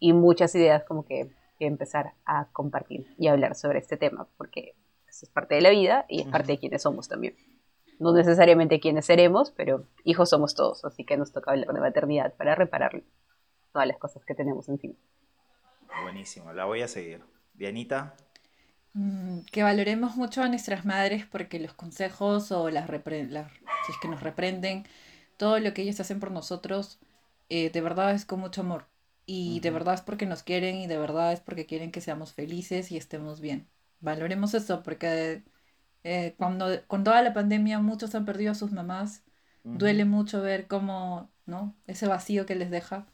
[0.00, 4.74] y muchas ideas como que, que empezar a compartir y hablar sobre este tema, porque
[5.22, 7.36] es parte de la vida y es parte de quienes somos también
[7.98, 12.34] no necesariamente quienes seremos, pero hijos somos todos, así que nos toca hablar de maternidad
[12.34, 13.02] para reparar
[13.72, 14.94] todas las cosas que tenemos encima.
[16.02, 17.22] buenísimo, la voy a seguir.
[17.54, 18.14] Bienita.
[18.94, 23.50] Mm, que valoremos mucho a nuestras madres porque los consejos o las, repre- las-
[23.86, 24.84] si es que nos reprenden,
[25.38, 26.98] todo lo que ellas hacen por nosotros,
[27.48, 28.86] eh, de verdad es con mucho amor.
[29.24, 32.32] Y de verdad es porque nos quieren y de verdad es porque quieren que seamos
[32.34, 33.68] felices y estemos bien.
[34.02, 35.44] Valoremos eso porque
[36.04, 39.24] eh, cuando con toda la pandemia muchos han perdido a sus mamás,
[39.64, 39.74] Ujú.
[39.74, 41.76] duele mucho ver cómo, ¿no?
[41.88, 43.06] Ese vacío que les deja.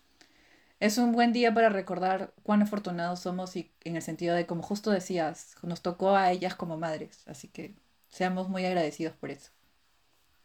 [0.81, 4.63] Es un buen día para recordar cuán afortunados somos y en el sentido de, como
[4.63, 7.77] justo decías, nos tocó a ellas como madres, así que
[8.11, 9.53] seamos muy agradecidos por eso.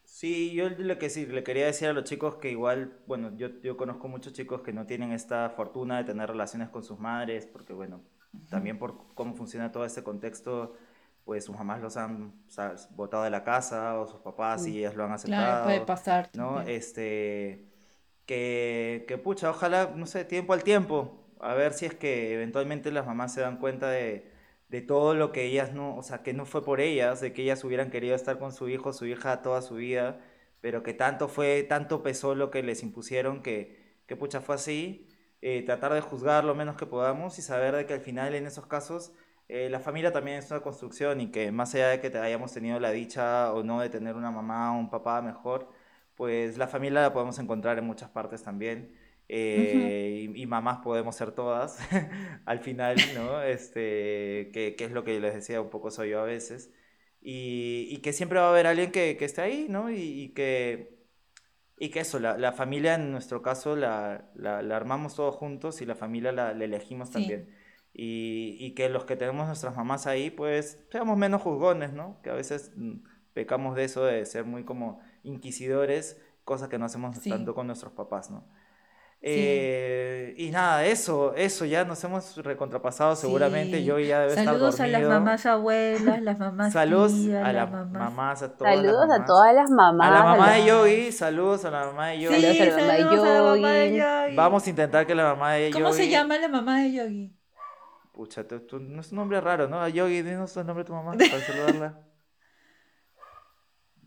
[0.06, 3.50] Sí, yo lo que sí, le quería decir a los chicos que igual, bueno, yo,
[3.62, 7.48] yo conozco muchos chicos que no tienen esta fortuna de tener relaciones con sus madres,
[7.48, 8.02] porque bueno,
[8.50, 10.76] también por cómo funciona todo este contexto,
[11.26, 14.96] pues sus mamás los han sa- botado de la casa o sus papás y ellas
[14.96, 16.62] lo han Claro, puede aceptado, pasar ¿no?
[16.62, 16.64] también.
[16.64, 17.66] Este,
[18.26, 22.92] que, que pucha, ojalá, no sé, tiempo al tiempo, a ver si es que eventualmente
[22.92, 24.32] las mamás se dan cuenta de,
[24.70, 27.44] de todo lo que ellas no, o sea, que no fue por ellas, de que
[27.44, 30.20] ellas hubieran querido estar con su hijo, su hija toda su vida,
[30.62, 35.08] pero que tanto fue, tanto pesó lo que les impusieron que, que pucha, fue así,
[35.44, 38.48] eh, tratar de juzgar lo menos que podamos y saber de que al final en
[38.48, 39.14] esos casos
[39.50, 42.80] eh, la familia también es una construcción y que más allá de que hayamos tenido
[42.80, 45.70] la dicha o no de tener una mamá o un papá mejor,
[46.16, 48.96] pues la familia la podemos encontrar en muchas partes también.
[49.30, 51.80] eh, y, y mamás podemos ser todas
[52.46, 53.42] al final, ¿no?
[53.42, 56.72] Este, que, que es lo que les decía, un poco soy yo a veces.
[57.22, 59.90] Y, y que siempre va a haber alguien que, que esté ahí, ¿no?
[59.92, 61.03] Y, y que,
[61.86, 65.82] y que eso, la, la familia en nuestro caso la, la, la armamos todos juntos
[65.82, 67.14] y la familia la, elegimos Sí.
[67.14, 67.50] también.
[67.94, 72.20] Y, y que los que tenemos nuestras mamás ahí, pues seamos menos juzgones, ¿no?
[72.24, 72.94] Que a veces mm,
[73.34, 77.30] pecamos de eso, de ser muy como inquisidores, cosa que no hacemos Sí.
[77.30, 78.48] tanto con nuestros papás, ¿no?
[79.26, 79.30] Sí.
[79.30, 83.86] Eh, y nada, eso, eso, ya nos hemos recontrapasado seguramente, Sí.
[83.86, 87.54] yo ya debe estar Saludos a las mamás abuelas, las mamás Saludos tías, a las
[87.54, 87.92] las mamás.
[88.12, 89.26] mamás, a todas las Saludos a mamás.
[89.28, 90.08] todas las mamás.
[90.08, 92.36] A la mamá las- de Yogi, saludos a la mamá de Yogi.
[92.36, 93.98] Saludos Sí, a la mamá de saludos a la mamá de Yogi.
[94.26, 94.36] Yogi.
[94.36, 97.38] Vamos a intentar que la mamá de ¿Cómo se Yogi- llama la mamá de Yogi?
[98.12, 99.88] Pucha, tú- tú- no es un nombre raro, ¿no?
[99.88, 101.98] Yogi, dinos el nombre de tu mamá para saludarla.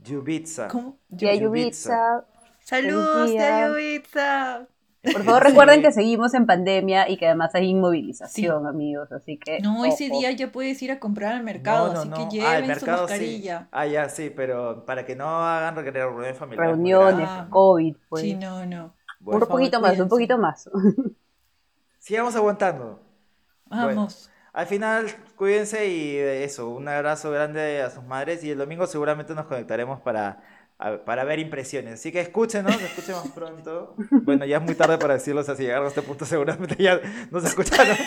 [0.02, 0.68] Yubitsa.
[0.68, 0.98] ¿Cómo?
[1.08, 1.40] Yubitsa.
[1.42, 2.26] Yubitsa.
[2.60, 4.68] Saludos, tía Yubitsa.
[5.12, 5.48] Por favor, Sí.
[5.48, 9.10] recuerden que seguimos en pandemia y que además hay inmovilización, amigos.
[9.12, 9.60] Así que.
[9.60, 10.18] No, ese ojo.
[10.20, 12.28] día ya puedes ir a comprar al mercado, No, no, así no.
[12.30, 13.12] que Ah, lleven su mercado sí.
[13.12, 13.68] mascarilla.
[13.72, 16.70] Ah, ya, sí, pero para que no hagan reuniones familiares.
[16.72, 17.28] Reuniones, grandes.
[17.30, 17.46] Ah.
[17.50, 18.22] COVID, pues.
[18.22, 18.94] Sí, no, no.
[19.20, 20.70] Bueno, un favor, poquito más, un poquito más.
[21.98, 23.00] sigamos aguantando.
[23.66, 24.30] Vamos.
[24.52, 25.06] Al final,
[25.36, 30.00] cuídense y eso, un abrazo grande a sus madres y el domingo seguramente nos conectaremos
[30.00, 30.40] para,
[31.04, 31.94] para ver impresiones.
[31.94, 33.94] Así que escúchenos, escuchemos pronto.
[34.10, 36.76] Bueno, ya es muy tarde para decirlo, o sea, si llegaron a este punto seguramente
[36.78, 37.00] ya
[37.30, 37.96] nos escucharon.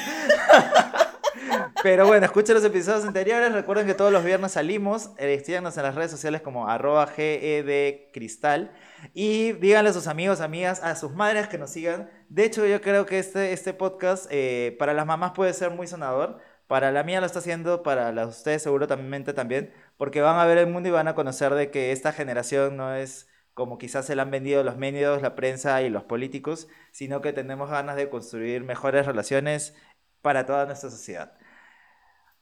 [1.82, 3.54] Pero bueno, escuchen los episodios anteriores.
[3.54, 5.12] Recuerden que todos los viernes salimos.
[5.18, 8.72] Eh, en las redes sociales como arroba gedcristal.
[9.14, 12.10] Y díganle a sus amigos, amigas, a sus madres que nos sigan.
[12.28, 15.88] De hecho, yo creo que este, este podcast eh, para las mamás puede ser muy
[15.88, 16.40] sonador.
[16.68, 19.74] Para la mía lo está haciendo, para las de ustedes seguramente también.
[20.00, 22.96] Porque van a ver el mundo y van a conocer de que esta generación no
[22.96, 27.20] es como quizás se la han vendido los medios, la prensa y los políticos, sino
[27.20, 29.76] que tenemos ganas de construir mejores relaciones
[30.22, 31.34] para toda nuestra sociedad.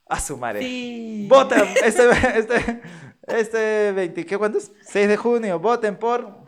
[0.07, 0.61] A su madre.
[0.61, 1.25] Sí.
[1.27, 2.03] Voten este,
[2.37, 2.81] este,
[3.25, 4.71] este 20, ¿qué cuántos?
[4.83, 6.45] 6 de junio, voten por...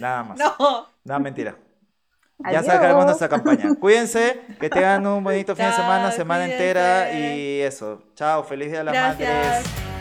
[0.00, 0.38] Nada más.
[0.58, 0.88] No.
[1.04, 1.56] No, mentira.
[2.40, 2.66] Ya Adiós.
[2.66, 3.72] sacaremos nuestra campaña.
[3.78, 8.02] Cuídense, que tengan un bonito fin de semana, semana entera y eso.
[8.16, 9.30] Chao, feliz día de las Gracias.
[9.30, 9.91] madres.